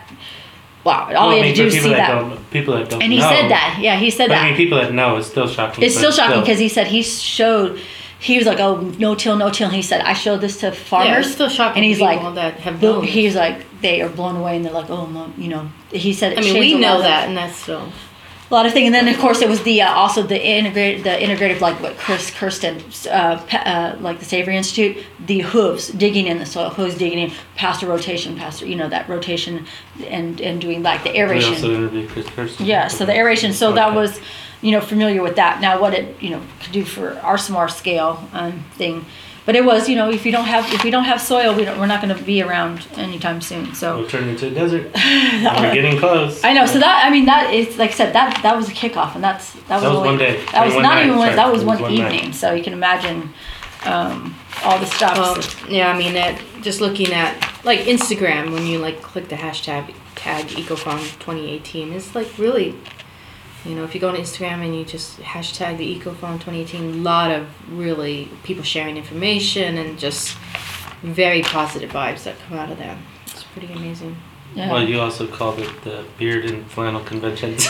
Wow, 0.83 1.11
all 1.15 1.27
Well, 1.27 1.29
I 1.29 1.35
you 1.35 1.41
mean, 1.41 1.45
had 1.49 1.55
to 1.57 1.61
do 1.61 1.67
is 1.67 1.83
see 1.83 1.89
that, 1.91 2.51
people 2.51 2.73
that 2.77 2.89
don't 2.89 3.03
And 3.03 3.11
he 3.11 3.19
know, 3.19 3.29
said 3.29 3.49
that. 3.49 3.77
Yeah, 3.81 3.97
he 3.97 4.09
said 4.09 4.27
But 4.29 4.35
that. 4.35 4.43
I 4.45 4.47
mean, 4.47 4.55
people 4.57 4.77
that 4.81 4.93
know, 4.93 5.17
it's 5.17 5.27
still 5.27 5.47
shocking. 5.47 5.83
It's 5.83 5.95
still 5.95 6.11
shocking 6.11 6.39
because 6.41 6.57
he 6.57 6.69
said 6.69 6.87
he 6.87 7.03
showed. 7.03 7.79
He 8.21 8.37
was 8.37 8.45
like, 8.47 8.59
"Oh, 8.59 8.75
no 8.97 9.13
till, 9.15 9.35
no 9.37 9.49
till." 9.49 9.69
He 9.69 9.81
said, 9.81 10.01
"I 10.01 10.13
showed 10.13 10.41
this 10.41 10.59
to 10.61 10.67
Yeah, 10.67 10.73
farmers." 10.73 11.25
it's 11.27 11.35
still 11.35 11.47
shocking 11.49 11.83
And 11.83 11.85
he's 11.85 12.01
like, 12.01 12.19
that 12.35 12.55
have 12.67 12.81
known. 12.81 13.03
he's 13.03 13.35
like, 13.35 13.57
they 13.81 14.01
are 14.01 14.09
blown 14.09 14.35
away, 14.35 14.55
and 14.57 14.65
they're 14.65 14.73
like, 14.81 14.89
"Oh, 14.89 15.05
no, 15.05 15.31
you 15.37 15.47
know." 15.47 15.69
He 15.91 16.11
said, 16.13 16.37
I 16.37 16.41
mean, 16.41 16.59
we 16.59 16.73
know 16.75 17.01
that, 17.01 17.27
and 17.29 17.37
that's 17.37 17.55
still. 17.55 17.87
A 18.49 18.53
lot 18.53 18.65
of 18.65 18.73
things. 18.73 18.87
And 18.87 18.95
then, 18.95 19.07
of 19.07 19.19
course, 19.19 19.41
it 19.41 19.49
was 19.49 19.61
the 19.63 19.81
uh, 19.81 19.93
also 19.93 20.23
the 20.23 20.43
integrated, 20.43 21.03
the 21.03 21.09
integrative, 21.11 21.61
like 21.61 21.79
what 21.81 21.97
Chris 21.97 22.31
Kirsten, 22.31 22.81
uh, 23.07 23.09
uh, 23.51 23.97
like 23.99 24.19
the 24.19 24.25
Savory 24.25 24.57
Institute, 24.57 24.97
the 25.25 25.39
hooves 25.41 25.89
digging 25.89 26.27
in 26.27 26.39
the 26.39 26.45
soil, 26.45 26.69
hooves 26.69 26.97
digging 26.97 27.19
in, 27.19 27.31
past 27.55 27.83
a 27.83 27.87
rotation, 27.87 28.35
past 28.35 28.61
you 28.61 28.75
know 28.75 28.89
that 28.89 29.07
rotation, 29.07 29.65
and 30.07 30.41
and 30.41 30.59
doing 30.59 30.81
like 30.81 31.03
the 31.03 31.11
We 31.11 31.19
aeration. 31.19 31.53
also 31.53 31.75
interviewed 31.75 32.09
Chris 32.09 32.27
Kirsten. 32.27 32.65
Yeah, 32.65 32.87
so 32.87 33.05
the 33.05 33.15
aeration. 33.15 33.53
So 33.53 33.71
that 33.73 33.93
was, 33.93 34.19
you 34.61 34.71
know, 34.71 34.81
familiar 34.81 35.21
with 35.21 35.35
that. 35.35 35.61
Now, 35.61 35.79
what 35.79 35.93
it 35.93 36.21
you 36.21 36.31
know 36.31 36.41
could 36.61 36.71
do 36.71 36.83
for 36.83 37.19
our 37.19 37.37
small 37.37 37.67
scale 37.67 38.27
um, 38.33 38.65
thing, 38.73 39.05
but 39.49 39.55
it 39.55 39.65
was 39.65 39.89
you 39.89 39.95
know 39.95 40.11
if 40.11 40.27
you 40.27 40.31
don't 40.31 40.45
have 40.45 40.71
if 40.71 40.83
we 40.83 40.91
don't 40.91 41.05
have 41.05 41.19
soil, 41.19 41.55
we 41.55 41.65
don't, 41.65 41.79
we're 41.79 41.87
not 41.87 42.03
going 42.03 42.15
to 42.15 42.23
be 42.23 42.43
around 42.43 42.85
anytime 42.97 43.41
soon. 43.41 43.73
So 43.73 43.97
We'll 43.97 44.07
turn 44.07 44.27
into 44.29 44.45
a 44.45 44.51
desert. 44.51 44.91
We're 44.93 45.73
getting 45.73 45.97
close. 45.97 46.43
I 46.43 46.53
know. 46.53 46.67
So 46.67 46.77
that 46.77 47.03
I 47.03 47.09
mean 47.09 47.25
that 47.25 47.51
is 47.51 47.75
like 47.79 47.89
I 47.89 47.93
said 47.93 48.13
that 48.13 48.39
that 48.43 48.55
was 48.55 48.69
a 48.69 48.73
kickoff, 48.73 49.15
and 49.15 49.23
that's 49.23 49.53
that 49.53 49.77
was, 49.77 49.81
That 49.81 49.89
was 49.89 49.97
only, 49.97 50.09
one 50.09 50.17
day. 50.19 50.45
That 50.51 50.65
was 50.67 50.75
one 50.75 50.83
not 50.83 50.93
night, 50.93 51.05
even 51.07 51.17
one. 51.17 51.25
sorry. 51.29 51.35
That 51.37 51.51
was 51.51 51.61
It 51.63 51.65
one, 51.65 51.75
was 51.77 51.81
one 51.81 51.95
night. 51.95 52.13
evening. 52.13 52.33
So 52.33 52.53
you 52.53 52.63
can 52.63 52.73
imagine 52.73 53.33
um, 53.85 54.35
all 54.63 54.77
the 54.77 54.85
stuff. 54.85 55.17
Well, 55.17 55.71
yeah, 55.73 55.89
I 55.91 55.97
mean 55.97 56.13
that. 56.13 56.39
Just 56.61 56.79
looking 56.79 57.11
at 57.11 57.33
like 57.65 57.79
Instagram, 57.95 58.53
when 58.53 58.67
you 58.67 58.77
like 58.77 59.01
click 59.01 59.29
the 59.29 59.35
hashtag 59.35 59.95
tag 60.13 60.45
EcoFarm 60.49 60.99
2018, 61.19 61.91
it's 61.93 62.13
like 62.13 62.27
really, 62.37 62.75
you 63.65 63.75
know, 63.75 63.83
if 63.83 63.93
you 63.93 63.99
go 64.01 64.09
on 64.09 64.15
Instagram 64.15 64.63
and 64.65 64.75
you 64.75 64.85
just 64.85 65.19
hashtag 65.19 65.77
the 65.77 65.99
EcoFarm 65.99 66.35
2018, 66.35 66.81
a 66.81 66.97
lot 66.97 67.31
of 67.31 67.47
really 67.77 68.29
people 68.43 68.63
sharing 68.63 68.97
information 68.97 69.77
and 69.77 69.99
just 69.99 70.37
very 71.03 71.41
positive 71.41 71.91
vibes 71.91 72.23
that 72.23 72.35
come 72.47 72.57
out 72.57 72.71
of 72.71 72.77
there. 72.77 72.97
It's 73.27 73.43
pretty 73.43 73.71
amazing. 73.73 74.15
yeah. 74.55 74.71
Well, 74.71 74.87
you 74.87 74.99
also 74.99 75.27
called 75.27 75.59
it 75.59 75.81
the 75.83 76.05
Beard 76.17 76.45
and 76.45 76.69
Flannel 76.71 77.03
Convention. 77.03 77.57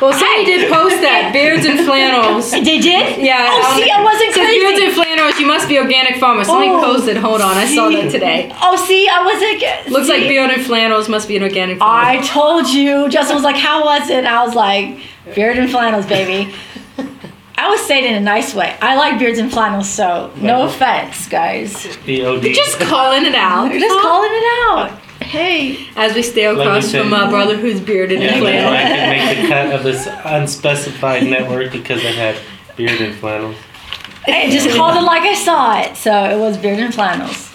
Well, 0.00 0.12
somebody 0.12 0.44
did 0.44 0.70
post 0.70 1.00
that 1.00 1.30
beards 1.36 1.64
and 1.64 1.80
flannels. 1.80 2.50
they 2.50 2.78
did. 2.78 3.18
Yeah. 3.18 3.46
Oh, 3.48 3.72
on 3.72 3.76
see, 3.78 3.84
the- 3.84 3.90
I 3.92 4.02
wasn't 4.04 4.34
says 4.34 4.44
crazy. 4.44 4.60
Beards 4.60 4.80
and 4.84 4.92
flannels. 4.92 5.38
You 5.40 5.46
must 5.46 5.68
be 5.68 5.78
organic 5.78 6.16
farmer. 6.20 6.44
Somebody 6.44 6.70
Oh, 6.70 6.80
posted. 6.82 7.16
Hold 7.16 7.40
on, 7.40 7.56
I 7.56 7.64
saw 7.64 7.88
that 7.88 8.10
today. 8.10 8.52
Oh, 8.60 8.76
see, 8.76 9.08
I 9.08 9.22
wasn't. 9.24 9.90
Looks 9.92 10.08
like 10.08 10.22
see? 10.22 10.28
beard 10.28 10.50
and 10.50 10.62
flannels 10.64 11.08
must 11.08 11.26
be 11.28 11.36
an 11.36 11.42
organic 11.42 11.78
farmer. 11.78 12.08
I 12.08 12.20
told 12.26 12.68
you. 12.68 13.08
Justin 13.08 13.34
was 13.34 13.44
like, 13.44 13.56
"How 13.56 13.84
was 13.84 14.10
it?" 14.10 14.24
I 14.26 14.44
was 14.44 14.54
like, 14.54 14.98
"Beard 15.34 15.56
and 15.58 15.70
flannels, 15.70 16.04
baby." 16.06 16.52
I 17.58 17.70
was 17.70 17.80
saying 17.80 18.04
it 18.04 18.10
in 18.10 18.16
a 18.18 18.20
nice 18.20 18.54
way. 18.54 18.76
I 18.82 18.96
like 18.96 19.18
beards 19.18 19.38
and 19.38 19.50
flannels, 19.50 19.88
so 19.88 20.30
no 20.36 20.66
offense, 20.66 21.26
guys. 21.28 21.96
B-O-D. 22.04 22.52
just 22.52 22.78
calling 22.80 23.24
it 23.24 23.34
out. 23.34 23.70
We're 23.70 23.80
just 23.80 24.02
calling 24.02 24.30
it 24.30 24.44
out. 24.68 25.00
Hey, 25.26 25.88
As 25.96 26.14
we 26.14 26.22
stay 26.22 26.44
across 26.46 26.88
say- 26.88 26.98
from 27.00 27.10
my 27.10 27.28
brother 27.28 27.56
who's 27.56 27.80
bearded 27.80 28.20
Yeah, 28.20 28.34
and 28.34 28.40
but 28.44 28.54
I 28.54 28.62
flannel. 28.62 28.96
could 28.96 29.08
make 29.28 29.42
the 29.42 29.48
cut 29.48 29.72
of 29.74 29.82
this 29.82 30.08
unspecified 30.24 31.24
network 31.24 31.72
because 31.72 32.04
I 32.04 32.10
had 32.12 32.36
beard 32.76 33.00
and 33.00 33.14
flannels. 33.16 33.56
I 34.26 34.50
just 34.50 34.70
called 34.76 34.96
it 34.96 35.02
like 35.02 35.22
I 35.22 35.34
saw 35.34 35.80
it. 35.80 35.96
So 35.96 36.12
it 36.24 36.38
was 36.38 36.56
beard 36.56 36.78
and 36.78 36.94
flannels. 36.94 37.50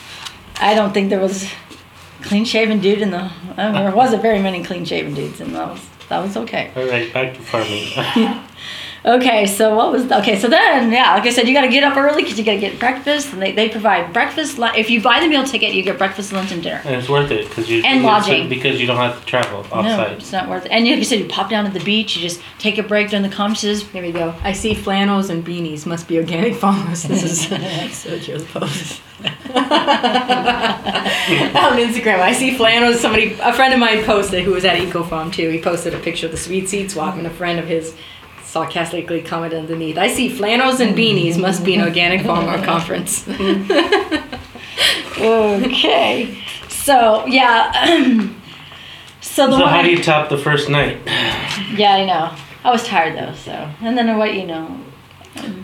I 0.59 0.73
don't 0.75 0.93
think 0.93 1.09
there 1.09 1.19
was 1.19 1.49
clean 2.21 2.45
shaven 2.45 2.79
dude 2.79 3.01
in 3.01 3.11
the. 3.11 3.29
I 3.57 3.71
mean, 3.71 3.83
there 3.83 3.95
wasn't 3.95 4.21
very 4.21 4.39
many 4.39 4.63
clean 4.63 4.85
shaven 4.85 5.13
dudes, 5.13 5.41
in 5.41 5.53
that 5.53 5.67
was 5.69 5.85
that 6.11 6.21
was 6.21 6.35
okay. 6.37 6.71
All 6.75 6.85
right, 6.87 7.11
back 7.13 7.33
to 7.33 7.41
farming. 7.41 8.41
Okay, 9.03 9.47
so 9.47 9.75
what 9.75 9.91
was 9.91 10.11
okay? 10.11 10.37
So 10.37 10.47
then, 10.47 10.91
yeah, 10.91 11.15
like 11.15 11.23
I 11.23 11.31
said, 11.31 11.47
you 11.47 11.55
got 11.55 11.61
to 11.61 11.69
get 11.69 11.83
up 11.83 11.97
early 11.97 12.21
because 12.21 12.37
you 12.37 12.45
got 12.45 12.51
to 12.53 12.59
get 12.59 12.77
breakfast, 12.77 13.33
and 13.33 13.41
they, 13.41 13.51
they 13.51 13.67
provide 13.67 14.13
breakfast. 14.13 14.59
lu- 14.59 14.69
If 14.77 14.91
you 14.91 15.01
buy 15.01 15.19
the 15.19 15.27
meal 15.27 15.43
ticket, 15.43 15.73
you 15.73 15.81
get 15.81 15.97
breakfast, 15.97 16.31
lunch, 16.31 16.51
and 16.51 16.61
dinner. 16.61 16.83
And 16.85 16.93
it's 16.97 17.09
worth 17.09 17.31
it 17.31 17.49
because 17.49 17.67
you 17.67 17.81
And 17.83 18.01
because- 18.03 18.27
lodging. 18.27 18.47
because 18.47 18.79
you 18.79 18.85
don't 18.85 18.97
have 18.97 19.19
to 19.19 19.25
travel 19.25 19.63
No, 19.63 19.69
offsite. 19.69 20.11
it's 20.19 20.31
not 20.31 20.47
worth 20.47 20.67
it. 20.67 20.71
And 20.71 20.85
like 20.87 20.97
you 20.99 21.03
said, 21.03 21.17
you 21.17 21.25
pop 21.27 21.49
down 21.49 21.65
to 21.65 21.71
the 21.71 21.83
beach, 21.83 22.15
you 22.15 22.21
just 22.21 22.41
take 22.59 22.77
a 22.77 22.83
break 22.83 23.09
during 23.09 23.23
the 23.27 23.35
conferences. 23.35 23.83
There 23.89 24.03
we 24.03 24.11
go. 24.11 24.35
I 24.43 24.51
see 24.53 24.75
flannels 24.75 25.31
and 25.31 25.43
beanies. 25.43 25.87
Must 25.87 26.07
be 26.07 26.19
organic 26.19 26.53
farmers. 26.53 27.01
This 27.01 27.23
is 27.23 27.39
Sergio's 27.49 28.45
post. 28.45 29.01
On 31.61 31.77
Instagram, 31.77 32.19
I 32.19 32.33
see 32.33 32.55
flannels. 32.55 32.99
Somebody, 32.99 33.37
a 33.41 33.53
friend 33.53 33.73
of 33.73 33.79
mine 33.79 34.03
posted 34.03 34.43
who 34.43 34.51
was 34.51 34.65
at 34.65 34.77
Eco 34.79 35.03
Farm 35.03 35.31
too. 35.31 35.49
He 35.49 35.61
posted 35.61 35.93
a 35.93 35.99
picture 35.99 36.25
of 36.27 36.31
the 36.31 36.37
sweet 36.37 36.67
seed 36.69 36.89
swap, 36.91 37.15
and 37.15 37.25
a 37.27 37.29
friend 37.29 37.59
of 37.59 37.67
his 37.67 37.95
sarcastically 38.43 39.21
commented 39.21 39.59
underneath, 39.59 39.97
"I 39.97 40.07
see 40.07 40.29
flannels 40.29 40.79
and 40.79 40.95
beanies. 40.97 41.37
Must 41.39 41.63
be 41.63 41.75
an 41.75 41.81
organic 41.81 42.25
farmer 42.25 42.63
conference." 42.65 43.27
Okay, 45.19 46.41
so 46.67 47.25
yeah, 47.27 47.71
so 49.21 49.45
the 49.47 49.51
So 49.57 49.59
one, 49.61 49.69
how 49.69 49.81
do 49.83 49.89
you 49.91 50.01
top 50.01 50.29
the 50.29 50.37
first 50.37 50.67
night? 50.69 50.97
yeah, 51.75 51.93
I 51.93 52.05
know. 52.05 52.35
I 52.63 52.71
was 52.71 52.83
tired 52.87 53.17
though, 53.17 53.33
so 53.35 53.51
and 53.81 53.95
then 53.97 54.17
what 54.17 54.33
you 54.33 54.45
know, 54.47 54.79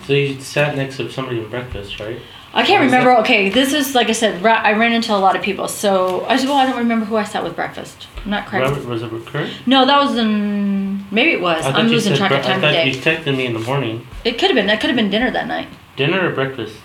So 0.06 0.14
you 0.14 0.40
sat 0.42 0.76
next 0.76 0.98
to 0.98 1.10
somebody 1.12 1.40
in 1.40 1.50
breakfast, 1.50 2.00
right? 2.00 2.20
I 2.54 2.64
can't 2.64 2.80
What 2.80 2.86
was 2.86 2.92
remember. 2.94 3.18
Okay, 3.22 3.50
this 3.50 3.74
is 3.74 3.94
like 3.94 4.10
I 4.10 4.14
said. 4.14 4.42
Ra- 4.42 4.62
I 4.64 4.74
ran 4.74 4.94
into 4.94 5.14
a 5.14 5.18
lot 5.18 5.36
of 5.36 5.42
people, 5.42 5.68
so 5.68 6.26
I 6.26 6.38
said, 6.38 6.48
well, 6.48 6.58
I 6.58 6.66
don't 6.66 6.78
remember 6.78 7.06
who 7.06 7.16
I 7.16 7.24
sat 7.24 7.44
with 7.44 7.56
breakfast. 7.56 8.08
I'm 8.24 8.32
not 8.32 8.48
correct. 8.48 8.66
Robert 8.70 8.86
was 8.86 9.04
it 9.04 9.26
Kurt? 9.26 9.50
No, 9.66 9.86
that 9.86 9.98
was 10.00 10.16
in 10.18 11.06
maybe 11.12 11.32
it 11.32 11.42
was. 11.42 11.64
I 11.66 11.72
thought 11.72 11.82
I'm 11.82 11.88
you 11.88 11.94
losing 11.94 12.16
track 12.16 12.30
bre- 12.32 12.36
of 12.38 12.44
time 12.44 12.52
I 12.54 12.56
of 12.56 12.62
thought 12.62 12.72
day. 12.72 12.88
you 12.90 12.94
texted 12.96 13.38
me 13.38 13.46
in 13.46 13.54
the 13.54 13.60
morning. 13.60 14.08
It 14.24 14.34
could 14.40 14.50
have 14.50 14.56
been. 14.56 14.68
That 14.68 14.80
could 14.82 14.90
have 14.90 14.98
been 14.98 15.10
dinner 15.10 15.30
that 15.32 15.48
night. 15.48 15.68
Dinner 15.96 16.30
or 16.30 16.34
breakfast? 16.34 16.76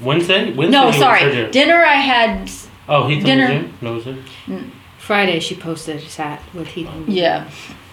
Wednesday? 0.00 0.52
Wednesday. 0.52 0.70
No, 0.76 0.80
you 0.82 0.86
were 0.88 0.92
sorry. 0.94 1.50
Dinner 1.50 1.76
I 1.84 1.94
had. 1.94 2.50
Oh, 2.88 3.06
he 3.06 3.20
dinner. 3.20 3.46
dinner. 3.46 3.70
No, 3.80 3.94
was 3.94 4.06
it? 4.06 4.16
Friday, 4.98 5.40
she 5.40 5.54
posted 5.56 6.00
sat 6.08 6.42
with 6.54 6.68
Heath. 6.68 6.88
Yeah. 7.06 7.48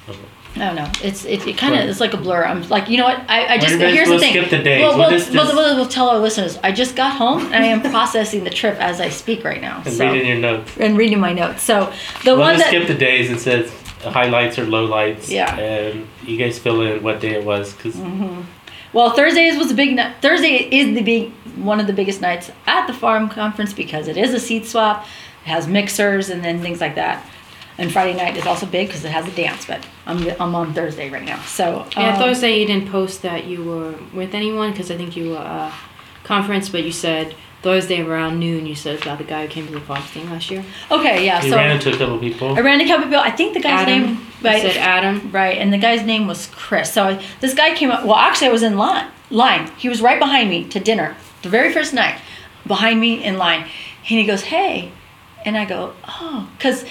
Okay. 0.08 0.20
I 0.56 0.60
don't 0.60 0.76
know. 0.76 0.92
It's 1.04 1.26
it, 1.26 1.48
it 1.48 1.58
kind 1.58 1.76
of 1.76 1.88
it's 1.88 2.00
like 2.00 2.14
a 2.14 2.18
blur. 2.18 2.44
I'm 2.44 2.68
like, 2.70 2.90
you 2.90 2.98
know 2.98 3.06
what? 3.06 3.20
I, 3.30 3.54
I 3.54 3.58
just 3.60 3.76
here's 3.76 4.10
the 4.10 4.20
thing. 4.20 4.34
skip 4.34 4.50
the 4.50 4.64
days. 4.64 4.82
Well, 4.82 4.98
we'll, 4.98 5.10
we'll, 5.10 5.56
we'll, 5.56 5.76
we'll 5.76 5.88
tell 5.88 6.10
our 6.10 6.18
listeners. 6.18 6.58
I 6.64 6.72
just 6.72 6.96
got 6.96 7.16
home 7.16 7.46
and 7.46 7.64
I 7.64 7.68
am 7.68 7.82
processing 7.92 8.44
the 8.44 8.50
trip 8.50 8.76
as 8.80 9.00
I 9.00 9.10
speak 9.10 9.44
right 9.44 9.62
now. 9.62 9.84
And 9.86 9.94
so 9.94 10.12
reading 10.12 10.28
your 10.28 10.40
notes. 10.40 10.72
and 10.78 10.98
reading 10.98 11.20
my 11.20 11.34
notes. 11.34 11.62
So 11.64 11.94
the 12.24 12.32
We'll 12.32 12.40
one 12.40 12.56
just 12.56 12.66
that 12.66 12.76
skip 12.76 12.88
the 12.88 12.96
days. 12.96 13.30
It 13.30 13.40
says 13.40 13.72
highlights 14.02 14.58
or 14.58 14.66
lowlights. 14.66 15.30
Yeah. 15.30 15.56
And 15.56 16.08
you 16.24 16.38
guys 16.38 16.58
fill 16.58 16.82
in 16.82 17.04
what 17.04 17.20
day 17.20 17.36
it 17.36 17.46
was 17.46 17.74
because 17.74 17.96
mm-hmm. 17.96 18.42
Well, 18.92 19.12
Thursdays 19.12 19.56
was 19.58 19.70
a 19.70 19.76
big 19.76 19.96
night. 19.96 20.16
Thursday 20.20 20.68
is 20.72 20.96
the 20.96 21.04
big 21.04 21.32
one 21.58 21.80
of 21.80 21.86
the 21.86 21.94
biggest 21.94 22.22
nights 22.22 22.52
at 22.66 22.88
the 22.88 22.94
farm 22.94 23.30
conference 23.30 23.72
because 23.72 24.08
it 24.08 24.18
is 24.18 24.34
a 24.34 24.40
seed 24.40 24.66
swap. 24.66 25.06
It 25.46 25.50
has 25.50 25.68
mixers 25.68 26.30
and 26.30 26.44
then 26.44 26.60
things 26.60 26.82
like 26.82 26.96
that. 26.96 27.24
And 27.80 27.92
Friday 27.92 28.16
night 28.18 28.36
is 28.38 28.46
also 28.46 28.66
big 28.66 28.88
because 28.88 29.04
it 29.06 29.12
has 29.12 29.28
a 29.28 29.32
dance. 29.32 29.66
But 29.66 29.86
I'm 30.06 30.28
I'm 30.40 30.54
on 30.56 30.74
Thursday 30.74 31.10
right 31.10 31.24
now. 31.24 31.42
So 31.44 31.88
Yeah, 31.96 32.14
um, 32.14 32.20
Thursday 32.20 32.60
you 32.60 32.66
didn't 32.68 32.90
post 32.90 33.22
that 33.22 33.46
you 33.46 33.64
were 33.64 33.96
with 34.14 34.34
anyone 34.34 34.72
because 34.72 34.92
I 34.92 34.98
think 34.98 35.16
you 35.16 35.32
were 35.32 35.38
uh, 35.38 35.72
conference, 36.24 36.70
but 36.70 36.84
you 36.84 36.92
said 36.92 37.36
Thursday 37.62 38.02
around 38.02 38.40
noon 38.40 38.66
you 38.66 38.76
said 38.76 39.02
about 39.02 39.18
the 39.18 39.24
guy 39.24 39.46
who 39.46 39.52
came 39.52 39.66
to 39.68 39.74
the 39.74 39.82
farm 39.82 40.02
thing 40.04 40.30
last 40.30 40.50
year. 40.52 40.64
Okay, 40.92 41.26
yeah. 41.26 41.44
you 41.44 41.50
so 41.52 41.56
ran 41.58 41.72
into 41.76 41.94
a 41.94 41.98
couple 41.98 42.18
people. 42.20 42.56
I 42.58 42.62
ran 42.62 42.80
into 42.80 42.86
a 42.94 42.98
couple 42.98 43.06
people. 43.10 43.20
I 43.20 43.32
think 43.32 43.54
the 43.54 43.60
guy's 43.62 43.88
Adam. 43.88 44.02
name 44.04 44.10
You 44.42 44.50
right. 44.50 44.62
said 44.62 44.78
Adam. 44.78 45.32
Right, 45.32 45.58
and 45.58 45.72
the 45.74 45.78
guy's 45.78 46.06
name 46.06 46.28
was 46.28 46.48
Chris. 46.48 46.92
So 46.94 47.04
I- 47.04 47.24
this 47.40 47.54
guy 47.54 47.74
came 47.76 47.92
up. 47.92 48.06
Well, 48.06 48.16
actually, 48.16 48.48
I 48.48 48.52
was 48.52 48.64
in 48.64 48.78
line. 48.78 49.08
Line. 49.30 49.70
He 49.78 49.90
was 49.90 50.02
right 50.02 50.20
behind 50.20 50.50
me 50.50 50.66
to 50.70 50.80
dinner 50.80 51.16
the 51.44 51.50
very 51.50 51.72
first 51.72 51.94
night, 51.94 52.20
behind 52.68 53.00
me 53.00 53.24
in 53.24 53.38
line, 53.38 53.62
and 53.62 54.20
he 54.20 54.26
goes, 54.26 54.44
"Hey," 54.44 54.92
and 55.46 55.58
I 55.58 55.66
go, 55.66 55.94
"Oh," 56.08 56.48
because 56.58 56.84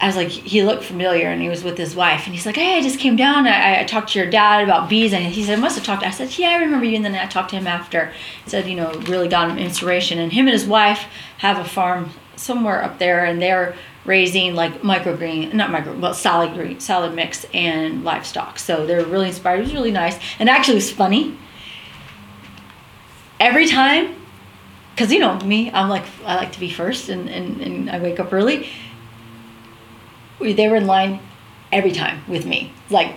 I 0.00 0.06
was 0.06 0.14
like, 0.14 0.28
he 0.28 0.62
looked 0.62 0.84
familiar, 0.84 1.28
and 1.28 1.42
he 1.42 1.48
was 1.48 1.64
with 1.64 1.76
his 1.76 1.96
wife, 1.96 2.26
and 2.26 2.34
he's 2.34 2.46
like, 2.46 2.54
"Hey, 2.54 2.76
I 2.76 2.82
just 2.82 3.00
came 3.00 3.16
down. 3.16 3.48
I, 3.48 3.80
I 3.80 3.84
talked 3.84 4.12
to 4.12 4.18
your 4.18 4.30
dad 4.30 4.62
about 4.62 4.88
bees," 4.88 5.12
and 5.12 5.24
he 5.24 5.42
said, 5.42 5.58
"I 5.58 5.60
must 5.60 5.76
have 5.76 5.84
talked." 5.84 6.04
I 6.04 6.10
said, 6.10 6.36
"Yeah, 6.38 6.50
I 6.50 6.56
remember 6.58 6.84
you." 6.84 6.94
And 6.94 7.04
then 7.04 7.14
I 7.16 7.26
talked 7.26 7.50
to 7.50 7.56
him 7.56 7.66
after. 7.66 8.12
Said, 8.46 8.68
"You 8.68 8.76
know, 8.76 8.92
really 9.08 9.26
got 9.26 9.50
him 9.50 9.58
inspiration." 9.58 10.20
And 10.20 10.32
him 10.32 10.46
and 10.46 10.52
his 10.52 10.66
wife 10.66 11.06
have 11.38 11.58
a 11.58 11.64
farm 11.64 12.10
somewhere 12.36 12.82
up 12.84 13.00
there, 13.00 13.24
and 13.24 13.42
they're 13.42 13.74
raising 14.04 14.54
like 14.54 14.82
microgreen, 14.82 15.52
not 15.52 15.70
micro, 15.70 15.92
well, 15.98 16.14
salad 16.14 16.54
green, 16.54 16.78
salad 16.78 17.14
mix 17.14 17.44
and 17.52 18.04
livestock. 18.04 18.58
So 18.58 18.86
they're 18.86 19.04
really 19.04 19.28
inspired. 19.28 19.58
It 19.58 19.64
was 19.64 19.74
really 19.74 19.90
nice, 19.90 20.16
and 20.38 20.48
actually, 20.48 20.74
it 20.74 20.76
was 20.76 20.92
funny. 20.92 21.36
Every 23.40 23.66
time, 23.66 24.14
because 24.94 25.12
you 25.12 25.18
know 25.18 25.38
me, 25.40 25.72
I'm 25.72 25.88
like 25.88 26.04
I 26.24 26.36
like 26.36 26.52
to 26.52 26.60
be 26.60 26.70
first, 26.70 27.08
and 27.08 27.28
and, 27.28 27.60
and 27.60 27.90
I 27.90 27.98
wake 27.98 28.20
up 28.20 28.32
early. 28.32 28.68
We, 30.38 30.52
they 30.52 30.68
were 30.68 30.76
in 30.76 30.86
line 30.86 31.20
every 31.72 31.92
time 31.92 32.22
with 32.28 32.46
me, 32.46 32.72
like. 32.90 33.16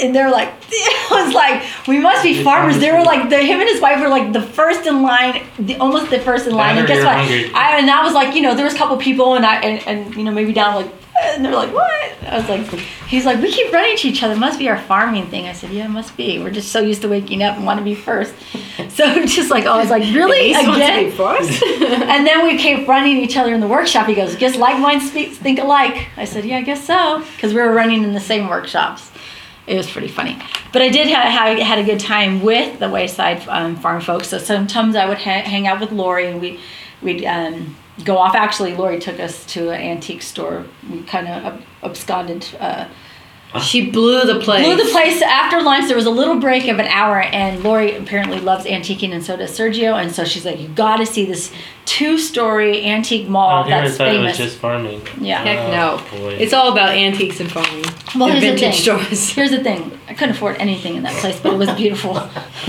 And 0.00 0.14
they're 0.14 0.30
like, 0.30 0.50
it 0.70 1.10
was 1.10 1.34
like, 1.34 1.62
we 1.86 1.98
must 1.98 2.22
be 2.22 2.42
farmers. 2.42 2.78
They 2.78 2.90
were 2.92 3.02
like, 3.02 3.28
the 3.28 3.36
him 3.36 3.60
and 3.60 3.68
his 3.68 3.78
wife 3.78 4.00
were 4.00 4.08
like 4.08 4.32
the 4.32 4.40
first 4.40 4.86
in 4.86 5.02
line, 5.02 5.42
the 5.58 5.76
almost 5.76 6.08
the 6.08 6.18
first 6.18 6.46
in 6.46 6.54
line. 6.54 6.78
And 6.78 6.88
guess 6.88 7.04
what? 7.04 7.16
hungry. 7.16 7.52
I 7.52 7.78
and 7.78 7.90
I 7.90 8.02
was 8.02 8.14
like, 8.14 8.34
you 8.34 8.40
know, 8.40 8.54
there 8.54 8.64
was 8.64 8.72
a 8.72 8.78
couple 8.78 8.96
people, 8.96 9.34
and 9.34 9.44
I 9.44 9.56
and, 9.56 9.86
and 9.86 10.14
you 10.14 10.24
know 10.24 10.30
maybe 10.30 10.54
down 10.54 10.76
like, 10.76 10.90
and 11.22 11.44
they're 11.44 11.54
like, 11.54 11.72
what? 11.72 12.22
I 12.24 12.36
was 12.38 12.48
like, 12.48 12.66
he's 13.08 13.24
like, 13.24 13.40
we 13.40 13.50
keep 13.50 13.72
running 13.72 13.96
to 13.96 14.08
each 14.08 14.22
other. 14.22 14.34
It 14.34 14.38
Must 14.38 14.58
be 14.58 14.68
our 14.68 14.78
farming 14.78 15.26
thing. 15.28 15.46
I 15.46 15.52
said, 15.52 15.70
yeah, 15.70 15.86
it 15.86 15.90
must 15.90 16.16
be. 16.16 16.38
We're 16.38 16.50
just 16.50 16.70
so 16.72 16.80
used 16.80 17.02
to 17.02 17.08
waking 17.08 17.42
up 17.42 17.56
and 17.56 17.66
want 17.66 17.78
to 17.78 17.84
be 17.84 17.94
first. 17.94 18.34
So 18.88 19.24
just 19.26 19.50
like, 19.50 19.66
oh, 19.66 19.72
I 19.72 19.80
was 19.80 19.90
like, 19.90 20.02
really 20.14 20.52
Ace 20.52 20.66
wants 20.66 20.78
to 20.78 20.84
again? 20.84 21.12
first. 21.12 21.62
And 22.10 22.26
then 22.26 22.44
we 22.44 22.56
kept 22.58 22.88
running 22.88 23.16
to 23.16 23.22
each 23.22 23.36
other 23.36 23.54
in 23.54 23.60
the 23.60 23.68
workshop. 23.68 24.06
He 24.06 24.14
goes, 24.14 24.34
guess 24.36 24.56
like 24.56 24.80
minds 24.80 25.08
speak, 25.10 25.34
think 25.34 25.58
alike. 25.58 26.08
I 26.16 26.24
said, 26.24 26.44
yeah, 26.44 26.56
I 26.56 26.62
guess 26.62 26.84
so. 26.86 27.22
Because 27.36 27.52
we 27.54 27.60
were 27.60 27.72
running 27.72 28.02
in 28.02 28.14
the 28.14 28.20
same 28.20 28.48
workshops. 28.48 29.10
It 29.66 29.76
was 29.76 29.88
pretty 29.88 30.08
funny. 30.08 30.38
But 30.72 30.82
I 30.82 30.88
did 30.88 31.06
have, 31.08 31.24
have 31.24 31.58
had 31.58 31.78
a 31.78 31.84
good 31.84 32.00
time 32.00 32.40
with 32.42 32.78
the 32.80 32.88
Wayside 32.88 33.46
um, 33.48 33.76
Farm 33.76 34.00
folks. 34.00 34.28
So 34.28 34.38
sometimes 34.38 34.96
I 34.96 35.06
would 35.06 35.18
ha- 35.18 35.42
hang 35.44 35.66
out 35.66 35.78
with 35.80 35.92
Lori 35.92 36.26
and 36.26 36.40
we, 36.40 36.58
we'd 37.02 37.24
um, 37.24 37.76
go 38.04 38.18
off. 38.18 38.34
Actually, 38.34 38.74
Lori 38.74 38.98
took 38.98 39.20
us 39.20 39.44
to 39.46 39.70
an 39.70 39.80
antique 39.80 40.22
store. 40.22 40.64
We 40.90 41.02
kind 41.02 41.28
of 41.28 41.62
absconded. 41.82 42.46
Uh, 42.58 42.88
she 43.58 43.90
blew 43.90 44.22
the 44.24 44.38
place. 44.40 44.64
Blew 44.64 44.76
the 44.76 44.90
place 44.92 45.20
after 45.22 45.60
lunch. 45.60 45.88
There 45.88 45.96
was 45.96 46.06
a 46.06 46.10
little 46.10 46.36
break 46.38 46.68
of 46.68 46.78
an 46.78 46.86
hour, 46.86 47.20
and 47.20 47.62
Lori 47.64 47.96
apparently 47.96 48.38
loves 48.40 48.64
antiquing, 48.64 49.12
and 49.12 49.24
so 49.24 49.36
does 49.36 49.50
Sergio. 49.58 50.00
And 50.00 50.12
so 50.12 50.24
she's 50.24 50.44
like, 50.44 50.60
"You 50.60 50.68
got 50.68 50.98
to 50.98 51.06
see 51.06 51.24
this 51.24 51.50
two-story 51.84 52.84
antique 52.86 53.28
mall 53.28 53.64
Oh, 53.64 53.66
I 53.66 53.68
that's 53.82 53.96
thought 53.96 54.08
it 54.08 54.18
was 54.18 54.36
famous." 54.36 54.38
just 54.38 54.58
farming. 54.58 55.02
Yeah. 55.20 55.42
Heck 55.42 55.58
Oh, 55.58 55.70
no. 56.12 56.18
boy. 56.20 56.34
It's 56.34 56.52
all 56.52 56.70
about 56.72 56.90
antiques 56.90 57.40
and 57.40 57.50
farming. 57.50 57.84
Well, 58.16 58.28
and 58.30 58.38
here's 58.38 58.54
the 58.60 58.66
vintage 58.66 58.84
thing. 58.84 58.98
stores. 59.00 59.30
Here's 59.34 59.50
the 59.50 59.62
thing: 59.62 59.98
I 60.08 60.14
couldn't 60.14 60.36
afford 60.36 60.56
anything 60.58 60.94
in 60.96 61.02
that 61.02 61.14
place, 61.14 61.38
but 61.40 61.52
it 61.54 61.56
was 61.56 61.70
beautiful. 61.72 62.16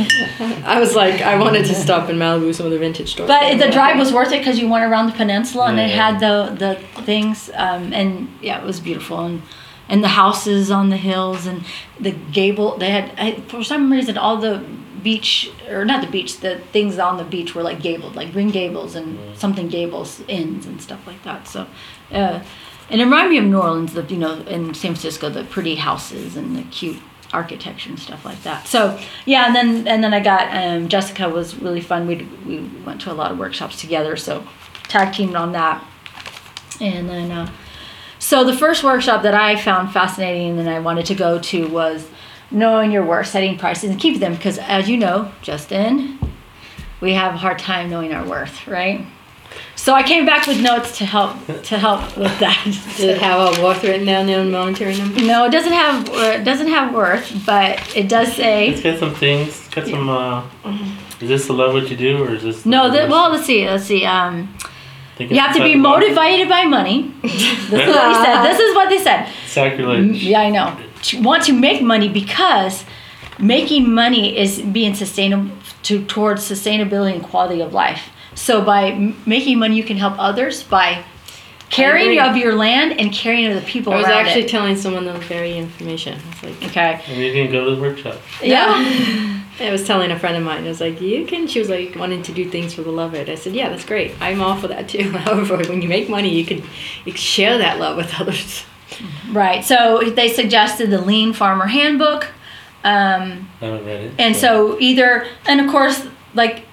I 0.65 0.79
was 0.79 0.95
like, 0.95 1.21
I 1.21 1.37
wanted 1.39 1.65
to 1.65 1.75
stop 1.75 2.09
in 2.09 2.17
Malibu, 2.17 2.53
some 2.55 2.65
of 2.65 2.71
the 2.71 2.79
vintage 2.79 3.11
stores. 3.11 3.27
But 3.27 3.57
the 3.57 3.69
drive 3.71 3.97
was 3.97 4.11
worth 4.13 4.31
it 4.31 4.39
because 4.39 4.57
you 4.59 4.67
went 4.67 4.83
around 4.85 5.07
the 5.07 5.13
peninsula 5.13 5.65
and 5.67 5.79
it 5.79 5.89
Yeah. 5.89 6.11
had 6.11 6.19
the 6.19 6.55
the 6.95 7.01
things, 7.03 7.49
um, 7.55 7.93
and 7.93 8.27
yeah, 8.41 8.59
it 8.59 8.65
was 8.65 8.79
beautiful 8.79 9.19
and 9.25 9.41
and 9.91 10.03
the 10.03 10.07
houses 10.07 10.71
on 10.71 10.89
the 10.89 10.97
hills 10.97 11.45
and 11.45 11.63
the 11.99 12.11
gable. 12.11 12.77
They 12.77 12.89
had 12.89 13.11
I, 13.17 13.41
for 13.41 13.63
some 13.63 13.91
reason 13.91 14.17
all 14.17 14.37
the 14.37 14.65
beach 15.03 15.51
or 15.69 15.83
not 15.85 16.03
the 16.03 16.09
beach, 16.09 16.39
the 16.39 16.59
things 16.71 16.97
on 16.97 17.17
the 17.17 17.23
beach 17.23 17.53
were 17.53 17.61
like 17.61 17.81
gabled, 17.81 18.15
like 18.15 18.31
Green 18.31 18.49
Gables 18.49 18.95
and 18.95 19.37
something 19.37 19.67
Gables 19.67 20.23
inns 20.27 20.65
and 20.65 20.81
stuff 20.81 21.05
like 21.05 21.21
that. 21.23 21.47
So. 21.47 21.67
Uh, 22.11 22.41
and 22.89 22.99
it 22.99 23.05
reminded 23.05 23.29
me 23.29 23.37
of 23.37 23.45
New 23.45 23.57
Orleans, 23.57 23.93
the 23.93 24.03
you 24.03 24.17
know, 24.17 24.33
in 24.41 24.73
San 24.73 24.95
Francisco, 24.95 25.29
the 25.29 25.45
pretty 25.45 25.75
houses 25.75 26.35
and 26.35 26.57
the 26.57 26.63
cute 26.63 26.99
architecture 27.31 27.89
and 27.89 27.97
stuff 27.97 28.25
like 28.25 28.43
that. 28.43 28.67
So 28.67 28.99
yeah, 29.25 29.45
and 29.47 29.55
then 29.55 29.87
and 29.87 30.03
then 30.03 30.13
I 30.13 30.19
got 30.19 30.53
um, 30.53 30.89
Jessica 30.89 31.29
was 31.29 31.55
really 31.55 31.79
fun. 31.79 32.05
We 32.05 32.27
we 32.45 32.69
went 32.85 32.99
to 33.01 33.11
a 33.11 33.15
lot 33.15 33.31
of 33.31 33.39
workshops 33.39 33.79
together, 33.79 34.17
so 34.17 34.45
tag 34.89 35.13
teamed 35.13 35.35
on 35.35 35.53
that. 35.53 35.81
And 36.81 37.07
then 37.07 37.31
uh, 37.31 37.49
so 38.21 38.43
the 38.43 38.55
first 38.55 38.83
workshop 38.83 39.23
that 39.23 39.33
I 39.33 39.55
found 39.55 39.91
fascinating 39.91 40.59
and 40.59 40.69
I 40.69 40.77
wanted 40.77 41.07
to 41.07 41.15
go 41.15 41.39
to 41.39 41.67
was 41.67 42.07
knowing 42.51 42.91
your 42.91 43.03
worth, 43.03 43.25
setting 43.25 43.57
prices, 43.57 43.89
and 43.89 43.99
keep 43.99 44.19
them 44.19 44.35
because 44.35 44.59
as 44.59 44.87
you 44.87 44.95
know, 44.95 45.31
Justin, 45.41 46.19
we 47.01 47.13
have 47.13 47.33
a 47.33 47.37
hard 47.37 47.57
time 47.57 47.89
knowing 47.89 48.13
our 48.13 48.23
worth, 48.23 48.67
right? 48.67 49.07
So 49.75 49.95
I 49.95 50.03
came 50.03 50.27
back 50.27 50.45
with 50.45 50.61
notes 50.61 50.99
to 50.99 51.05
help 51.05 51.35
to 51.47 51.79
help 51.79 52.15
with 52.15 52.37
that. 52.39 52.63
Did 52.97 53.09
it 53.09 53.21
have 53.21 53.57
a 53.57 53.63
worth 53.63 53.83
written 53.83 54.05
down 54.05 54.27
there 54.27 54.39
in 54.39 54.51
monetary 54.51 54.95
number? 54.95 55.21
No, 55.21 55.45
it 55.45 55.51
doesn't 55.51 55.73
have 55.73 56.07
uh, 56.09 56.37
it 56.39 56.43
doesn't 56.43 56.67
have 56.67 56.93
worth, 56.93 57.43
but 57.43 57.97
it 57.97 58.07
does 58.07 58.27
It's 58.27 58.37
say 58.37 58.81
got 58.83 58.99
some 58.99 59.15
things. 59.15 59.47
It's 59.47 59.69
got 59.69 59.87
some. 59.87 60.07
Uh, 60.07 60.47
is 61.19 61.27
this 61.27 61.47
the 61.47 61.53
love 61.53 61.73
what 61.73 61.89
you 61.89 61.97
do, 61.97 62.23
or 62.23 62.35
is 62.35 62.43
this? 62.43 62.67
no. 62.67 62.91
the 62.91 63.07
well, 63.09 63.31
let's 63.31 63.47
see, 63.47 63.67
let's 63.67 63.85
see. 63.85 64.05
Um, 64.05 64.47
Think 64.59 64.70
you 65.29 65.39
have 65.39 65.55
to 65.55 65.61
be 65.63 65.73
inside 65.73 65.77
the 65.77 65.83
box? 65.83 66.01
motivated 66.15 66.49
by 66.49 66.65
money. 66.65 67.13
This 67.21 67.33
is 67.33 67.71
what 67.71 68.07
he 68.09 68.23
said. 68.25 68.43
This 68.43 68.59
is 68.59 68.75
what 68.75 68.89
they 68.89 68.99
said. 68.99 69.29
Sacrilege. 69.47 70.21
Mm, 70.21 70.29
yeah, 70.29 70.41
I 70.41 70.49
know. 70.49 70.77
To 71.03 71.21
want 71.21 71.43
to 71.45 71.53
make 71.53 71.81
money 71.81 72.09
because 72.09 72.85
making 73.39 73.91
money 73.93 74.37
is 74.37 74.61
being 74.61 74.93
sustainable 74.93 75.51
to 75.83 76.05
towards 76.05 76.43
sustainability 76.49 77.13
and 77.13 77.23
quality 77.23 77.61
of 77.61 77.73
life. 77.73 78.09
So 78.35 78.61
by 78.63 78.91
m- 78.91 79.15
making 79.25 79.59
money, 79.59 79.75
you 79.75 79.83
can 79.83 79.97
help 79.97 80.15
others 80.17 80.63
by 80.63 81.03
caring 81.69 82.17
agree. 82.17 82.19
of 82.19 82.37
your 82.37 82.53
land 82.53 82.99
and 82.99 83.11
caring 83.11 83.45
of 83.47 83.55
the 83.55 83.61
people 83.61 83.93
I 83.93 83.97
was 83.97 84.05
around 84.05 84.25
actually 84.27 84.43
it. 84.43 84.49
telling 84.49 84.75
someone 84.75 85.05
the 85.05 85.13
very 85.13 85.57
information. 85.57 86.19
I 86.19 86.29
was 86.29 86.43
like, 86.43 86.69
okay. 86.69 87.01
And 87.07 87.17
you 87.21 87.31
can 87.31 87.51
go 87.51 87.65
to 87.65 87.75
the 87.75 87.81
workshop. 87.81 88.17
Yeah. 88.43 89.37
I 89.59 89.71
was 89.71 89.85
telling 89.85 90.11
a 90.11 90.19
friend 90.19 90.37
of 90.37 90.43
mine, 90.43 90.63
I 90.63 90.67
was 90.67 90.81
like, 90.81 91.01
you 91.01 91.25
can, 91.25 91.47
she 91.47 91.59
was 91.59 91.69
like, 91.69 91.95
wanting 91.95 92.23
to 92.23 92.31
do 92.31 92.49
things 92.49 92.73
for 92.73 92.81
the 92.81 92.91
love 92.91 93.13
of 93.13 93.19
it. 93.19 93.29
I 93.29 93.35
said, 93.35 93.53
yeah, 93.53 93.69
that's 93.69 93.85
great. 93.85 94.13
I'm 94.19 94.41
all 94.41 94.55
for 94.55 94.67
that 94.69 94.89
too. 94.89 95.11
However, 95.11 95.57
when 95.57 95.81
you 95.81 95.89
make 95.89 96.09
money, 96.09 96.29
you 96.29 96.45
can, 96.45 96.63
you 97.05 97.13
share 97.13 97.57
that 97.57 97.79
love 97.79 97.97
with 97.97 98.13
others. 98.19 98.63
Right. 99.31 99.63
So 99.63 100.09
they 100.09 100.29
suggested 100.29 100.89
the 100.89 101.01
Lean 101.01 101.33
Farmer 101.33 101.67
Handbook. 101.67 102.27
Um, 102.83 103.49
I 103.61 103.65
haven't 103.65 103.85
read 103.85 104.01
it. 104.01 104.13
and 104.17 104.35
so 104.35 104.79
either 104.79 105.27
and 105.45 105.61
of 105.61 105.69
course 105.69 106.07
like 106.33 106.65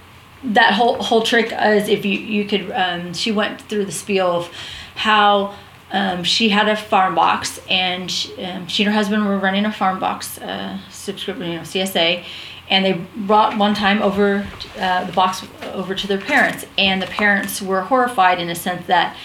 that 0.42 0.72
whole 0.72 0.94
whole 1.02 1.20
trick 1.20 1.52
is 1.52 1.88
if 1.88 2.06
you 2.06 2.18
you 2.18 2.46
could 2.46 2.70
um, 2.72 3.12
she 3.12 3.30
went 3.30 3.60
through 3.60 3.84
the 3.84 3.92
spiel 3.92 4.26
of 4.26 4.50
how 4.94 5.54
um, 5.92 6.24
she 6.24 6.48
had 6.48 6.66
a 6.66 6.76
farm 6.76 7.14
box 7.14 7.60
and 7.68 8.10
she, 8.10 8.42
um, 8.42 8.66
she 8.68 8.84
and 8.84 8.92
her 8.92 8.98
husband 8.98 9.26
were 9.26 9.38
running 9.38 9.66
a 9.66 9.72
farm 9.72 10.00
box 10.00 10.38
uh, 10.38 10.78
subscription 10.90 11.46
you 11.46 11.56
know 11.56 11.62
CSA 11.62 12.24
and 12.70 12.84
they 12.84 12.92
brought 13.16 13.56
one 13.56 13.74
time 13.74 14.02
over 14.02 14.46
uh, 14.78 15.04
the 15.04 15.12
box 15.12 15.44
over 15.72 15.94
to 15.94 16.06
their 16.06 16.20
parents 16.20 16.66
and 16.76 17.00
the 17.00 17.06
parents 17.06 17.62
were 17.62 17.82
horrified 17.82 18.38
in 18.38 18.48
a 18.48 18.54
sense 18.54 18.86
that 18.86 19.16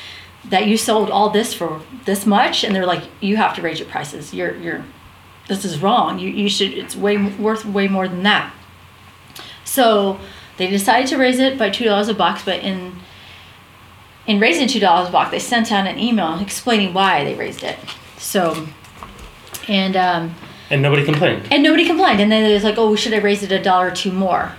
that 0.46 0.68
you 0.68 0.78
sold 0.78 1.10
all 1.10 1.30
this 1.30 1.54
for 1.54 1.82
this 2.06 2.26
much 2.26 2.64
and 2.64 2.76
they're 2.76 2.86
like 2.86 3.04
you 3.22 3.38
have 3.38 3.56
to 3.56 3.62
raise 3.62 3.80
your 3.80 3.88
prices 3.88 4.34
you're 4.34 4.56
you're 4.56 4.84
this 5.48 5.66
is 5.66 5.82
wrong. 5.82 6.20
You, 6.20 6.30
you 6.30 6.50
should, 6.50 6.74
it's 6.74 6.96
way 6.96 7.18
worth 7.18 7.66
way 7.66 7.88
more 7.88 8.08
than 8.08 8.24
that. 8.24 8.54
So 9.66 10.20
they 10.58 10.70
decided 10.70 11.08
to 11.10 11.18
raise 11.18 11.40
it 11.40 11.58
by 11.58 11.70
$2 11.70 12.10
a 12.10 12.14
box, 12.14 12.44
but 12.46 12.60
in, 12.60 12.96
in 14.26 14.40
raising 14.40 14.68
$2 14.68 15.08
a 15.08 15.12
box, 15.12 15.32
they 15.32 15.40
sent 15.40 15.72
out 15.72 15.88
an 15.88 16.00
email 16.00 16.40
explaining 16.40 16.94
why 16.94 17.24
they 17.24 17.36
raised 17.36 17.64
it. 17.64 17.78
So, 18.18 18.68
and, 19.68 19.96
um, 19.96 20.36
And 20.70 20.82
nobody 20.82 21.06
complained. 21.06 21.48
and 21.52 21.62
nobody 21.62 21.86
complained. 21.86 22.20
And 22.20 22.32
then 22.32 22.50
it 22.50 22.54
was 22.54 22.64
like, 22.64 22.78
oh, 22.78 22.92
we 22.92 22.98
should 22.98 23.14
I 23.14 23.20
raise 23.20 23.44
it 23.44 23.52
a 23.52 23.62
dollar 23.62 23.88
or 23.88 23.92
two 23.92 24.12
more? 24.12 24.54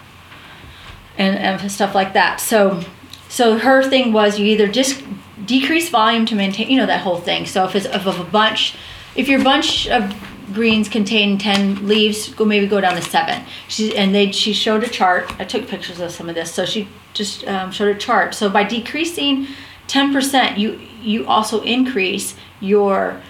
And, 1.17 1.37
and 1.37 1.71
stuff 1.71 1.95
like 1.95 2.13
that. 2.13 2.41
So, 2.41 2.83
so 3.29 3.59
her 3.59 3.83
thing 3.83 4.13
was 4.13 4.39
you 4.39 4.47
either 4.47 4.69
just 4.69 5.03
decrease 5.45 5.89
volume 5.89 6.27
to 6.27 6.35
maintain, 6.35 6.69
you 6.71 6.77
know, 6.77 6.87
that 6.87 7.03
whole 7.03 7.19
thing. 7.19 7.47
So 7.47 7.65
if 7.65 7.75
it's 7.75 7.87
if 7.87 8.07
of 8.07 8.21
a 8.21 8.25
bunch, 8.25 8.77
if 9.17 9.29
your 9.29 9.43
bunch 9.43 9.89
of 9.89 10.15
greens 10.53 10.89
contain 10.89 11.39
10 11.39 11.87
leaves, 11.87 12.33
go 12.35 12.45
maybe 12.45 12.67
go 12.67 12.81
down 12.81 12.95
to 12.95 13.03
seven. 13.03 13.43
She, 13.69 13.97
and 13.97 14.15
they, 14.15 14.31
she 14.33 14.53
showed 14.53 14.85
a 14.85 14.89
chart. 14.89 15.33
I 15.41 15.45
took 15.45 15.69
pictures 15.69 16.01
of 16.01 16.11
some 16.11 16.29
of 16.29 16.35
this. 16.35 16.53
So 16.53 16.65
she 16.65 16.89
just 17.13 17.47
um, 17.47 17.71
showed 17.71 17.95
a 17.95 17.99
chart. 17.99 18.35
So 18.35 18.51
by 18.51 18.65
decreasing 18.65 19.47
10%, 19.89 20.59
you, 20.59 20.81
you 21.03 21.27
also 21.27 21.63
increase 21.63 22.37
your 22.61 23.21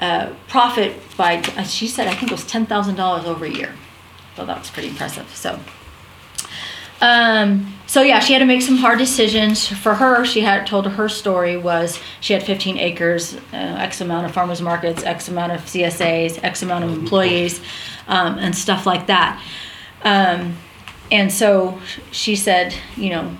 uh, 0.00 0.32
profit 0.48 0.96
by, 1.16 1.42
she 1.64 1.88
said, 1.88 2.06
I 2.06 2.14
think 2.14 2.30
it 2.30 2.34
was 2.34 2.44
$10,000 2.44 3.24
over 3.24 3.44
a 3.44 3.50
year. 3.50 3.74
So 4.36 4.44
that 4.44 4.58
was 4.58 4.70
pretty 4.70 4.88
impressive. 4.88 5.34
So, 5.34 5.58
um, 7.00 7.74
so 7.86 8.02
yeah, 8.02 8.20
she 8.20 8.32
had 8.32 8.40
to 8.40 8.46
make 8.46 8.62
some 8.62 8.76
hard 8.76 8.98
decisions. 8.98 9.66
For 9.66 9.94
her, 9.94 10.24
she 10.24 10.40
had 10.40 10.66
told 10.66 10.84
her, 10.86 10.90
her 10.90 11.08
story 11.08 11.56
was 11.56 12.00
she 12.20 12.32
had 12.32 12.42
15 12.42 12.78
acres, 12.78 13.34
uh, 13.52 13.56
X 13.56 14.00
amount 14.00 14.26
of 14.26 14.32
farmers 14.32 14.60
markets, 14.60 15.02
X 15.02 15.28
amount 15.28 15.52
of 15.52 15.60
CSAs, 15.62 16.42
X 16.42 16.62
amount 16.62 16.84
of 16.84 16.92
employees, 16.92 17.60
um, 18.08 18.38
and 18.38 18.54
stuff 18.54 18.86
like 18.86 19.06
that. 19.06 19.42
Um, 20.02 20.56
and 21.10 21.32
so 21.32 21.80
she 22.10 22.34
said, 22.34 22.74
you 22.96 23.10
know, 23.10 23.36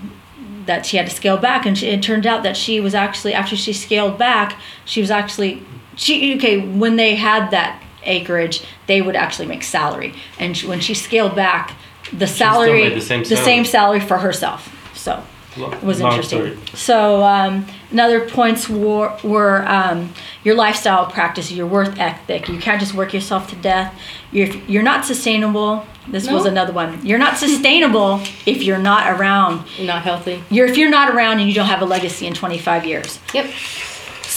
that 0.65 0.85
she 0.85 0.97
had 0.97 1.07
to 1.07 1.13
scale 1.13 1.37
back, 1.37 1.65
and 1.65 1.77
she, 1.77 1.87
it 1.87 2.03
turned 2.03 2.25
out 2.25 2.43
that 2.43 2.57
she 2.57 2.79
was 2.79 2.93
actually 2.93 3.33
after 3.33 3.55
she 3.55 3.73
scaled 3.73 4.17
back, 4.17 4.59
she 4.85 5.01
was 5.01 5.11
actually 5.11 5.63
she 5.97 6.35
okay 6.35 6.65
when 6.65 6.95
they 6.95 7.15
had 7.15 7.51
that 7.51 7.83
acreage, 8.03 8.63
they 8.87 9.01
would 9.01 9.15
actually 9.15 9.47
make 9.47 9.63
salary, 9.63 10.13
and 10.39 10.55
she, 10.55 10.65
when 10.65 10.79
she 10.79 10.93
scaled 10.93 11.35
back, 11.35 11.75
the 12.13 12.27
salary 12.27 12.89
the 12.89 13.01
same 13.01 13.25
salary. 13.25 13.45
same 13.45 13.65
salary 13.65 13.99
for 13.99 14.17
herself. 14.17 14.73
So 14.95 15.23
it 15.57 15.83
was 15.83 16.01
long 16.01 16.13
interesting. 16.13 16.55
story. 16.55 16.77
So 16.77 17.23
um, 17.23 17.65
another 17.91 18.27
points 18.29 18.69
were, 18.69 19.17
were 19.23 19.67
um, 19.67 20.13
your 20.43 20.55
lifestyle 20.55 21.05
practice, 21.07 21.51
your 21.51 21.67
worth 21.67 21.97
ethic. 21.99 22.47
You 22.47 22.59
can't 22.59 22.79
just 22.79 22.93
work 22.93 23.13
yourself 23.13 23.49
to 23.49 23.55
death. 23.55 23.97
You're, 24.31 24.47
you're 24.47 24.83
not 24.83 25.05
sustainable. 25.05 25.85
This 26.07 26.29
was 26.29 26.45
another 26.45 26.71
one. 26.71 27.05
You're 27.05 27.17
not 27.17 27.37
sustainable 27.37 28.21
if 28.45 28.63
you're 28.63 28.77
not 28.77 29.19
around. 29.19 29.65
Not 29.79 30.03
healthy. 30.03 30.43
You're 30.49 30.67
if 30.67 30.77
you're 30.77 30.89
not 30.89 31.13
around 31.13 31.39
and 31.39 31.49
you 31.49 31.55
don't 31.55 31.65
have 31.65 31.81
a 31.81 31.85
legacy 31.85 32.27
in 32.27 32.33
25 32.33 32.85
years. 32.85 33.19
Yep. 33.33 33.51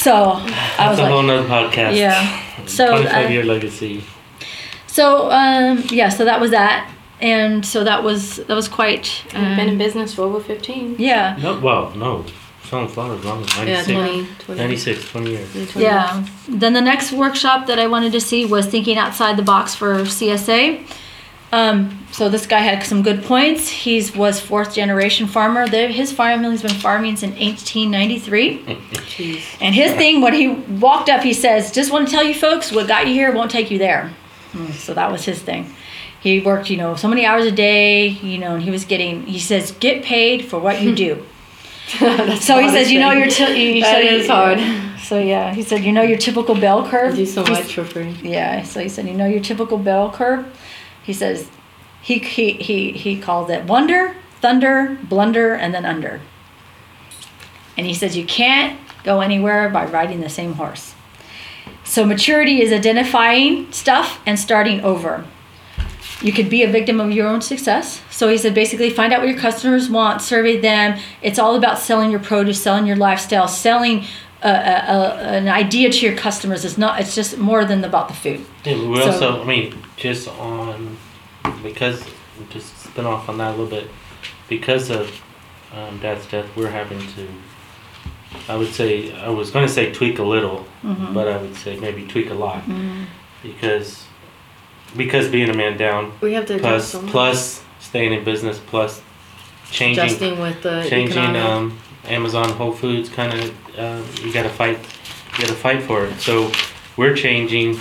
So 0.05 0.14
I 0.32 0.46
That's 0.78 0.90
was 0.90 0.98
a 0.98 1.03
like, 1.03 1.12
whole 1.12 1.22
nother 1.22 1.48
podcast. 1.48 1.96
yeah. 1.96 2.66
So 2.66 2.88
25 2.90 3.26
uh, 3.26 3.28
year 3.28 3.44
legacy. 3.44 4.03
so 4.86 5.30
um, 5.30 5.84
yeah. 5.90 6.09
So 6.09 6.24
that 6.24 6.40
was 6.40 6.51
that, 6.53 6.90
and 7.20 7.64
so 7.66 7.84
that 7.84 8.03
was 8.03 8.36
that 8.36 8.55
was 8.55 8.68
quite. 8.68 9.07
I've 9.34 9.57
been 9.57 9.68
in 9.68 9.74
Um, 9.74 9.78
business 9.78 10.14
for 10.14 10.22
over 10.22 10.40
15. 10.40 10.96
yeah. 10.98 11.36
No, 11.42 11.59
well, 11.61 11.92
no. 11.96 12.24
Selling 12.64 12.88
flowers 12.88 13.24
long. 13.24 13.40
96, 13.40 13.88
Yeah, 13.88 13.94
20, 13.94 14.26
20, 14.38 14.61
96, 14.61 15.11
20 15.11 15.30
years. 15.30 15.48
20 15.72 15.84
Yeah. 15.84 16.24
Then 16.48 16.72
the 16.72 16.80
next 16.80 17.11
workshop 17.12 17.66
that 17.66 17.78
I 17.80 17.86
wanted 17.88 18.12
to 18.12 18.20
see 18.20 18.46
was 18.46 18.66
thinking 18.66 18.96
outside 18.96 19.36
the 19.36 19.42
box 19.42 19.74
for 19.74 20.07
CSA. 20.07 20.86
Um, 21.53 22.07
so 22.12 22.28
this 22.28 22.46
guy 22.46 22.61
had 22.61 22.82
some 22.84 23.03
good 23.03 23.24
points. 23.24 23.68
He 23.68 24.09
was 24.14 24.38
fourth 24.40 24.72
generation 24.74 25.26
farmer. 25.26 25.66
The, 25.68 25.88
his 25.88 26.12
family's 26.12 26.62
been 26.62 26.74
farming 26.74 27.16
since 27.16 27.32
1893. 27.38 28.59
Jeez. 28.64 29.42
And 29.61 29.74
his 29.74 29.92
thing, 29.94 30.20
when 30.20 30.32
he 30.34 30.48
walked 30.48 31.09
up, 31.09 31.22
he 31.22 31.32
says, 31.32 31.72
"Just 31.72 31.90
want 31.92 32.07
to 32.09 32.12
tell 32.14 32.22
you 32.22 32.34
folks, 32.34 32.70
what 32.70 32.86
got 32.86 33.09
you 33.09 33.14
here 33.14 33.32
won't 33.32 33.51
take 33.51 33.70
you 33.70 33.78
there." 33.78 34.12
Mm, 34.53 34.72
So 34.74 34.94
that 34.94 35.11
was 35.11 35.24
his 35.24 35.42
thing. 35.42 35.74
He 36.20 36.38
worked, 36.40 36.68
you 36.70 36.76
know, 36.76 36.94
so 36.96 37.09
many 37.09 37.24
hours 37.24 37.46
a 37.46 37.51
day, 37.53 38.09
you 38.09 38.38
know, 38.38 38.55
and 38.55 38.62
he 38.62 38.70
was 38.70 38.84
getting. 38.84 39.26
He 39.26 39.40
says, 39.40 39.72
"Get 39.72 40.05
paid 40.05 40.44
for 40.44 40.59
what 40.61 40.80
you 40.82 40.94
do." 40.94 41.24
So 42.40 42.61
he 42.61 42.68
says, 42.70 42.92
"You 42.92 43.01
know, 43.01 43.07
hardest 43.11 43.40
your 43.40 43.48
t- 43.48 43.76
you 43.78 43.82
That 43.82 44.05
is 44.05 44.28
hard. 44.28 44.61
So 45.03 45.18
yeah, 45.18 45.53
he 45.53 45.62
said, 45.64 45.82
"You 45.82 45.90
know 45.92 46.03
your 46.03 46.18
typical 46.18 46.55
bell 46.55 46.86
curve." 46.88 47.14
I 47.14 47.16
do 47.16 47.26
so 47.26 47.42
much 47.42 47.74
for 47.74 47.84
free. 47.84 48.14
yeah, 48.22 48.62
so 48.62 48.78
he 48.80 48.88
said, 48.88 49.07
you 49.09 49.14
know 49.14 49.26
your 49.26 49.40
typical 49.40 49.76
bell 49.76 50.12
curve? 50.12 50.46
He 51.03 51.12
says, 51.12 51.51
he, 52.03 52.18
he, 52.18 52.53
he, 52.53 52.92
he 52.92 53.20
called 53.20 53.51
it 53.51 53.64
wonder, 53.64 54.16
thunder, 54.40 54.98
blunder, 55.03 55.55
and 55.55 55.74
then 55.74 55.84
under. 55.84 56.20
And 57.76 57.86
he 57.86 57.94
says, 57.94 58.16
you 58.16 58.24
can't 58.24 58.78
go 59.05 59.20
anywhere 59.20 59.68
by 59.68 59.86
riding 59.86 60.20
the 60.20 60.28
same 60.28 60.55
horse. 60.55 60.94
So 61.84 62.05
maturity 62.05 62.62
is 62.62 62.72
identifying 62.72 63.72
stuff 63.72 64.20
and 64.26 64.38
starting 64.38 64.80
over. 64.82 65.26
You 66.22 66.32
could 66.32 66.51
be 66.51 66.62
a 66.62 66.70
victim 66.70 67.01
of 67.01 67.11
your 67.11 67.26
own 67.26 67.40
success. 67.40 68.03
So 68.11 68.28
he 68.28 68.36
said 68.36 68.55
basically 68.55 68.90
find 68.90 69.12
out 69.12 69.20
what 69.20 69.28
your 69.28 69.38
customers 69.38 69.88
want, 69.88 70.20
survey 70.20 70.61
them. 70.61 71.01
It's 71.22 71.38
all 71.38 71.57
about 71.57 71.78
selling 71.78 72.11
your 72.11 72.20
produce, 72.20 72.62
selling 72.62 72.86
your 72.86 72.96
lifestyle, 72.96 73.48
selling 73.48 74.05
a, 74.43 74.49
a, 74.49 74.53
a, 74.53 75.14
an 75.38 75.49
idea 75.49 75.91
to 75.91 75.99
your 76.07 76.16
customers. 76.16 76.64
It's 76.64 76.78
not. 76.78 77.01
It's 77.01 77.14
just 77.14 77.38
more 77.38 77.64
than 77.64 77.84
about 77.84 78.09
the 78.09 78.14
food. 78.14 78.45
Yeah, 78.64 78.74
we 78.88 78.97
So- 79.01 79.11
also, 79.12 79.43
I 79.43 79.45
mean, 79.45 79.74
just 79.97 80.28
on, 80.28 80.97
because, 81.62 82.03
just 82.51 82.76
spin 82.78 83.05
off 83.07 83.28
on 83.28 83.38
that 83.38 83.49
a 83.49 83.57
little 83.57 83.66
bit, 83.66 83.88
because 84.49 84.91
of 84.91 85.11
um, 85.74 85.99
Dad's 86.01 86.26
death, 86.26 86.47
we're 86.57 86.70
having 86.70 86.99
to, 87.14 87.28
I 88.49 88.57
would 88.57 88.72
say, 88.72 89.12
I 89.14 89.28
was 89.28 89.51
going 89.51 89.66
to 89.66 89.72
say 89.72 89.93
tweak 89.93 90.18
a 90.18 90.24
little, 90.24 90.66
Mm-hmm. 90.82 91.12
but 91.12 91.28
I 91.28 91.36
would 91.36 91.55
say 91.57 91.78
maybe 91.78 92.07
tweak 92.07 92.30
a 92.30 92.34
lot. 92.34 92.62
Because, 93.43 94.05
because 94.97 95.28
being 95.28 95.49
a 95.51 95.55
man 95.55 95.76
down, 95.76 96.12
We 96.20 96.32
have 96.34 96.47
to 96.47 96.55
adjust 96.55 96.64
plus, 96.64 96.88
so 96.93 97.03
much. 97.03 97.11
plus 97.11 97.64
staying 97.80 98.12
in 98.12 98.24
business, 98.24 98.59
plus 98.59 99.01
changing, 99.70 100.05
adjusting 100.05 100.41
with 100.41 100.62
the 100.62 100.86
changing 100.88 101.18
economic. 101.18 101.43
um, 101.43 101.78
Amazon, 102.05 102.51
Whole 102.51 102.72
Foods, 102.72 103.09
kind 103.09 103.32
of, 103.34 103.55
uh, 103.80 104.02
you 104.22 104.32
gotta 104.32 104.48
fight, 104.50 104.78
you 105.32 105.38
gotta 105.44 105.54
fight 105.54 105.82
for 105.82 106.04
it. 106.06 106.20
So 106.20 106.50
we're 106.96 107.14
changing, 107.14 107.74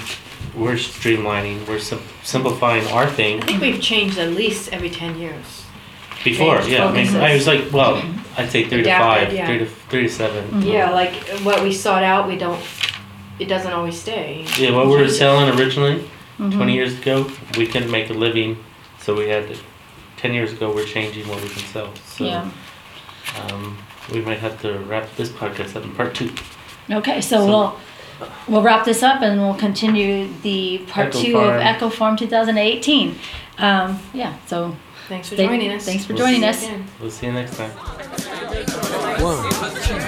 we're 0.55 0.75
streamlining, 0.75 1.67
we're 1.67 1.79
sim- 1.79 2.01
simplifying 2.23 2.85
our 2.87 3.07
thing. 3.09 3.41
I 3.43 3.45
think 3.45 3.61
we've 3.61 3.81
changed 3.81 4.17
at 4.17 4.31
least 4.31 4.71
every 4.71 4.89
10 4.89 5.17
years. 5.19 5.65
Before, 6.23 6.57
Changed 6.57 6.69
yeah, 6.71 6.85
I 6.85 6.91
mean, 6.91 7.05
focuses. 7.07 7.15
I 7.15 7.33
was 7.33 7.47
like, 7.47 7.71
well, 7.71 8.03
I'd 8.37 8.49
say 8.49 8.67
three 8.67 8.83
to 8.83 8.89
five, 8.89 9.31
yeah. 9.33 9.45
three 9.47 9.59
to 9.59 9.65
three 9.65 10.03
to 10.03 10.09
7 10.09 10.61
Yeah, 10.63 10.91
like 10.91 11.13
what 11.43 11.63
we 11.63 11.71
sought 11.73 12.03
out, 12.03 12.27
we 12.27 12.35
don't. 12.37 12.61
It 13.39 13.45
doesn't 13.45 13.71
always 13.71 13.97
stay. 13.97 14.45
Yeah, 14.57 14.71
what 14.75 14.87
we 14.87 14.97
were 14.97 15.07
selling 15.09 15.57
originally, 15.57 16.03
Mm-hmm. 16.39 16.55
twenty 16.57 16.73
years 16.73 16.97
ago, 16.97 17.29
we 17.57 17.67
couldn't 17.67 17.91
make 17.91 18.09
a 18.09 18.13
living, 18.13 18.57
so 19.01 19.13
we 19.13 19.27
had 19.27 19.47
to. 19.49 19.57
Ten 20.15 20.33
years 20.33 20.53
ago, 20.53 20.73
we're 20.73 20.85
changing 20.85 21.27
what 21.27 21.41
we 21.41 21.49
can 21.49 21.63
sell. 21.73 21.93
So 22.15 22.23
Yeah. 22.25 22.49
um, 23.51 23.77
we 24.11 24.21
might 24.21 24.39
have 24.39 24.61
to 24.61 24.79
wrap 24.79 25.07
this 25.15 25.29
podcast 25.29 25.75
up 25.75 25.83
in 25.83 25.91
part 25.95 26.13
two. 26.15 26.31
Okay, 26.91 27.21
so 27.21 27.37
So- 27.37 27.45
we'll 27.47 27.79
we'll 28.47 28.61
wrap 28.61 28.83
this 28.85 29.01
up 29.03 29.21
and 29.21 29.39
we'll 29.39 29.53
continue 29.55 30.27
the 30.41 30.79
part 30.89 31.09
Eco 31.15 31.21
two 31.23 31.33
Farm. 31.33 31.55
of 31.55 31.61
Eco 31.61 31.89
Farm 31.89 32.17
2018. 32.17 33.15
Um, 33.59 33.99
yeah, 34.13 34.33
so 34.47 34.75
Thanks 35.07 35.29
for 35.29 35.35
Thank- 35.35 35.49
joining 35.49 35.71
us. 35.71 35.85
thanks 35.85 36.05
for 36.05 36.13
We'll 36.13 36.23
joining 36.25 36.43
us. 36.43 36.61
again. 36.63 36.85
We'll 36.99 37.09
see 37.09 37.25
you 37.27 37.31
next 37.33 37.57
time. 37.57 37.71
One. 39.21 40.05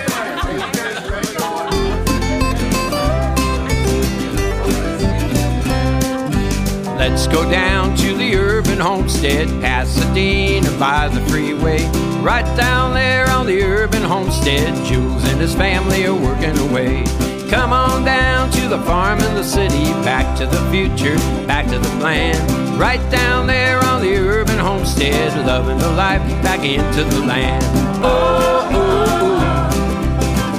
Let's 7.02 7.26
go 7.26 7.50
down 7.50 7.98
to 7.98 8.14
the 8.14 8.36
urban 8.36 8.80
homestead, 8.80 9.48
Pasadena 9.60 10.70
by 10.78 11.08
the 11.08 11.20
freeway. 11.32 11.84
Right 12.22 12.46
down 12.56 12.94
there 12.94 13.28
on 13.32 13.48
the 13.48 13.60
urban 13.64 14.04
homestead, 14.04 14.76
Jules 14.86 15.24
and 15.28 15.42
his 15.42 15.56
family 15.56 16.06
are 16.06 16.14
working 16.14 16.56
away. 16.70 17.04
Come 17.50 17.74
on 17.74 18.06
down 18.06 18.52
to 18.52 18.68
the 18.68 18.78
farm 18.84 19.18
in 19.18 19.34
the 19.34 19.44
city, 19.44 19.86
back 20.06 20.38
to 20.38 20.46
the 20.46 20.62
future, 20.70 21.18
back 21.48 21.66
to 21.72 21.80
the 21.80 21.90
plan. 21.98 22.38
Right 22.78 23.02
down 23.10 23.48
there 23.48 23.84
on 23.86 24.04
the 24.04 24.16
urban 24.18 24.60
homestead, 24.60 25.36
loving 25.48 25.80
the 25.80 25.92
life 25.94 26.22
back 26.44 26.64
into 26.64 27.04
the 27.04 27.26
land. 27.26 27.66
Oh, 28.06 28.70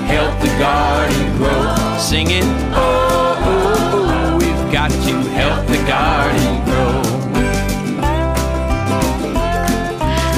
help 0.09 0.41
the 0.41 0.49
garden 0.59 1.37
grow. 1.37 1.99
Singing, 1.99 2.43
oh, 2.75 3.02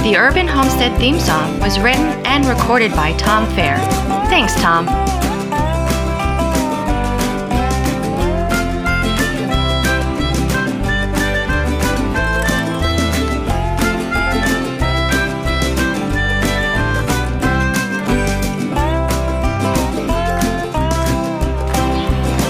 The 0.05 0.19
Urban 0.19 0.47
Homestead 0.47 0.95
theme 0.99 1.19
song 1.19 1.59
was 1.61 1.81
written 1.81 2.05
and 2.27 2.45
recorded 2.45 2.93
by 2.93 3.15
Tom 3.15 3.47
Fair. 3.55 3.79
Thanks, 4.29 4.55
Tom. 4.57 4.85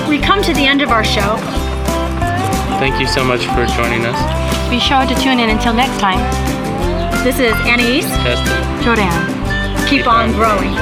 We 0.09 0.19
come 0.19 0.43
to 0.43 0.53
the 0.53 0.67
end 0.67 0.83
of 0.83 0.91
our 0.91 1.05
show. 1.05 1.37
Thank 2.81 2.99
you 2.99 3.07
so 3.07 3.23
much 3.23 3.47
for 3.47 3.65
joining 3.77 4.05
us, 4.07 4.69
Be 4.69 4.81
sure 4.81 5.07
to 5.07 5.15
tune 5.23 5.39
in 5.39 5.51
until 5.51 5.73
next 5.73 6.01
time. 6.01 6.54
This 7.25 7.39
is 7.39 7.55
Anais. 7.65 8.03
Justin. 8.23 8.83
Jordanne. 8.85 9.89
Keep 9.89 10.07
on 10.07 10.33
growing. 10.33 10.75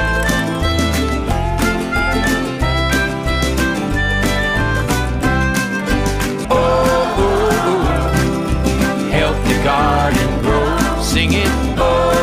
Oh, 6.51 7.15
oh, 7.17 7.47
oh. 7.63 9.09
Help 9.09 9.37
the 9.47 9.63
garden 9.63 10.41
grow. 10.41 11.01
Singing, 11.01 11.47
oh, 11.77 12.11
oh, 12.13 12.22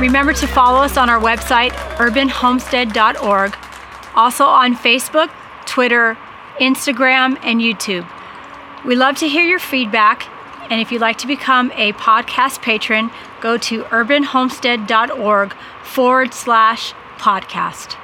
remember 0.00 0.32
to 0.34 0.46
follow 0.46 0.80
us 0.80 0.96
on 0.96 1.08
our 1.08 1.20
website, 1.20 1.70
urbanhomestead.org, 1.96 3.56
also 4.14 4.44
on 4.44 4.74
Facebook, 4.74 5.30
Twitter, 5.66 6.16
Instagram, 6.58 7.38
and 7.42 7.60
YouTube. 7.60 8.08
We 8.84 8.96
love 8.96 9.16
to 9.18 9.28
hear 9.28 9.44
your 9.44 9.58
feedback, 9.58 10.28
and 10.70 10.80
if 10.80 10.92
you'd 10.92 11.00
like 11.00 11.18
to 11.18 11.26
become 11.26 11.70
a 11.72 11.92
podcast 11.94 12.62
patron, 12.62 13.10
go 13.40 13.56
to 13.58 13.84
urbanhomestead.org 13.84 15.54
forward 15.82 16.34
slash 16.34 16.92
podcast. 17.18 17.96